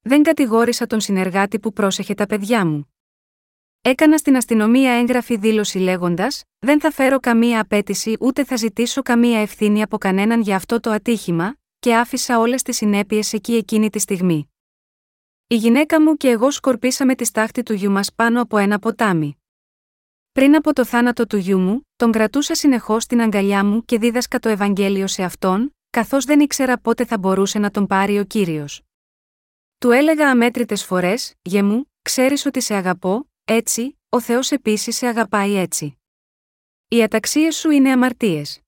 Δεν 0.00 0.22
κατηγόρησα 0.22 0.86
τον 0.86 1.00
συνεργάτη 1.00 1.58
που 1.60 1.72
πρόσεχε 1.72 2.14
τα 2.14 2.26
παιδιά 2.26 2.66
μου. 2.66 2.94
Έκανα 3.82 4.16
στην 4.16 4.36
αστυνομία 4.36 4.92
έγγραφη 4.92 5.36
δήλωση 5.36 5.78
λέγοντας: 5.78 6.44
Δεν 6.58 6.80
θα 6.80 6.90
φέρω 6.90 7.20
καμία 7.20 7.60
απέτηση 7.60 8.16
ούτε 8.20 8.44
θα 8.44 8.56
ζητήσω 8.56 9.02
καμία 9.02 9.40
ευθύνη 9.40 9.82
από 9.82 9.98
κανέναν 9.98 10.40
για 10.40 10.56
αυτό 10.56 10.80
το 10.80 10.90
ατύχημα, 10.90 11.54
και 11.78 11.96
άφησα 11.96 12.38
όλες 12.38 12.62
τις 12.62 12.76
συνέπειες 12.76 13.32
εκεί 13.32 13.54
εκείνη 13.54 13.90
τη 13.90 13.98
στιγμή. 13.98 14.50
Η 15.46 15.54
γυναίκα 15.54 16.02
μου 16.02 16.16
και 16.16 16.28
εγώ 16.28 16.50
σκορπίσαμε 16.50 17.14
τη 17.14 17.24
στάχτη 17.24 17.62
του 17.62 17.72
γιού 17.72 17.90
μας 17.90 18.14
πάνω 18.14 18.40
από 18.40 18.56
ένα 18.56 18.78
ποτάμι. 18.78 19.34
Πριν 20.32 20.54
από 20.54 20.72
το 20.72 20.84
θάνατο 20.84 21.26
του 21.26 21.36
γιού 21.36 21.58
μου, 21.58 21.88
τον 21.96 22.12
κρατούσα 22.12 22.54
συνεχώς 22.54 23.02
στην 23.02 23.20
αγκαλιά 23.20 23.64
μου 23.64 23.84
και 23.84 23.98
δίδασκα 23.98 24.38
το 24.38 24.48
Ευαγγέλιο 24.48 25.06
σε 25.06 25.22
αυτόν, 25.22 25.74
καθώς 25.90 26.24
δεν 26.24 26.40
ήξερα 26.40 26.78
πότε 26.78 27.04
θα 27.04 27.18
μπορούσε 27.18 27.58
να 27.58 27.70
τον 27.70 27.86
πάρει 27.86 28.18
ο 28.18 28.24
κύριος. 28.24 28.82
Του 29.78 29.90
έλεγα 29.90 30.30
αμέτρητες 30.30 30.84
φορές: 30.84 31.34
Γε 31.42 31.62
μου, 31.62 31.92
ξέρεις 32.02 32.46
ότι 32.46 32.60
σε 32.60 32.74
αγαπώ, 32.74 33.30
έτσι, 33.44 33.98
ο 34.08 34.20
Θεός 34.20 34.50
επίσης 34.50 34.96
σε 34.96 35.06
αγαπάει 35.06 35.56
έτσι. 35.56 35.98
Οι 36.88 37.02
αταξίες 37.02 37.56
σου 37.56 37.70
είναι 37.70 37.90
αμαρτίες. 37.90 38.60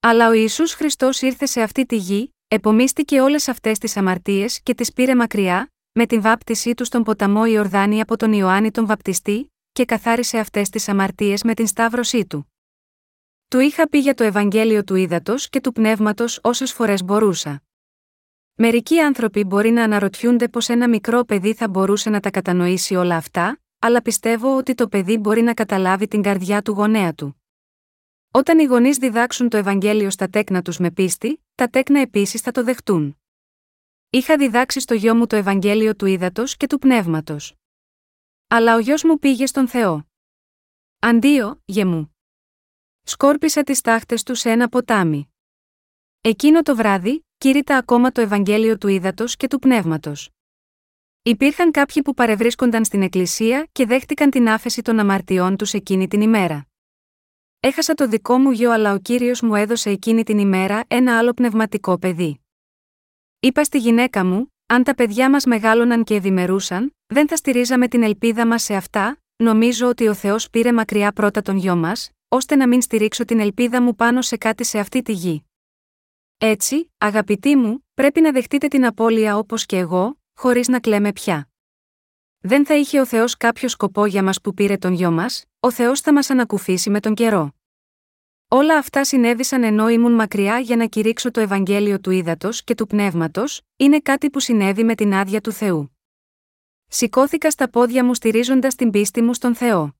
Αλλά 0.00 0.28
ο 0.28 0.32
Ιησούς 0.32 0.72
Χριστός 0.72 1.20
ήρθε 1.20 1.46
σε 1.46 1.62
αυτή 1.62 1.86
τη 1.86 1.96
γη, 1.96 2.34
επομίστηκε 2.48 3.20
όλες 3.20 3.48
αυτές 3.48 3.78
τις 3.78 3.96
αμαρτίες 3.96 4.60
και 4.62 4.74
τις 4.74 4.92
πήρε 4.92 5.14
μακριά, 5.14 5.72
με 5.92 6.06
την 6.06 6.20
βάπτισή 6.20 6.74
του 6.74 6.84
στον 6.84 7.02
ποταμό 7.02 7.46
Ιορδάνη 7.46 8.00
από 8.00 8.16
τον 8.16 8.32
Ιωάννη 8.32 8.70
τον 8.70 8.86
Βαπτιστή, 8.86 9.52
και 9.72 9.84
καθάρισε 9.84 10.38
αυτές 10.38 10.68
τις 10.68 10.88
αμαρτίες 10.88 11.42
με 11.42 11.54
την 11.54 11.66
σταύρωσή 11.66 12.26
του. 12.26 12.52
Του 13.48 13.58
είχα 13.58 13.88
πει 13.88 13.98
για 13.98 14.14
το 14.14 14.24
Ευαγγέλιο 14.24 14.84
του 14.84 14.94
ύδατο 14.94 15.34
και 15.50 15.60
του 15.60 15.72
πνεύματος 15.72 16.38
όσες 16.42 16.72
φορές 16.72 17.04
μπορούσα. 17.04 17.62
Μερικοί 18.54 18.98
άνθρωποι 19.00 19.44
μπορεί 19.44 19.70
να 19.70 19.82
αναρωτιούνται 19.82 20.48
πως 20.48 20.68
ένα 20.68 20.88
μικρό 20.88 21.24
παιδί 21.24 21.54
θα 21.54 21.68
μπορούσε 21.68 22.10
να 22.10 22.20
τα 22.20 22.30
κατανοήσει 22.30 22.94
όλα 22.94 23.16
αυτά, 23.16 23.60
αλλά 23.78 24.02
πιστεύω 24.02 24.56
ότι 24.56 24.74
το 24.74 24.88
παιδί 24.88 25.18
μπορεί 25.18 25.42
να 25.42 25.54
καταλάβει 25.54 26.08
την 26.08 26.22
καρδιά 26.22 26.62
του 26.62 26.72
γονέα 26.72 27.14
του. 27.14 27.42
Όταν 28.30 28.58
οι 28.58 28.64
γονείς 28.64 28.96
διδάξουν 28.96 29.48
το 29.48 29.56
Ευαγγέλιο 29.56 30.10
στα 30.10 30.28
τέκνα 30.28 30.62
τους 30.62 30.78
με 30.78 30.90
πίστη, 30.90 31.44
τα 31.54 31.68
τέκνα 31.68 32.00
επίσης 32.00 32.40
θα 32.40 32.50
το 32.50 32.64
δεχτούν. 32.64 33.18
Είχα 34.10 34.36
διδάξει 34.36 34.80
στο 34.80 34.94
γιο 34.94 35.14
μου 35.14 35.26
το 35.26 35.36
Ευαγγέλιο 35.36 35.96
του 35.96 36.06
ύδατο 36.06 36.44
και 36.56 36.66
του 36.66 36.78
πνεύματος. 36.78 37.54
Αλλά 38.48 38.74
ο 38.74 38.78
γιος 38.78 39.02
μου 39.02 39.18
πήγε 39.18 39.46
στον 39.46 39.68
Θεό. 39.68 40.06
Αντίο, 40.98 41.62
γε 41.64 41.84
μου. 41.84 42.15
Σκόρπισα 43.08 43.62
τις 43.62 43.80
τάχτες 43.80 44.22
του 44.22 44.34
σε 44.34 44.50
ένα 44.50 44.68
ποτάμι. 44.68 45.34
Εκείνο 46.20 46.62
το 46.62 46.76
βράδυ, 46.76 47.26
κήρυτα 47.38 47.76
ακόμα 47.76 48.12
το 48.12 48.20
Ευαγγέλιο 48.20 48.78
του 48.78 48.88
ύδατο 48.88 49.24
και 49.26 49.46
του 49.46 49.58
πνεύματος. 49.58 50.30
Υπήρχαν 51.22 51.70
κάποιοι 51.70 52.02
που 52.02 52.14
παρευρίσκονταν 52.14 52.84
στην 52.84 53.02
Εκκλησία 53.02 53.68
και 53.72 53.86
δέχτηκαν 53.86 54.30
την 54.30 54.48
άφεση 54.48 54.82
των 54.82 54.98
αμαρτιών 54.98 55.56
τους 55.56 55.72
εκείνη 55.72 56.08
την 56.08 56.20
ημέρα. 56.20 56.66
Έχασα 57.60 57.94
το 57.94 58.08
δικό 58.08 58.38
μου 58.38 58.50
γιο, 58.50 58.70
αλλά 58.70 58.92
ο 58.92 58.98
κύριος 58.98 59.40
μου 59.40 59.54
έδωσε 59.54 59.90
εκείνη 59.90 60.22
την 60.22 60.38
ημέρα 60.38 60.84
ένα 60.88 61.18
άλλο 61.18 61.32
πνευματικό 61.32 61.98
παιδί. 61.98 62.40
Είπα 63.40 63.64
στη 63.64 63.78
γυναίκα 63.78 64.24
μου, 64.24 64.52
αν 64.66 64.82
τα 64.82 64.94
παιδιά 64.94 65.30
μας 65.30 65.44
μεγάλωναν 65.44 66.04
και 66.04 66.14
ευημερούσαν, 66.14 66.96
δεν 67.06 67.28
θα 67.28 67.36
στηρίζαμε 67.36 67.88
την 67.88 68.02
ελπίδα 68.02 68.46
μας 68.46 68.62
σε 68.62 68.74
αυτά, 68.74 69.18
νομίζω 69.36 69.88
ότι 69.88 70.08
ο 70.08 70.14
Θεός 70.14 70.50
πήρε 70.50 70.72
μακριά 70.72 71.12
πρώτα 71.12 71.42
τον 71.42 71.56
γιο 71.56 71.76
μας, 71.76 72.10
ώστε 72.28 72.56
να 72.56 72.68
μην 72.68 72.82
στηρίξω 72.82 73.24
την 73.24 73.40
ελπίδα 73.40 73.82
μου 73.82 73.94
πάνω 73.94 74.22
σε 74.22 74.36
κάτι 74.36 74.64
σε 74.64 74.78
αυτή 74.78 75.02
τη 75.02 75.12
γη. 75.12 75.44
Έτσι, 76.38 76.92
αγαπητοί 76.98 77.56
μου, 77.56 77.86
πρέπει 77.94 78.20
να 78.20 78.32
δεχτείτε 78.32 78.68
την 78.68 78.86
απώλεια 78.86 79.36
όπως 79.36 79.66
και 79.66 79.76
εγώ, 79.76 80.20
χωρίς 80.34 80.68
να 80.68 80.80
κλαίμε 80.80 81.12
πια. 81.12 81.48
Δεν 82.38 82.66
θα 82.66 82.74
είχε 82.74 83.00
ο 83.00 83.06
Θεός 83.06 83.36
κάποιο 83.36 83.68
σκοπό 83.68 84.06
για 84.06 84.22
μας 84.22 84.40
που 84.40 84.54
πήρε 84.54 84.76
τον 84.76 84.92
γιο 84.92 85.10
μας, 85.10 85.44
ο 85.60 85.70
Θεός 85.70 86.00
θα 86.00 86.12
μας 86.12 86.30
ανακουφίσει 86.30 86.90
με 86.90 87.00
τον 87.00 87.14
καιρό. 87.14 87.54
Όλα 88.48 88.78
αυτά 88.78 89.04
συνέβησαν 89.04 89.62
ενώ 89.62 89.88
ήμουν 89.88 90.12
μακριά 90.12 90.58
για 90.58 90.76
να 90.76 90.86
κηρύξω 90.86 91.30
το 91.30 91.40
Ευαγγέλιο 91.40 92.00
του 92.00 92.10
ύδατο 92.10 92.48
και 92.64 92.74
του 92.74 92.86
πνεύματος, 92.86 93.60
είναι 93.76 94.00
κάτι 94.00 94.30
που 94.30 94.40
συνέβη 94.40 94.84
με 94.84 94.94
την 94.94 95.14
άδεια 95.14 95.40
του 95.40 95.52
Θεού. 95.52 95.96
Σηκώθηκα 96.88 97.50
στα 97.50 97.70
πόδια 97.70 98.04
μου 98.04 98.14
στηρίζοντας 98.14 98.74
την 98.74 98.90
πίστη 98.90 99.22
μου 99.22 99.34
στον 99.34 99.54
Θεό. 99.54 99.96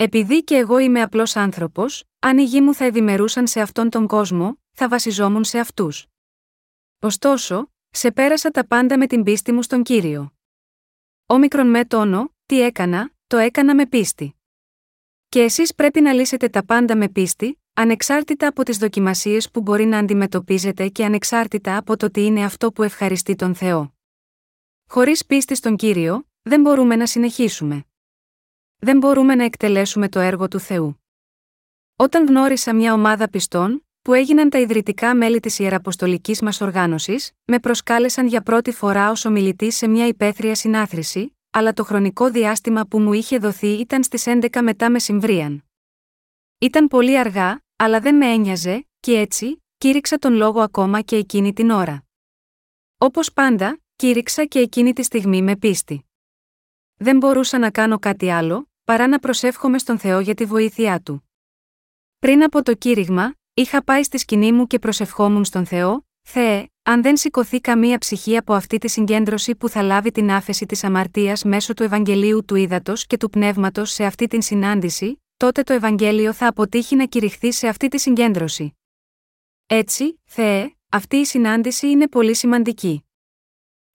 Επειδή 0.00 0.44
και 0.44 0.56
εγώ 0.56 0.78
είμαι 0.78 1.02
απλός 1.02 1.36
άνθρωπος, 1.36 2.04
αν 2.18 2.38
οι 2.38 2.44
γη 2.44 2.60
μου 2.60 2.74
θα 2.74 2.84
ευημερούσαν 2.84 3.46
σε 3.46 3.60
αυτόν 3.60 3.90
τον 3.90 4.06
κόσμο, 4.06 4.58
θα 4.72 4.88
βασιζόμουν 4.88 5.44
σε 5.44 5.58
αυτούς. 5.58 6.06
Ωστόσο, 7.00 7.72
σε 7.90 8.12
πέρασα 8.12 8.50
τα 8.50 8.66
πάντα 8.66 8.98
με 8.98 9.06
την 9.06 9.22
πίστη 9.22 9.52
μου 9.52 9.62
στον 9.62 9.82
κύριο. 9.82 10.32
Όμικρον 11.26 11.70
με 11.70 11.84
τόνο, 11.84 12.34
τι 12.46 12.60
έκανα, 12.60 13.10
το 13.26 13.36
έκανα 13.36 13.74
με 13.74 13.86
πίστη. 13.86 14.34
Και 15.28 15.42
εσείς 15.42 15.74
πρέπει 15.74 16.00
να 16.00 16.12
λύσετε 16.12 16.48
τα 16.48 16.64
πάντα 16.64 16.96
με 16.96 17.08
πίστη, 17.08 17.62
ανεξάρτητα 17.74 18.46
από 18.46 18.62
τις 18.62 18.78
δοκιμασίες 18.78 19.50
που 19.50 19.60
μπορεί 19.60 19.84
να 19.84 19.98
αντιμετωπίζετε 19.98 20.88
και 20.88 21.04
ανεξάρτητα 21.04 21.76
από 21.76 21.96
το 21.96 22.10
τι 22.10 22.24
είναι 22.24 22.44
αυτό 22.44 22.72
που 22.72 22.82
ευχαριστεί 22.82 23.34
τον 23.34 23.54
Θεό. 23.54 23.94
Χωρίς 24.88 25.26
πίστη 25.26 25.54
στον 25.54 25.76
κύριο, 25.76 26.28
δεν 26.42 26.60
μπορούμε 26.60 26.96
να 26.96 27.06
συνεχίσουμε. 27.06 27.82
Δεν 28.80 28.98
μπορούμε 28.98 29.34
να 29.34 29.44
εκτελέσουμε 29.44 30.08
το 30.08 30.20
έργο 30.20 30.48
του 30.48 30.58
Θεού. 30.58 31.02
Όταν 31.96 32.26
γνώρισα 32.26 32.74
μια 32.74 32.92
ομάδα 32.92 33.28
πιστών, 33.30 33.86
που 34.02 34.14
έγιναν 34.14 34.50
τα 34.50 34.58
ιδρυτικά 34.58 35.14
μέλη 35.14 35.40
της 35.40 35.58
Ιεραποστολικής 35.58 36.42
μας 36.42 36.60
οργάνωσης, 36.60 37.32
με 37.44 37.58
προσκάλεσαν 37.58 38.26
για 38.26 38.42
πρώτη 38.42 38.72
φορά 38.72 39.10
ως 39.10 39.24
ομιλητής 39.24 39.76
σε 39.76 39.86
μια 39.86 40.06
υπαίθρια 40.06 40.54
συνάθρηση, 40.54 41.36
αλλά 41.50 41.72
το 41.72 41.84
χρονικό 41.84 42.30
διάστημα 42.30 42.86
που 42.86 43.00
μου 43.00 43.12
είχε 43.12 43.38
δοθεί 43.38 43.68
ήταν 43.68 44.02
στις 44.02 44.24
11 44.26 44.62
μετά 44.62 44.90
μεσημβρίαν. 44.90 45.64
Ήταν 46.58 46.86
πολύ 46.86 47.18
αργά, 47.18 47.62
αλλά 47.76 48.00
δεν 48.00 48.16
με 48.16 48.26
ένοιαζε, 48.26 48.88
και 49.00 49.18
έτσι, 49.18 49.64
κήρυξα 49.78 50.18
τον 50.18 50.32
λόγο 50.32 50.60
ακόμα 50.60 51.00
και 51.00 51.16
εκείνη 51.16 51.52
την 51.52 51.70
ώρα. 51.70 52.04
Όπως 52.98 53.32
πάντα, 53.32 53.80
κήρυξα 53.96 54.44
και 54.44 54.58
εκείνη 54.58 54.92
τη 54.92 55.02
στιγμή 55.02 55.42
με 55.42 55.56
πίστη. 55.56 56.02
Δεν 56.96 57.16
μπορούσα 57.16 57.58
να 57.58 57.70
κάνω 57.70 57.98
κάτι 57.98 58.30
άλλο, 58.30 58.67
παρά 58.88 59.08
να 59.08 59.18
προσεύχομαι 59.18 59.78
στον 59.78 59.98
Θεό 59.98 60.20
για 60.20 60.34
τη 60.34 60.44
βοήθειά 60.44 61.00
του. 61.00 61.28
Πριν 62.18 62.42
από 62.42 62.62
το 62.62 62.74
κήρυγμα, 62.74 63.34
είχα 63.54 63.84
πάει 63.84 64.02
στη 64.02 64.18
σκηνή 64.18 64.52
μου 64.52 64.66
και 64.66 64.78
προσευχόμουν 64.78 65.44
στον 65.44 65.66
Θεό, 65.66 66.06
Θεέ, 66.22 66.66
αν 66.82 67.02
δεν 67.02 67.16
σηκωθεί 67.16 67.60
καμία 67.60 67.98
ψυχή 67.98 68.36
από 68.36 68.54
αυτή 68.54 68.78
τη 68.78 68.88
συγκέντρωση 68.88 69.54
που 69.54 69.68
θα 69.68 69.82
λάβει 69.82 70.10
την 70.10 70.30
άφεση 70.30 70.66
της 70.66 70.84
αμαρτίας 70.84 71.44
μέσω 71.44 71.74
του 71.74 71.82
Ευαγγελίου 71.82 72.44
του 72.44 72.54
Ήδατος 72.54 73.06
και 73.06 73.16
του 73.16 73.30
Πνεύματος 73.30 73.90
σε 73.90 74.04
αυτή 74.04 74.26
την 74.26 74.42
συνάντηση, 74.42 75.22
τότε 75.36 75.62
το 75.62 75.72
Ευαγγέλιο 75.72 76.32
θα 76.32 76.46
αποτύχει 76.46 76.96
να 76.96 77.06
κηρυχθεί 77.06 77.52
σε 77.52 77.68
αυτή 77.68 77.88
τη 77.88 77.98
συγκέντρωση. 77.98 78.76
Έτσι, 79.66 80.20
Θεέ, 80.24 80.76
αυτή 80.88 81.16
η 81.16 81.24
συνάντηση 81.24 81.88
είναι 81.90 82.08
πολύ 82.08 82.34
σημαντική. 82.34 83.04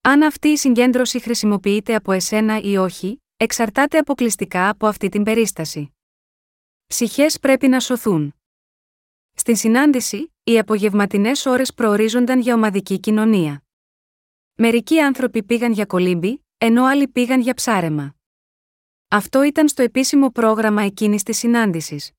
Αν 0.01 0.23
αυτή 0.23 0.47
η 0.47 0.57
συγκέντρωση 0.57 1.19
χρησιμοποιείται 1.19 1.95
από 1.95 2.11
εσένα 2.11 2.59
ή 2.61 2.77
όχι, 2.77 3.22
εξαρτάται 3.37 3.97
αποκλειστικά 3.97 4.69
από 4.69 4.87
αυτή 4.87 5.09
την 5.09 5.23
περίσταση. 5.23 5.93
Ψυχές 6.87 7.39
πρέπει 7.39 7.67
να 7.67 7.79
σωθούν. 7.79 8.35
Στην 9.33 9.55
συνάντηση, 9.55 10.33
οι 10.43 10.59
απογευματινές 10.59 11.45
ώρες 11.45 11.73
προορίζονταν 11.73 12.39
για 12.39 12.53
ομαδική 12.53 12.99
κοινωνία. 12.99 13.63
Μερικοί 14.53 14.99
άνθρωποι 14.99 15.43
πήγαν 15.43 15.71
για 15.71 15.85
κολύμπη, 15.85 16.45
ενώ 16.57 16.85
άλλοι 16.85 17.07
πήγαν 17.07 17.41
για 17.41 17.53
ψάρεμα. 17.53 18.15
Αυτό 19.07 19.43
ήταν 19.43 19.67
στο 19.67 19.83
επίσημο 19.83 20.29
πρόγραμμα 20.29 20.81
εκείνης 20.81 21.23
της 21.23 21.37
συνάντησης. 21.37 22.11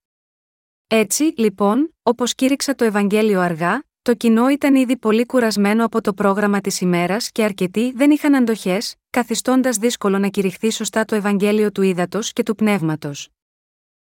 Έτσι, 0.87 1.33
λοιπόν, 1.37 1.95
όπως 2.03 2.35
κήρυξα 2.35 2.75
το 2.75 2.83
Ευαγγέλιο 2.83 3.39
αργά, 3.41 3.83
το 4.05 4.13
κοινό 4.13 4.49
ήταν 4.49 4.75
ήδη 4.75 4.97
πολύ 4.97 5.25
κουρασμένο 5.25 5.85
από 5.85 6.01
το 6.01 6.13
πρόγραμμα 6.13 6.61
της 6.61 6.81
ημέρας 6.81 7.31
και 7.31 7.43
αρκετοί 7.43 7.91
δεν 7.95 8.11
είχαν 8.11 8.35
αντοχές, 8.35 8.95
καθιστώντας 9.09 9.77
δύσκολο 9.77 10.19
να 10.19 10.27
κηρυχθεί 10.27 10.71
σωστά 10.71 11.05
το 11.05 11.15
Ευαγγέλιο 11.15 11.71
του 11.71 11.81
ύδατο 11.81 12.19
και 12.33 12.43
του 12.43 12.55
πνεύματος. 12.55 13.29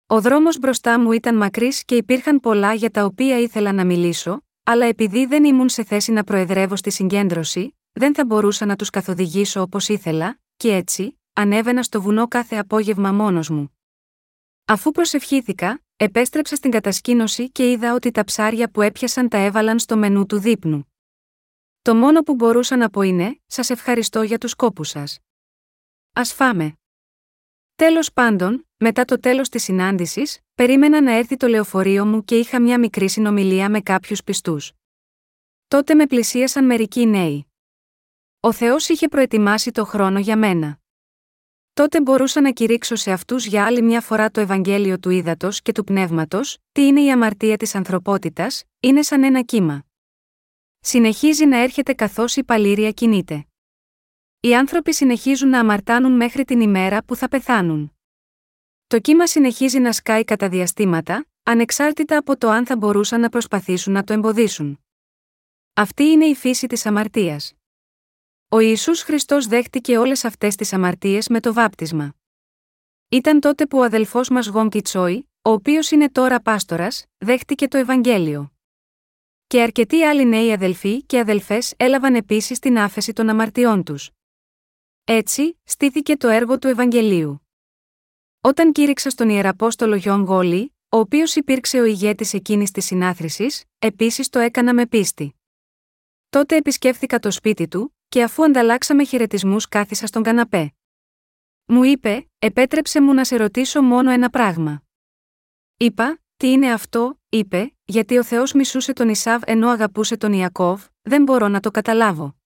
Ο 0.07 0.20
δρόμος 0.20 0.59
μπροστά 0.59 1.01
μου 1.01 1.12
ήταν 1.12 1.36
μακρύς 1.36 1.84
και 1.84 1.95
υπήρχαν 1.95 2.41
πολλά 2.41 2.74
για 2.74 2.91
τα 2.91 3.05
οποία 3.05 3.39
ήθελα 3.39 3.72
να 3.72 3.84
μιλήσω, 3.84 4.41
αλλά 4.62 4.86
επειδή 4.86 5.26
δεν 5.26 5.45
ήμουν 5.45 5.68
σε 5.68 5.84
θέση 5.84 6.12
να 6.12 6.24
προεδρεύω 6.24 6.76
στη 6.76 6.91
συγκέντρωση, 6.91 7.76
δεν 7.93 8.14
θα 8.14 8.24
μπορούσα 8.24 8.66
να 8.66 8.76
τους 8.76 8.91
καθοδηγήσω 8.91 9.61
όπως 9.61 9.89
ήθελα, 9.89 10.39
και 10.57 10.74
έτσι, 10.74 11.20
ανέβαινα 11.32 11.82
στο 11.82 12.03
βουνό 12.03 12.28
κάθε 12.28 12.57
απόγευμα 12.57 13.12
μόνος 13.12 13.51
μου. 13.51 13.78
Αφού 14.71 14.91
προσευχήθηκα, 14.91 15.83
επέστρεψα 15.97 16.57
στην 16.57 16.71
κατασκήνωση 16.71 17.51
και 17.51 17.71
είδα 17.71 17.95
ότι 17.95 18.11
τα 18.11 18.25
ψάρια 18.25 18.71
που 18.71 18.83
έπιασαν 18.83 19.29
τα 19.29 19.39
έβαλαν 19.39 19.79
στο 19.79 19.97
μενού 19.97 20.27
του 20.27 20.39
δείπνου. 20.39 20.93
Το 21.83 21.95
μόνο 21.95 22.23
που 22.23 22.35
μπορούσα 22.35 22.77
να 22.77 22.91
πω 22.91 23.03
είναι: 23.03 23.41
Σας 23.47 23.71
ευχαριστώ 23.71 24.23
για 24.23 24.39
τους 24.39 24.55
κόπου 24.55 24.85
σας. 24.85 25.19
Α 26.12 26.25
φάμε. 26.25 26.73
Τέλος 27.75 28.12
πάντων, 28.12 28.69
μετά 28.77 29.05
το 29.05 29.21
τέλος 29.21 29.49
της 29.49 29.62
συνάντησης, 29.62 30.39
περίμενα 30.55 31.03
να 31.03 31.12
έρθει 31.12 31.37
το 31.37 31.47
λεωφορείο 31.47 32.07
μου 32.07 32.25
και 32.25 32.39
είχα 32.39 32.61
μια 32.61 32.79
μικρή 32.79 33.09
συνομιλία 33.09 33.71
με 33.71 33.81
κάποιους 33.81 34.23
πιστούς. 34.23 34.73
Τότε 35.69 35.95
με 35.95 36.07
πλησίασαν 36.07 36.64
μερικοί 36.64 37.07
νέοι. 37.07 37.47
Ο 38.41 38.53
Θεός 38.53 38.89
είχε 38.89 39.09
προετοιμάσει 39.09 39.71
το 39.71 39.85
χρόνο 39.85 40.19
για 40.19 40.37
μένα. 40.37 40.81
Τότε 41.79 42.01
μπορούσα 42.01 42.41
να 42.41 42.51
κηρύξω 42.51 42.97
σε 42.97 43.12
αυτούς 43.12 43.47
για 43.47 43.66
άλλη 43.66 43.83
μια 43.83 44.01
φορά 44.01 44.31
το 44.31 44.41
Ευαγγέλιο 44.41 44.99
του 44.99 45.11
ύδατο 45.11 45.49
και 45.62 45.72
του 45.72 45.85
πνεύματος, 45.85 46.59
τι 46.72 46.87
είναι 46.87 47.01
η 47.01 47.11
αμαρτία 47.11 47.57
της 47.57 47.74
ανθρωπότητας, 47.74 48.64
είναι 48.81 49.03
σαν 49.03 49.22
ένα 49.24 49.43
κύμα. 49.43 49.85
Συνεχίζει 50.81 51.47
να 51.47 51.57
έρχεται 51.57 51.93
καθώς 51.93 52.37
η 52.37 52.45
παλήρια 52.45 52.91
κινείται. 52.91 53.47
Οι 54.41 54.55
άνθρωποι 54.57 54.95
συνεχίζουν 54.95 55.49
να 55.49 55.59
αμαρτάνουν 55.59 56.12
μέχρι 56.12 56.45
την 56.45 56.61
ημέρα 56.61 57.05
που 57.05 57.16
θα 57.16 57.29
πεθάνουν. 57.29 57.97
Το 58.87 58.99
κύμα 58.99 59.26
συνεχίζει 59.26 59.79
να 59.79 59.93
σκάει 59.93 60.24
κατά 60.24 60.49
διαστήματα, 60.49 61.26
ανεξάρτητα 61.43 62.16
από 62.16 62.39
το 62.39 62.49
αν 62.49 62.66
θα 62.66 62.76
μπορούσαν 62.76 63.20
να 63.20 63.29
προσπαθήσουν 63.29 63.93
να 63.93 64.05
το 64.05 64.12
εμποδίσουν. 64.12 64.81
Αυτή 65.74 66.05
είναι 66.05 66.24
η 66.24 66.35
φύση 66.35 66.66
της 66.66 66.87
αμαρτίας. 66.87 67.58
Ο 68.51 68.59
Ισού 68.59 68.96
Χριστός 68.96 69.46
δέχτηκε 69.46 69.99
όλες 69.99 70.24
αυτές 70.24 70.55
τις 70.55 70.72
αμαρτίες 70.72 71.28
με 71.28 71.40
το 71.40 71.53
βάπτισμα. 71.53 72.14
Ήταν 73.09 73.40
τότε 73.40 73.66
που 73.66 73.78
ο 73.78 73.82
αδελφός 73.82 74.28
μας 74.28 74.46
Γον 74.46 74.68
Κιτσόη, 74.68 75.30
ο 75.42 75.51
οποίος 75.51 75.90
είναι 75.90 76.11
τώρα 76.11 76.40
πάστορας, 76.40 77.05
δέχτηκε 77.18 77.68
το 77.68 77.78
Ευαγγέλιο. 77.78 78.53
Και 79.46 79.62
αρκετοί 79.62 80.03
άλλοι 80.03 80.24
νέοι 80.24 80.53
αδελφοί 80.53 81.03
και 81.03 81.18
αδελφές 81.18 81.74
έλαβαν 81.76 82.14
επίσης 82.14 82.59
την 82.59 82.78
άφεση 82.78 83.12
των 83.12 83.28
αμαρτιών 83.28 83.84
τους. 83.84 84.11
Έτσι, 85.05 85.61
στήθηκε 85.64 86.16
το 86.16 86.28
έργο 86.28 86.59
του 86.59 86.68
Ευαγγελίου. 86.68 87.49
Όταν 88.40 88.72
κήρυξα 88.72 89.11
στον 89.11 89.28
Ιεραπόστολο 89.28 89.94
Γιον 89.94 90.22
Γόλι, 90.22 90.74
ο 90.88 90.99
οποίος 90.99 91.36
υπήρξε 91.36 91.80
ο 91.80 91.84
ηγέτης 91.84 92.34
εκείνης 92.34 92.70
της 92.70 92.84
συνάθρησης, 92.84 93.64
επίσης 93.78 94.28
το 94.28 94.38
έκανα 94.38 94.74
με 94.74 94.86
πίστη. 94.86 95.34
Τότε 96.28 96.57
επισκέφθηκα 96.57 97.18
το 97.18 97.30
σπίτι 97.30 97.68
του, 97.68 97.92
και 98.09 98.23
αφού 98.23 98.45
ανταλλάξαμε 98.45 99.05
χαιρετισμούς 99.05 99.69
κάθισα 99.69 100.07
στον 100.07 100.23
καναπέ. 100.23 100.73
Μου 101.67 101.83
είπε, 101.83 102.29
επέτρεψε 102.39 103.01
μου 103.01 103.15
να 103.15 103.25
σε 103.25 103.37
ρωτήσω 103.37 103.83
μόνο 103.83 104.11
ένα 104.11 104.31
πράγμα. 104.31 104.83
Είπα, 105.77 106.19
τι 106.37 106.51
είναι 106.51 106.73
αυτό, 106.73 107.21
είπε, 107.29 107.75
γιατί 107.85 108.19
ο 108.19 108.25
Θεός 108.25 108.53
μισούσε 108.53 108.93
τον 108.93 109.09
Ισάβ 109.09 109.43
ενώ 109.47 109.69
αγαπούσε 109.69 110.17
τον 110.17 110.33
Ιακώβ, 110.33 110.85
δεν 111.03 111.23
μπορώ 111.23 111.49
να 111.49 111.61
το 111.61 111.71
καταλάβω. 111.71 112.37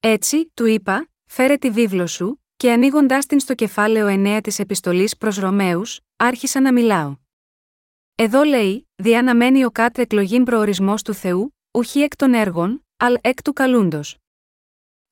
Έτσι, 0.00 0.50
του 0.54 0.66
είπα, 0.66 1.08
φέρε 1.24 1.56
τη 1.56 1.70
βίβλο 1.70 2.06
σου, 2.06 2.44
και 2.56 2.72
ανοίγοντάς 2.72 3.26
την 3.26 3.40
στο 3.40 3.54
κεφάλαιο 3.54 4.06
9 4.08 4.40
της 4.42 4.58
επιστολής 4.58 5.16
προς 5.16 5.36
Ρωμαίους, 5.36 6.00
άρχισα 6.16 6.60
να 6.60 6.72
μιλάω. 6.72 7.16
Εδώ 8.14 8.42
λέει, 8.42 8.88
διαναμένει 8.94 9.64
ο 9.64 9.70
κάτω 9.70 10.00
εκλογήν 10.00 10.44
προορισμός 10.44 11.02
του 11.02 11.14
Θεού, 11.14 11.56
ουχή 11.70 12.00
εκ 12.00 12.16
των 12.16 12.34
έργων, 12.34 12.86
αλ 12.96 13.16
εκ 13.20 13.42
του 13.42 13.52
καλούντος. 13.52 14.18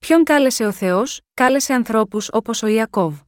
Ποιον 0.06 0.24
κάλεσε 0.24 0.66
ο 0.66 0.72
Θεός, 0.72 1.20
κάλεσε 1.34 1.72
ανθρώπους 1.74 2.28
όπως 2.32 2.62
ο 2.62 2.66
Ιακώβ. 2.66 3.20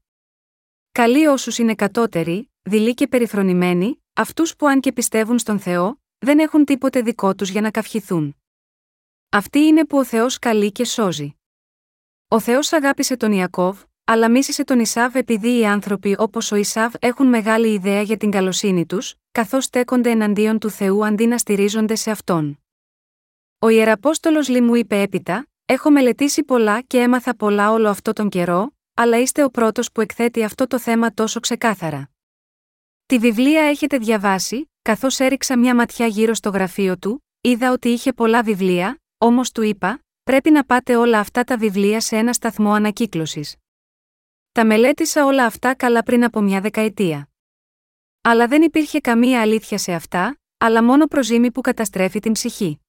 Καλοί 0.93 1.27
όσους 1.27 1.59
είναι 1.59 1.75
κατώτεροι, 1.75 2.51
δειλοί 2.63 2.95
και 2.95 3.09
περιφρονημένοι, 3.09 4.03
αυτούς 4.13 4.57
που 4.57 4.67
αν 4.67 4.81
και 4.81 4.93
πιστεύουν 4.93 5.39
στον 5.39 5.59
Θεό, 5.59 6.01
δεν 6.19 6.39
έχουν 6.39 6.65
τίποτε 6.65 7.01
δικό 7.01 7.35
τους 7.35 7.49
για 7.49 7.61
να 7.61 7.71
καυχηθούν. 7.71 8.37
Αυτή 9.29 9.59
είναι 9.59 9.87
που 9.87 9.99
ο 9.99 10.05
Θεός 10.05 10.39
καλεί 10.39 10.73
και 10.73 10.85
σώζει. 10.85 11.35
Ο 12.29 12.41
Θεός 12.41 12.73
αγάπησε 12.73 13.17
τον 13.17 13.33
Ιακώβ, 13.33 13.83
αλλά 14.05 14.31
μίσησε 14.31 14.65
τον 14.65 14.81
Ισάβ 14.81 15.17
επειδή 15.17 15.59
οι 15.59 15.67
άνθρωποι 15.67 16.17
όπως 16.19 16.53
ο 16.53 16.57
Ισάβ 16.57 16.95
έχουν 16.99 17.27
μεγάλη 17.27 17.73
ιδέα 17.73 18.03
για 18.03 18.17
την 18.17 18.31
καλοσύνη 18.31 18.87
τους, 18.87 19.15
καθώς 19.33 19.65
στέκονται 19.65 20.11
εναντίον 20.11 20.59
του 20.59 20.71
Θεού 20.71 21.07
αντί 21.07 21.27
να 21.27 21.39
στηρίζονται 21.39 21.95
σε 21.95 22.11
αυτόν. 22.11 22.59
Ο 23.59 23.69
Ιεραπόστολος 23.69 24.49
Λί 24.49 24.61
μου 24.61 24.75
είπε 24.75 25.01
έπειτα: 25.01 25.47
Έχω 25.71 25.91
μελετήσει 25.91 26.45
πολλά 26.45 26.81
και 26.81 26.99
έμαθα 26.99 27.37
πολλά 27.37 27.73
όλο 27.73 27.89
αυτό 27.89 28.13
τον 28.13 28.29
καιρό, 28.29 28.77
αλλά 28.95 29.19
είστε 29.21 29.45
ο 29.45 29.51
πρώτος 29.51 29.93
που 29.93 30.01
εκθέτει 30.01 30.45
αυτό 30.45 30.67
το 30.67 30.79
θέμα 30.79 31.15
τόσο 31.15 31.41
ξεκάθαρα. 31.41 32.11
Τη 33.07 33.19
βιβλία 33.19 33.63
έχετε 33.63 33.99
διαβάσει, 33.99 34.71
καθώς 34.83 35.21
έριξα 35.21 35.59
μια 35.59 35.75
ματιά 35.75 36.07
γύρω 36.07 36.35
στο 36.35 36.51
γραφείο 36.51 36.99
του, 36.99 37.25
είδα 37.41 37.73
ότι 37.73 37.89
είχε 37.89 38.13
πολλά 38.13 38.43
βιβλία, 38.43 39.01
όμως 39.19 39.53
του 39.53 39.63
είπα: 39.63 40.01
Πρέπει 40.23 40.51
να 40.51 40.65
πάτε 40.65 40.97
όλα 40.97 41.19
αυτά 41.19 41.45
τα 41.45 41.57
βιβλία 41.57 42.01
σε 42.01 42.17
ένα 42.17 42.33
σταθμό 42.33 42.73
ανακύκλωσης. 42.73 43.57
Τα 44.53 44.67
μελέτησα 44.67 45.25
όλα 45.25 45.45
αυτά 45.45 45.75
καλά 45.75 46.03
πριν 46.03 46.25
από 46.25 46.41
μια 46.41 46.61
δεκαετία. 46.61 47.29
Αλλά 48.21 48.47
δεν 48.47 48.63
υπήρχε 48.63 49.01
καμία 49.01 49.41
αλήθεια 49.41 49.79
σε 49.79 49.93
αυτά, 49.93 50.39
αλλά 50.59 50.85
μόνο 50.85 51.07
προζήμη 51.07 51.51
που 51.51 51.61
καταστρέφει 51.61 52.21
την 52.21 52.33
ψυχή. 52.33 52.81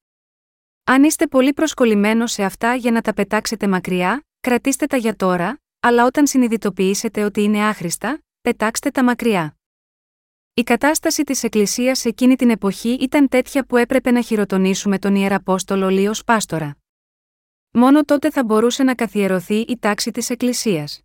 Αν 0.90 1.04
είστε 1.04 1.28
πολύ 1.28 1.54
προσκολλημένος 1.54 2.32
σε 2.32 2.44
αυτά 2.44 2.76
για 2.76 2.92
να 2.92 3.02
τα 3.02 3.14
πετάξετε 3.14 3.68
μακριά, 3.68 4.26
κρατήστε 4.40 4.86
τα 4.86 4.98
για 4.98 5.16
τώρα, 5.16 5.62
αλλά 5.80 6.06
όταν 6.06 6.28
συνειδητοποιήσετε 6.28 7.24
ότι 7.24 7.42
είναι 7.42 7.68
άχρηστα, 7.68 8.22
πετάξτε 8.42 8.90
τα 8.90 9.04
μακριά. 9.04 9.58
Η 10.54 10.64
κατάσταση 10.64 11.24
της 11.24 11.44
Εκκλησίας 11.44 12.06
εκείνη 12.06 12.36
την 12.36 12.50
εποχή 12.50 12.90
ήταν 12.90 13.28
τέτοια 13.28 13.66
που 13.66 13.78
έπρεπε 13.78 14.12
να 14.12 14.22
χειροτονήσουμε 14.22 15.00
τον 15.00 15.16
Ιεραπόστολο 15.16 15.90
Λίος 15.90 16.24
Πάστορα. 16.24 16.78
Μόνο 17.72 18.04
τότε 18.04 18.32
θα 18.32 18.44
μπορούσε 18.44 18.84
να 18.84 18.96
καθιερωθεί 18.96 19.60
η 19.60 19.78
τάξη 19.80 20.12
της 20.12 20.30
Εκκλησίας. 20.30 21.02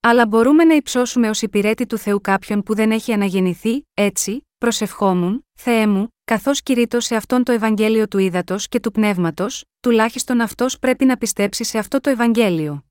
Αλλά 0.00 0.26
μπορούμε 0.26 0.64
να 0.64 0.74
υψώσουμε 0.74 1.28
ως 1.28 1.42
υπηρέτη 1.42 1.86
του 1.86 1.98
Θεού 1.98 2.20
κάποιον 2.20 2.62
που 2.62 2.74
δεν 2.74 2.90
έχει 2.90 3.12
αναγεννηθεί, 3.12 3.86
έτσι, 3.94 4.46
προσευχόμουν, 4.58 5.43
Θεέ 5.54 5.86
μου, 5.86 6.08
καθώς 6.24 6.62
κηρύττω 6.62 7.00
σε 7.00 7.16
αυτόν 7.16 7.44
το 7.44 7.52
Ευαγγέλιο 7.52 8.08
του 8.08 8.18
ύδατο 8.18 8.56
και 8.58 8.80
του 8.80 8.90
πνεύματος, 8.90 9.64
τουλάχιστον 9.80 10.40
αυτός 10.40 10.78
πρέπει 10.78 11.04
να 11.04 11.16
πιστέψει 11.16 11.64
σε 11.64 11.78
αυτό 11.78 12.00
το 12.00 12.10
Ευαγγέλιο. 12.10 12.84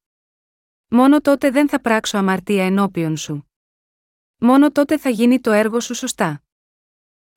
Μόνο 0.88 1.22
τότε 1.22 1.50
δεν 1.50 1.70
θα 1.70 1.82
πράξω 1.82 2.18
αμαρτία 2.18 2.66
ενώπιον 2.66 3.18
σου. 3.18 3.52
Μόνο 4.38 4.72
τότε 4.72 4.98
θα 4.98 5.10
γίνει 5.10 5.40
το 5.40 5.52
έργο 5.52 5.80
σου 5.80 5.94
σωστά. 5.94 6.44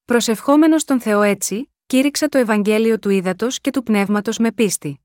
Προσευχόμενος 0.05 0.85
τον 0.85 1.01
Θεό 1.01 1.23
έτσι, 1.23 1.73
κήρυξα 1.87 2.29
το 2.29 2.39
Ευαγγέλιο 2.39 2.99
του 2.99 3.11
ύδατο 3.11 3.47
και 3.51 3.71
του 3.71 3.83
πνεύματος 3.83 4.39
με 4.39 4.53
πίστη. 4.53 5.01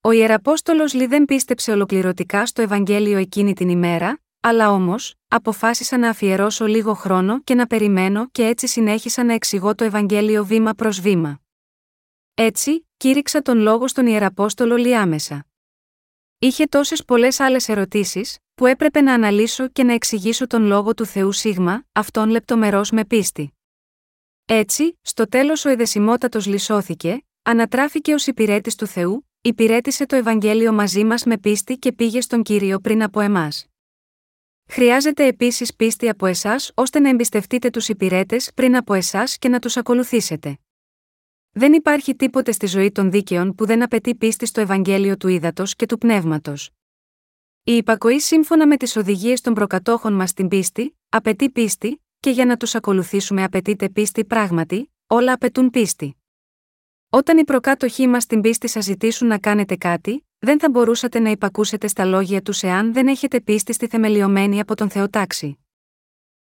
Ο 0.00 0.10
Ιεραπόστολος 0.10 0.94
Λι 0.94 1.06
δεν 1.06 1.24
πίστεψε 1.24 1.72
ολοκληρωτικά 1.72 2.46
στο 2.46 2.62
Ευαγγέλιο 2.62 3.18
εκείνη 3.18 3.54
την 3.54 3.68
ημέρα, 3.68 4.23
αλλά 4.46 4.70
όμως, 4.70 5.14
αποφάσισα 5.28 5.98
να 5.98 6.08
αφιερώσω 6.08 6.66
λίγο 6.66 6.94
χρόνο 6.94 7.40
και 7.42 7.54
να 7.54 7.66
περιμένω 7.66 8.28
και 8.28 8.46
έτσι 8.46 8.66
συνέχισα 8.66 9.24
να 9.24 9.32
εξηγώ 9.32 9.74
το 9.74 9.84
Ευαγγέλιο 9.84 10.44
βήμα 10.44 10.72
προς 10.72 11.00
βήμα. 11.00 11.40
Έτσι, 12.34 12.88
κήρυξα 12.96 13.42
τον 13.42 13.58
λόγο 13.58 13.88
στον 13.88 14.06
Ιεραπόστολο 14.06 14.76
Λι 14.76 14.96
άμεσα. 14.96 15.46
Είχε 16.38 16.66
τόσες 16.66 17.04
πολλές 17.04 17.40
άλλες 17.40 17.68
ερωτήσεις, 17.68 18.38
που 18.54 18.66
έπρεπε 18.66 19.00
να 19.00 19.12
αναλύσω 19.12 19.68
και 19.68 19.84
να 19.84 19.92
εξηγήσω 19.92 20.46
τον 20.46 20.62
λόγο 20.62 20.94
του 20.94 21.06
Θεού 21.06 21.32
Σίγμα, 21.32 21.84
αυτόν 21.92 22.28
λεπτομερό 22.28 22.80
με 22.92 23.04
πίστη. 23.04 23.54
Έτσι, 24.44 24.98
στο 25.02 25.28
τέλος 25.28 25.64
ο 25.64 25.68
εδεσιμότατος 25.68 26.46
λυσώθηκε, 26.46 27.24
ανατράφηκε 27.42 28.14
ως 28.14 28.26
υπηρέτης 28.26 28.74
του 28.74 28.86
Θεού, 28.86 29.28
υπηρέτησε 29.40 30.06
το 30.06 30.16
Ευαγγέλιο 30.16 30.72
μαζί 30.72 31.04
μας 31.04 31.24
με 31.24 31.38
πίστη 31.38 31.76
και 31.76 31.92
πήγε 31.92 32.20
στον 32.20 32.42
κύριο 32.42 32.78
πριν 32.80 33.02
από 33.02 33.20
εμάς. 33.20 33.66
Χρειάζεται 34.66 35.26
επίσης 35.26 35.74
πίστη 35.74 36.08
από 36.08 36.26
εσάς 36.26 36.72
ώστε 36.74 36.98
να 36.98 37.08
εμπιστευτείτε 37.08 37.70
τους 37.70 37.88
υπηρέτες 37.88 38.50
πριν 38.54 38.76
από 38.76 38.94
εσάς 38.94 39.38
και 39.38 39.48
να 39.48 39.58
τους 39.58 39.76
ακολουθήσετε. 39.76 40.58
Δεν 41.50 41.72
υπάρχει 41.72 42.14
τίποτε 42.16 42.52
στη 42.52 42.66
ζωή 42.66 42.92
των 42.92 43.10
δίκαιων 43.10 43.54
που 43.54 43.66
δεν 43.66 43.82
απαιτεί 43.82 44.14
πίστη 44.14 44.46
στο 44.46 44.60
Ευαγγέλιο 44.60 45.16
του 45.16 45.28
ύδατο 45.28 45.64
και 45.66 45.86
του 45.86 45.98
πνεύματος. 45.98 46.70
Η 47.64 47.76
υπακοή 47.76 48.20
σύμφωνα 48.20 48.66
με 48.66 48.76
τις 48.76 48.96
οδηγίες 48.96 49.40
των 49.40 49.54
προκατόχων 49.54 50.12
μας 50.12 50.30
στην 50.30 50.48
πίστη, 50.48 50.98
απαιτεί 51.08 51.50
πίστη, 51.50 52.02
και 52.20 52.30
για 52.30 52.44
να 52.44 52.56
τους 52.56 52.74
ακολουθήσουμε 52.74 53.42
απαιτείται 53.44 53.88
πίστη 53.88 54.24
πράγματι, 54.24 54.92
όλα 55.06 55.32
απαιτούν 55.32 55.70
πίστη. 55.70 56.16
Όταν 57.08 57.38
οι 57.38 57.44
προκάτοχοί 57.44 58.06
μας 58.06 58.22
στην 58.22 58.40
πίστη 58.40 58.68
σας 58.68 58.84
ζητήσουν 58.84 59.28
να 59.28 59.38
κάνετε 59.38 59.76
κάτι, 59.76 60.26
δεν 60.44 60.58
θα 60.60 60.70
μπορούσατε 60.70 61.18
να 61.18 61.30
υπακούσετε 61.30 61.86
στα 61.86 62.04
λόγια 62.04 62.42
τους 62.42 62.62
εάν 62.62 62.92
δεν 62.92 63.06
έχετε 63.06 63.40
πίστη 63.40 63.72
στη 63.72 63.86
θεμελιωμένη 63.86 64.60
από 64.60 64.74
τον 64.74 64.90
Θεοτάξη. 64.90 65.58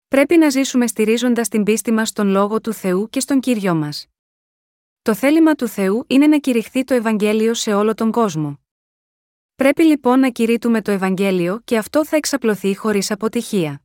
Πρέπει 0.08 0.38
να 0.38 0.50
ζήσουμε 0.50 0.88
στηρίζοντας 0.88 1.48
την 1.48 1.64
πίστη 1.64 1.92
μας 1.92 2.10
στον 2.10 2.28
λόγο 2.28 2.62
του 2.62 2.74
Θεού 2.74 3.10
και 3.10 3.20
στον 3.20 3.40
κύριο 3.40 3.76
μας. 3.76 4.08
Το 5.02 5.16
θέλημα 5.16 5.56
του 5.56 5.68
Θεού 5.68 6.04
είναι 6.08 6.28
να 6.28 6.38
κηρυχθεί 6.38 6.84
το 6.84 6.94
Ευαγγέλιο 6.94 7.54
σε 7.54 7.74
όλο 7.74 7.94
τον 7.94 8.12
κόσμο. 8.12 8.60
Πρέπει 9.56 9.84
λοιπόν 9.84 10.20
να 10.20 10.30
κηρύττουμε 10.30 10.82
το 10.82 10.92
Ευαγγέλιο 10.92 11.62
και 11.64 11.78
αυτό 11.78 12.06
θα 12.06 12.16
εξαπλωθεί 12.16 12.76
χωρίς 12.76 13.12
αποτυχία. 13.12 13.82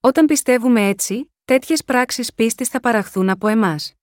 Όταν 0.00 0.26
πιστεύουμε 0.26 0.88
έτσι, 0.88 1.32
τέτοιες 1.44 1.84
πράξεις 1.84 2.34
πίστης 2.34 2.68
θα 2.68 2.80
παραχθούν 2.80 3.30
από 3.30 3.48
εμάς. 3.48 3.94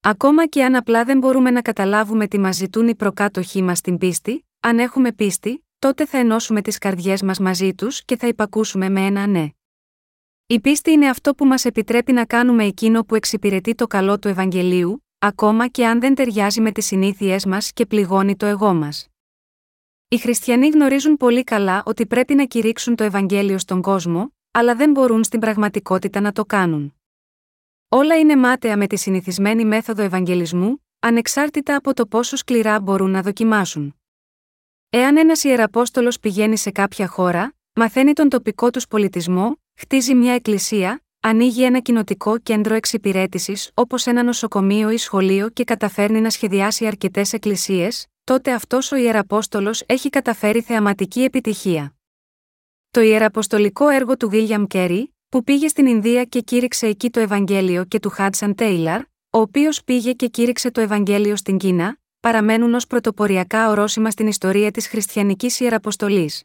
Ακόμα 0.00 0.46
και 0.46 0.64
αν 0.64 0.74
απλά 0.74 1.04
δεν 1.04 1.18
μπορούμε 1.18 1.50
να 1.50 1.62
καταλάβουμε 1.62 2.26
τι 2.26 2.38
μας 2.38 2.56
ζητούν 2.56 2.88
οι 2.88 2.94
προκάτοχοί 2.94 3.62
μας 3.62 3.78
στην 3.78 3.98
πίστη, 3.98 4.46
αν 4.60 4.78
έχουμε 4.78 5.12
πίστη, 5.12 5.64
τότε 5.78 6.06
θα 6.06 6.18
ενώσουμε 6.18 6.62
τις 6.62 6.78
καρδιές 6.78 7.22
μας 7.22 7.38
μαζί 7.38 7.74
τους 7.74 8.04
και 8.04 8.16
θα 8.16 8.26
υπακούσουμε 8.26 8.88
με 8.88 9.06
ένα 9.06 9.26
ναι. 9.26 9.48
Η 10.46 10.60
πίστη 10.60 10.90
είναι 10.90 11.08
αυτό 11.08 11.34
που 11.34 11.44
μας 11.44 11.64
επιτρέπει 11.64 12.12
να 12.12 12.24
κάνουμε 12.24 12.64
εκείνο 12.64 13.04
που 13.04 13.14
εξυπηρετεί 13.14 13.74
το 13.74 13.86
καλό 13.86 14.18
του 14.18 14.28
Ευαγγελίου, 14.28 15.04
ακόμα 15.18 15.68
και 15.68 15.86
αν 15.86 16.00
δεν 16.00 16.14
ταιριάζει 16.14 16.60
με 16.60 16.72
τις 16.72 16.86
συνήθειές 16.86 17.44
μας 17.44 17.72
και 17.72 17.86
πληγώνει 17.86 18.36
το 18.36 18.46
εγώ 18.46 18.74
μας. 18.74 19.08
Οι 20.08 20.18
χριστιανοί 20.18 20.68
γνωρίζουν 20.68 21.16
πολύ 21.16 21.44
καλά 21.44 21.82
ότι 21.86 22.06
πρέπει 22.06 22.34
να 22.34 22.44
κηρύξουν 22.44 22.94
το 22.94 23.04
Ευαγγέλιο 23.04 23.58
στον 23.58 23.82
κόσμο, 23.82 24.32
αλλά 24.50 24.74
δεν 24.74 24.90
μπορούν 24.90 25.24
στην 25.24 25.40
πραγματικότητα 25.40 26.20
να 26.20 26.32
το 26.32 26.44
κάνουν. 26.44 26.97
Όλα 27.90 28.18
είναι 28.18 28.36
μάταια 28.36 28.76
με 28.76 28.86
τη 28.86 28.96
συνηθισμένη 28.96 29.64
μέθοδο 29.64 30.02
Ευαγγελισμού, 30.02 30.84
ανεξάρτητα 30.98 31.76
από 31.76 31.94
το 31.94 32.06
πόσο 32.06 32.36
σκληρά 32.36 32.80
μπορούν 32.80 33.10
να 33.10 33.22
δοκιμάσουν. 33.22 33.94
Εάν 34.90 35.16
ένας 35.16 35.44
ιεραπόστολος 35.44 36.18
πηγαίνει 36.20 36.56
σε 36.56 36.70
κάποια 36.70 37.08
χώρα, 37.08 37.54
μαθαίνει 37.74 38.12
τον 38.12 38.28
τοπικό 38.28 38.70
τους 38.70 38.86
πολιτισμό, 38.86 39.56
χτίζει 39.80 40.14
μια 40.14 40.34
εκκλησία, 40.34 41.02
ανοίγει 41.20 41.62
ένα 41.64 41.80
κοινοτικό 41.80 42.38
κέντρο 42.38 42.74
εξυπηρέτησης 42.74 43.70
όπως 43.74 44.06
ένα 44.06 44.22
νοσοκομείο 44.22 44.90
ή 44.90 44.96
σχολείο 44.96 45.48
και 45.48 45.64
καταφέρνει 45.64 46.20
να 46.20 46.30
σχεδιάσει 46.30 46.86
αρκετές 46.86 47.32
εκκλησίες, 47.32 48.06
τότε 48.24 48.52
αυτός 48.52 48.92
ο 48.92 48.96
ιεραπόστολος 48.96 49.82
έχει 49.86 50.08
καταφέρει 50.08 50.60
θεαματική 50.60 51.22
επιτυχία. 51.22 51.94
Το 52.90 53.00
ιεραποστολικό 53.00 53.88
έργο 53.88 54.16
του 54.16 54.28
Βίλιαμ 54.28 54.66
Κέρι, 54.66 55.12
που 55.28 55.44
πήγε 55.44 55.68
στην 55.68 55.86
Ινδία 55.86 56.24
και 56.24 56.40
κήρυξε 56.40 56.86
εκεί 56.86 57.10
το 57.10 57.20
Ευαγγέλιο 57.20 57.84
και 57.84 57.98
του 57.98 58.10
Χάτσαν 58.10 58.54
Τέιλαρ, 58.54 59.00
ο 59.30 59.38
οποίος 59.38 59.84
πήγε 59.84 60.12
και 60.12 60.28
κήρυξε 60.28 60.70
το 60.70 60.80
Ευαγγέλιο 60.80 61.36
στην 61.36 61.56
Κίνα, 61.58 61.98
παραμένουν 62.20 62.74
ως 62.74 62.86
πρωτοποριακά 62.86 63.70
ορόσημα 63.70 64.10
στην 64.10 64.26
ιστορία 64.26 64.70
της 64.70 64.88
χριστιανικής 64.88 65.60
ιεραποστολής. 65.60 66.42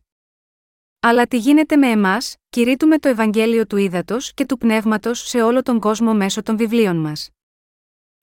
Αλλά 1.00 1.28
τι 1.28 1.38
γίνεται 1.38 1.76
με 1.76 1.88
εμάς, 1.88 2.36
κηρύττουμε 2.50 2.98
το 2.98 3.08
Ευαγγέλιο 3.08 3.68
του 3.68 3.78
Ήδατος 3.78 4.34
και 4.34 4.46
του 4.46 4.58
Πνεύματος 4.58 5.20
σε 5.20 5.42
όλο 5.42 5.62
τον 5.62 5.80
κόσμο 5.80 6.14
μέσω 6.14 6.44
των 6.44 6.58
βιβλίων 6.58 6.98
μας. 6.98 7.30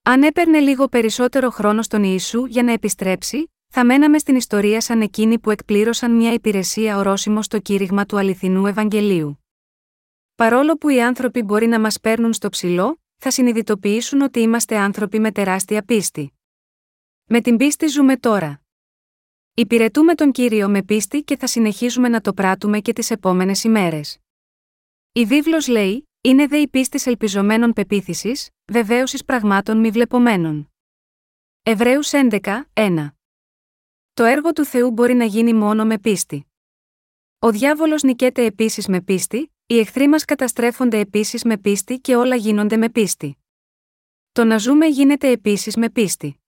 Αν 0.03 0.23
έπαιρνε 0.23 0.59
λίγο 0.59 0.87
περισσότερο 0.87 1.49
χρόνο 1.49 1.81
στον 1.81 2.03
Ιησού 2.03 2.45
για 2.45 2.63
να 2.63 2.71
επιστρέψει, 2.71 3.51
θα 3.67 3.85
μέναμε 3.85 4.17
στην 4.17 4.35
ιστορία 4.35 4.81
σαν 4.81 5.01
εκείνοι 5.01 5.39
που 5.39 5.51
εκπλήρωσαν 5.51 6.15
μια 6.15 6.33
υπηρεσία 6.33 6.97
ορόσημο 6.97 7.41
στο 7.41 7.59
κήρυγμα 7.59 8.05
του 8.05 8.17
αληθινού 8.17 8.65
Ευαγγελίου. 8.65 9.40
Παρόλο 10.41 10.75
που 10.75 10.89
οι 10.89 11.01
άνθρωποι 11.01 11.41
μπορεί 11.41 11.67
να 11.67 11.79
μας 11.79 11.99
παίρνουν 11.99 12.33
στο 12.33 12.49
ψηλό, 12.49 13.01
θα 13.17 13.31
συνειδητοποιήσουν 13.31 14.21
ότι 14.21 14.39
είμαστε 14.39 14.77
άνθρωποι 14.77 15.19
με 15.19 15.31
τεράστια 15.31 15.83
πίστη. 15.83 16.33
Με 17.25 17.41
την 17.41 17.57
πίστη 17.57 17.87
ζούμε 17.87 18.17
τώρα. 18.17 18.61
Υπηρετούμε 19.53 20.15
τον 20.15 20.31
κύριο 20.31 20.69
με 20.69 20.83
πίστη 20.83 21.23
και 21.23 21.37
θα 21.37 21.47
συνεχίζουμε 21.47 22.07
να 22.07 22.21
το 22.21 22.33
πράττουμε 22.33 22.79
και 22.79 22.93
τις 22.93 23.11
επόμενες 23.11 23.63
ημέρες. 23.63 24.17
Η 25.11 25.25
βίβλος 25.25 25.67
λέει: 25.67 26.09
Είναι 26.21 26.47
δε 26.47 26.57
η 26.57 26.67
πίστη 26.67 27.09
ελπιζομένων 27.09 27.73
πεποίθησης, 27.73 28.49
βεβαίωσης 28.71 29.25
πραγμάτων 29.25 29.77
μη 29.79 29.89
βλεπομένων. 29.89 30.71
Εβραίους 31.63 32.11
11, 32.13 32.63
1. 32.73 33.07
Το 34.13 34.23
έργο 34.23 34.51
του 34.51 34.65
Θεού 34.65 34.91
μπορεί 34.91 35.13
να 35.13 35.25
γίνει 35.25 35.53
μόνο 35.53 35.85
με 35.85 35.99
πίστη. 35.99 36.45
Ο 37.39 37.51
διάβολος 37.51 38.03
νικέται 38.03 38.45
επίσης 38.45 38.87
με 38.87 39.01
πίστη, 39.01 39.51
οι 39.71 39.79
εχθροί 39.79 40.07
μας 40.07 40.25
καταστρέφονται 40.25 40.99
επίσης 40.99 41.43
με 41.43 41.57
πίστη 41.57 41.99
και 41.99 42.15
όλα 42.15 42.35
γίνονται 42.35 42.77
με 42.77 42.89
πίστη. 42.89 43.37
Το 44.31 44.43
να 44.43 44.57
ζούμε 44.57 44.85
γίνεται 44.85 45.27
επίσης 45.27 45.75
με 45.75 45.89
πίστη. 45.89 46.41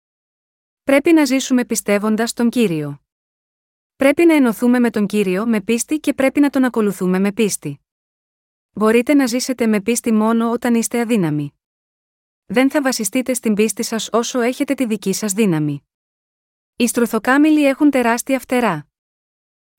Πρέπει 0.84 1.14
να 1.14 1.26
ζήσουμε 1.26 1.66
πιστεύοντας 1.66 2.34
τον 2.34 2.50
κύριο. 2.50 3.02
Πρέπει 3.96 4.26
να 4.26 4.34
ενωθούμε 4.34 4.80
με 4.80 4.90
τον 4.90 5.08
κύριο 5.08 5.46
με 5.46 5.62
πίστη 5.62 6.00
και 6.00 6.14
πρέπει 6.14 6.40
να 6.40 6.50
τον 6.50 6.64
ακολουθούμε 6.64 7.20
με 7.20 7.32
πίστη. 7.32 7.80
Μπορείτε 8.72 9.14
να 9.14 9.26
ζήσετε 9.26 9.68
με 9.68 9.82
πίστη 9.82 10.12
μόνο 10.12 10.52
όταν 10.52 10.76
είστε 10.76 11.00
αδύναμοι. 11.00 11.54
Δεν 12.46 12.70
θα 12.70 12.82
βασιστείτε 12.82 13.34
στην 13.34 13.54
πίστη 13.54 13.84
σας 13.84 14.10
όσο 14.12 14.40
έχετε 14.40 14.74
τη 14.74 14.86
δική 14.86 15.14
σας 15.14 15.34
δύναμη. 15.34 15.88
Οι 16.76 16.88
στρουθοκάμιλοι 16.88 17.68
έχουν 17.68 17.90
τεράστια 17.90 18.40
φτερά. 18.40 18.88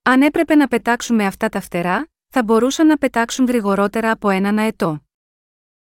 Αν 0.01 0.21
έπρεπε 0.21 0.55
να 0.55 0.67
πετάξουμε 0.67 1.25
αυτά 1.25 1.49
τα 1.49 1.59
φτερά, 1.61 2.09
θα 2.37 2.43
μπορούσαν 2.43 2.87
να 2.87 2.97
πετάξουν 2.97 3.45
γρηγορότερα 3.45 4.11
από 4.11 4.29
έναν 4.29 4.57
αετό. 4.57 5.05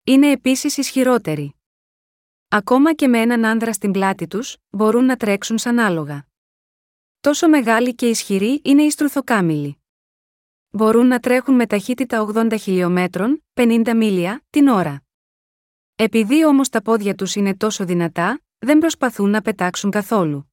Είναι 0.04 0.30
επίσης 0.30 0.76
ισχυρότεροι. 0.76 1.54
Ακόμα 2.48 2.94
και 2.94 3.08
με 3.08 3.20
έναν 3.20 3.44
άνδρα 3.44 3.72
στην 3.72 3.92
πλάτη 3.92 4.26
τους, 4.26 4.56
μπορούν 4.70 5.04
να 5.04 5.16
τρέξουν 5.16 5.58
σαν 5.58 5.78
άλογα. 5.78 6.26
Τόσο 7.20 7.48
μεγάλοι 7.48 7.94
και 7.94 8.08
ισχυροί 8.08 8.60
είναι 8.64 8.82
οι 8.82 8.90
στρουθοκάμιλοι. 8.90 9.82
Μπορούν 10.70 11.06
να 11.06 11.18
τρέχουν 11.18 11.54
με 11.54 11.66
ταχύτητα 11.66 12.26
80 12.34 12.54
χιλιόμετρων, 12.60 13.44
50 13.52 13.92
μίλια, 13.96 14.44
την 14.50 14.68
ώρα. 14.68 15.02
Επειδή 15.94 16.46
όμως 16.46 16.68
τα 16.68 16.82
πόδια 16.82 17.14
τους 17.14 17.34
είναι 17.34 17.56
τόσο 17.56 17.84
δυνατά, 17.84 18.40
δεν 18.58 18.78
προσπαθούν 18.78 19.30
να 19.30 19.42
πετάξουν 19.42 19.90
καθόλου. 19.90 20.52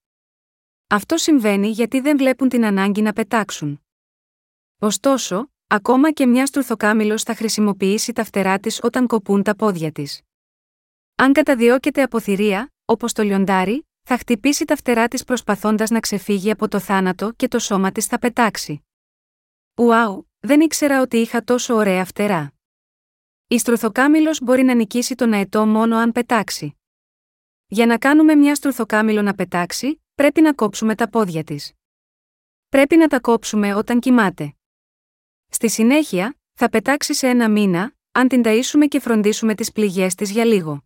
Αυτό 0.87 1.17
συμβαίνει 1.17 1.69
γιατί 1.69 1.99
δεν 1.99 2.17
βλέπουν 2.17 2.49
την 2.49 2.65
ανάγκη 2.65 3.01
να 3.01 3.13
πετάξουν. 3.13 3.81
Ωστόσο, 4.79 5.49
ακόμα 5.71 6.11
και 6.11 6.25
μια 6.25 6.45
στρουθοκάμιλος 6.45 7.23
θα 7.23 7.35
χρησιμοποιήσει 7.35 8.13
τα 8.13 8.23
φτερά 8.23 8.59
της 8.59 8.79
όταν 8.83 9.07
κοπούν 9.07 9.43
τα 9.43 9.55
πόδια 9.55 9.91
της. 9.91 10.21
Αν 11.15 11.33
καταδιώκεται 11.33 12.01
από 12.01 12.19
θηρία, 12.19 12.73
όπως 12.85 13.13
το 13.13 13.23
λιοντάρι, 13.23 13.87
θα 14.01 14.17
χτυπήσει 14.17 14.65
τα 14.65 14.75
φτερά 14.75 15.07
της 15.07 15.23
προσπαθώντας 15.23 15.89
να 15.89 15.99
ξεφύγει 15.99 16.51
από 16.51 16.67
το 16.67 16.79
θάνατο 16.79 17.31
και 17.31 17.47
το 17.47 17.59
σώμα 17.59 17.91
της 17.91 18.05
θα 18.05 18.19
πετάξει. 18.19 18.85
Ουάου, 19.75 20.29
δεν 20.39 20.61
ήξερα 20.61 21.01
ότι 21.01 21.17
είχα 21.17 21.43
τόσο 21.43 21.75
ωραία 21.75 22.05
φτερά. 22.05 22.53
Η 23.47 23.57
στρουθοκάμιλος 23.57 24.41
μπορεί 24.41 24.63
να 24.63 24.73
νικήσει 24.73 25.15
τον 25.15 25.33
αετό 25.33 25.65
μόνο 25.65 25.97
αν 25.97 26.11
πετάξει. 26.11 26.77
Για 27.67 27.85
να 27.85 27.97
κάνουμε 27.97 28.35
μια 28.35 28.55
στρουθοκάμιλο 28.55 29.21
να 29.21 29.33
πετάξει, 29.33 30.03
πρέπει 30.15 30.41
να 30.41 30.53
κόψουμε 30.53 30.95
τα 30.95 31.09
πόδια 31.09 31.43
της. 31.43 31.73
Πρέπει 32.69 32.95
να 32.95 33.07
τα 33.07 33.19
κόψουμε 33.19 33.73
όταν 33.73 33.99
κοιμάται. 33.99 34.53
Στη 35.49 35.69
συνέχεια, 35.69 36.37
θα 36.53 36.69
πετάξει 36.69 37.13
σε 37.13 37.27
ένα 37.27 37.49
μήνα, 37.49 37.93
αν 38.11 38.27
την 38.27 38.41
ταΐσουμε 38.45 38.85
και 38.87 38.99
φροντίσουμε 38.99 39.55
τις 39.55 39.71
πληγές 39.71 40.15
της 40.15 40.31
για 40.31 40.45
λίγο. 40.45 40.83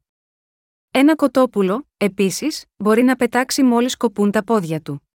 Ένα 0.92 1.16
κοτόπουλο, 1.16 1.88
επίσης, 1.98 2.66
μπορεί 2.78 3.04
να 3.04 3.16
πετάξει 3.16 3.64
μόλις 3.64 3.98
κοπούν 3.98 4.32
τα 4.32 4.44
πόδια 4.44 4.82
του. 4.82 5.10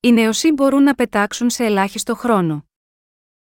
Οι 0.00 0.12
νεοσύ 0.12 0.52
μπορούν 0.52 0.82
να 0.82 0.94
πετάξουν 0.94 1.50
σε 1.50 1.64
ελάχιστο 1.64 2.14
χρόνο. 2.14 2.66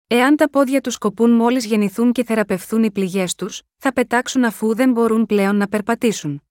Εάν 0.08 0.36
τα 0.36 0.50
πόδια 0.50 0.82
τους 0.82 0.98
κοπούν 0.98 1.32
μόλις 1.32 1.66
γεννηθούν 1.66 2.12
και 2.12 2.24
θεραπευθούν 2.24 2.84
οι 2.84 2.92
πληγές 2.92 3.36
τους, 3.36 3.62
θα 3.78 3.94
πετάξουν 3.94 4.44
αφού 4.44 4.76
δεν 4.76 4.92
μπορούν 4.92 5.26
πλέον 5.26 5.56
να 5.56 5.68
περπατήσουν. 5.68 6.42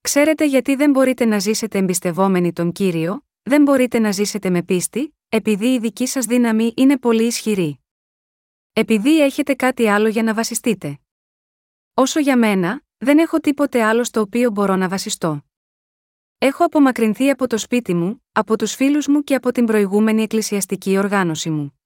Ξέρετε 0.00 0.46
γιατί 0.46 0.74
δεν 0.74 0.90
μπορείτε 0.90 1.24
να 1.24 1.38
ζήσετε 1.38 1.78
εμπιστευόμενοι 1.78 2.52
τον 2.52 2.72
κύριο, 2.72 3.24
δεν 3.42 3.62
μπορείτε 3.62 3.98
να 3.98 4.10
ζήσετε 4.10 4.50
με 4.50 4.62
πίστη, 4.62 5.14
επειδή 5.34 5.66
η 5.66 5.78
δική 5.78 6.06
σας 6.06 6.26
δύναμη 6.26 6.72
είναι 6.76 6.98
πολύ 6.98 7.26
ισχυρή. 7.26 7.80
Επειδή 8.72 9.20
έχετε 9.20 9.54
κάτι 9.54 9.88
άλλο 9.88 10.08
για 10.08 10.22
να 10.22 10.34
βασιστείτε. 10.34 10.98
Όσο 11.94 12.20
για 12.20 12.36
μένα, 12.36 12.82
δεν 12.96 13.18
έχω 13.18 13.38
τίποτε 13.38 13.82
άλλο 13.82 14.04
στο 14.04 14.20
οποίο 14.20 14.50
μπορώ 14.50 14.76
να 14.76 14.88
βασιστώ. 14.88 15.44
Έχω 16.38 16.64
απομακρυνθεί 16.64 17.30
από 17.30 17.46
το 17.46 17.58
σπίτι 17.58 17.94
μου, 17.94 18.24
από 18.32 18.58
τους 18.58 18.74
φίλους 18.74 19.06
μου 19.06 19.22
και 19.22 19.34
από 19.34 19.52
την 19.52 19.66
προηγούμενη 19.66 20.22
εκκλησιαστική 20.22 20.98
οργάνωση 20.98 21.50
μου. 21.50 21.80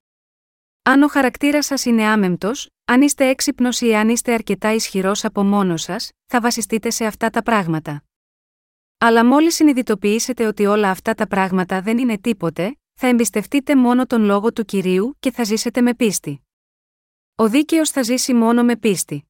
Αν 0.83 1.01
ο 1.01 1.07
χαρακτήρας 1.07 1.65
σας 1.65 1.85
είναι 1.85 2.03
άμεμπτος, 2.03 2.69
αν 2.85 3.01
είστε 3.01 3.27
έξυπνος 3.27 3.81
ή 3.81 3.95
αν 3.95 4.09
είστε 4.09 4.33
αρκετά 4.33 4.73
ισχυρός 4.73 5.25
από 5.25 5.43
μόνος 5.43 5.81
σας, 5.81 6.11
θα 6.25 6.41
βασιστείτε 6.41 6.89
σε 6.89 7.05
αυτά 7.05 7.29
τα 7.29 7.43
πράγματα. 7.43 8.03
Αλλά 8.97 9.25
μόλις 9.25 9.55
συνειδητοποιήσετε 9.55 10.45
ότι 10.45 10.65
όλα 10.65 10.89
αυτά 10.89 11.13
τα 11.13 11.27
πράγματα 11.27 11.81
δεν 11.81 11.97
είναι 11.97 12.17
τίποτε, 12.17 12.73
θα 13.01 13.07
εμπιστευτείτε 13.07 13.75
μόνο 13.75 14.05
τον 14.05 14.23
λόγο 14.23 14.53
του 14.53 14.65
κυρίου 14.65 15.15
και 15.19 15.31
θα 15.31 15.43
ζήσετε 15.43 15.81
με 15.81 15.93
πίστη. 15.93 16.41
Ο 17.35 17.49
δίκαιος 17.49 17.89
θα 17.89 18.03
ζήσει 18.03 18.33
μόνο 18.33 18.63
με 18.63 18.75
πίστη. 18.75 19.29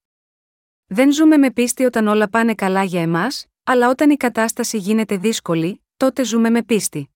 Δεν 0.85 1.13
ζούμε 1.13 1.37
με 1.37 1.51
πίστη 1.51 1.83
όταν 1.83 2.07
όλα 2.07 2.29
πάνε 2.29 2.55
καλά 2.55 2.83
για 2.83 3.01
εμάς, 3.01 3.45
αλλά 3.63 3.89
όταν 3.89 4.09
η 4.09 4.15
κατάσταση 4.15 4.77
γίνεται 4.77 5.17
δύσκολη, 5.17 5.83
τότε 5.97 6.23
ζούμε 6.23 6.49
με 6.49 6.63
πίστη. 6.63 7.09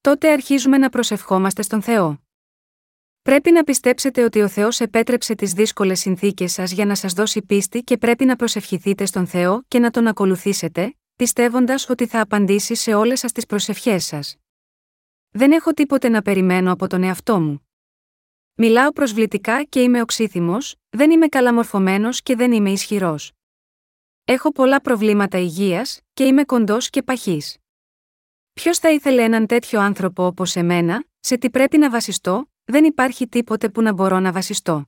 Τότε 0.00 0.32
αρχίζουμε 0.32 0.78
να 0.78 0.88
προσευχόμαστε 0.88 1.62
στον 1.62 1.82
Θεό. 1.82 2.22
Πρέπει 3.22 3.50
να 3.50 3.64
πιστέψετε 3.64 4.22
ότι 4.22 4.40
ο 4.40 4.48
Θεός 4.48 4.80
επέτρεψε 4.80 5.34
τις 5.34 5.52
δύσκολες 5.52 6.00
συνθήκες 6.00 6.52
σας 6.52 6.72
για 6.72 6.84
να 6.84 6.94
σας 6.94 7.12
δώσει 7.12 7.42
πίστη 7.42 7.80
και 7.80 7.96
πρέπει 7.96 8.24
να 8.24 8.36
προσευχηθείτε 8.36 9.06
στον 9.06 9.26
Θεό 9.26 9.62
και 9.68 9.78
να 9.78 9.90
τον 9.90 10.06
ακολουθήσετε, 10.06 10.96
πιστεύοντας 11.16 11.88
ότι 11.88 12.06
θα 12.06 12.20
απαντήσει 12.20 12.74
σε 12.74 12.94
όλες 12.94 13.18
σας 13.18 13.32
τις 13.32 13.46
προσευχές 13.46 14.04
σας. 14.04 14.36
Δεν 15.36 15.52
έχω 15.52 15.72
τίποτε 15.72 16.08
να 16.08 16.22
περιμένω 16.22 16.72
από 16.72 16.86
τον 16.86 17.02
εαυτό 17.02 17.40
μου. 17.40 17.68
Μιλάω 18.54 18.92
προσβλητικά 18.92 19.62
και 19.62 19.80
είμαι 19.80 20.00
οξύθυμος, 20.00 20.76
δεν 20.88 21.10
είμαι 21.10 21.26
καλαμορφωμένος 21.26 22.22
και 22.22 22.36
δεν 22.36 22.52
είμαι 22.52 22.70
ισχυρός. 22.70 23.32
Έχω 24.24 24.52
πολλά 24.52 24.80
προβλήματα 24.80 25.38
υγείας 25.38 26.00
και 26.12 26.24
είμαι 26.24 26.44
κοντός 26.44 26.90
και 26.90 27.02
παχή. 27.02 27.42
Ποιος 28.52 28.78
θα 28.78 28.90
ήθελε 28.90 29.22
έναν 29.22 29.46
τέτοιο 29.46 29.80
άνθρωπο 29.80 30.26
όπως 30.26 30.56
εμένα, 30.56 31.04
σε 31.20 31.36
τι 31.36 31.50
πρέπει 31.50 31.78
να 31.78 31.90
βασιστώ, 31.90 32.50
δεν 32.64 32.84
υπάρχει 32.84 33.28
τίποτε 33.28 33.68
που 33.68 33.82
να 33.82 33.92
μπορώ 33.92 34.20
να 34.20 34.32
βασιστώ. 34.32 34.84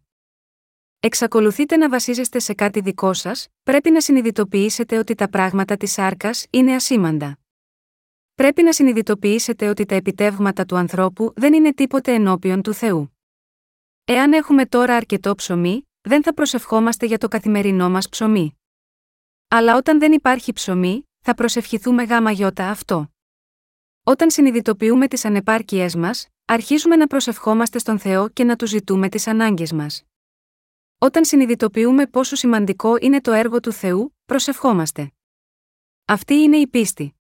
Εξακολουθείτε 1.00 1.76
να 1.76 1.88
βασίζεστε 1.88 2.38
σε 2.38 2.54
κάτι 2.54 2.80
δικό 2.80 3.12
σας, 3.12 3.48
πρέπει 3.62 3.90
να 3.90 4.00
συνειδητοποιήσετε 4.00 4.98
ότι 4.98 5.14
τα 5.14 5.28
πράγματα 5.28 5.76
της 5.76 5.98
άρκα 5.98 6.30
είναι 6.50 6.74
ασήμαντα. 6.74 7.38
Πρέπει 8.38 8.62
να 8.62 8.72
συνειδητοποιήσετε 8.72 9.68
ότι 9.68 9.84
τα 9.84 9.94
επιτεύγματα 9.94 10.64
του 10.64 10.76
ανθρώπου 10.76 11.32
δεν 11.36 11.52
είναι 11.52 11.74
τίποτε 11.74 12.14
ενώπιον 12.14 12.62
του 12.62 12.72
Θεού. 12.72 13.18
Εάν 14.04 14.32
έχουμε 14.32 14.66
τώρα 14.66 14.96
αρκετό 14.96 15.34
ψωμί, 15.34 15.88
δεν 16.00 16.22
θα 16.22 16.34
προσευχόμαστε 16.34 17.06
για 17.06 17.18
το 17.18 17.28
καθημερινό 17.28 17.90
μας 17.90 18.08
ψωμί. 18.08 18.58
Αλλά 19.48 19.76
όταν 19.76 19.98
δεν 19.98 20.12
υπάρχει 20.12 20.52
ψωμί, 20.52 21.02
θα 21.18 21.34
προσευχηθούμε 21.34 22.02
γάμα 22.02 22.30
γιώτα 22.30 22.68
αυτό. 22.68 23.08
Όταν 24.02 24.30
συνειδητοποιούμε 24.30 25.08
τις 25.08 25.24
ανεπάρκειές 25.24 25.94
μας, 25.94 26.28
αρχίζουμε 26.44 26.96
να 26.96 27.06
προσευχόμαστε 27.06 27.78
στον 27.78 27.98
Θεό 27.98 28.28
και 28.28 28.44
να 28.44 28.56
του 28.56 28.66
ζητούμε 28.66 29.08
τις 29.08 29.26
ανάγκες 29.26 29.72
μας. 29.72 30.04
Όταν 30.98 31.24
συνειδητοποιούμε 31.24 32.06
πόσο 32.06 32.36
σημαντικό 32.36 32.96
είναι 33.00 33.20
το 33.20 33.32
έργο 33.32 33.60
του 33.60 33.72
Θεού, 33.72 34.16
προσευχόμαστε. 34.24 35.12
Αυτή 36.04 36.34
είναι 36.34 36.56
η 36.56 36.66
πίστη. 36.66 37.12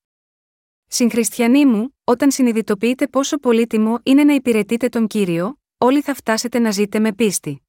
Συγχριστιανοί 0.90 1.66
μου, 1.66 1.94
όταν 2.04 2.30
συνειδητοποιείτε 2.30 3.08
πόσο 3.08 3.38
πολύτιμο 3.38 3.98
είναι 4.02 4.24
να 4.24 4.34
υπηρετείτε 4.34 4.88
τον 4.88 5.06
κύριο, 5.06 5.58
όλοι 5.78 6.00
θα 6.00 6.14
φτάσετε 6.14 6.58
να 6.58 6.70
ζείτε 6.70 6.98
με 6.98 7.12
πίστη. 7.12 7.67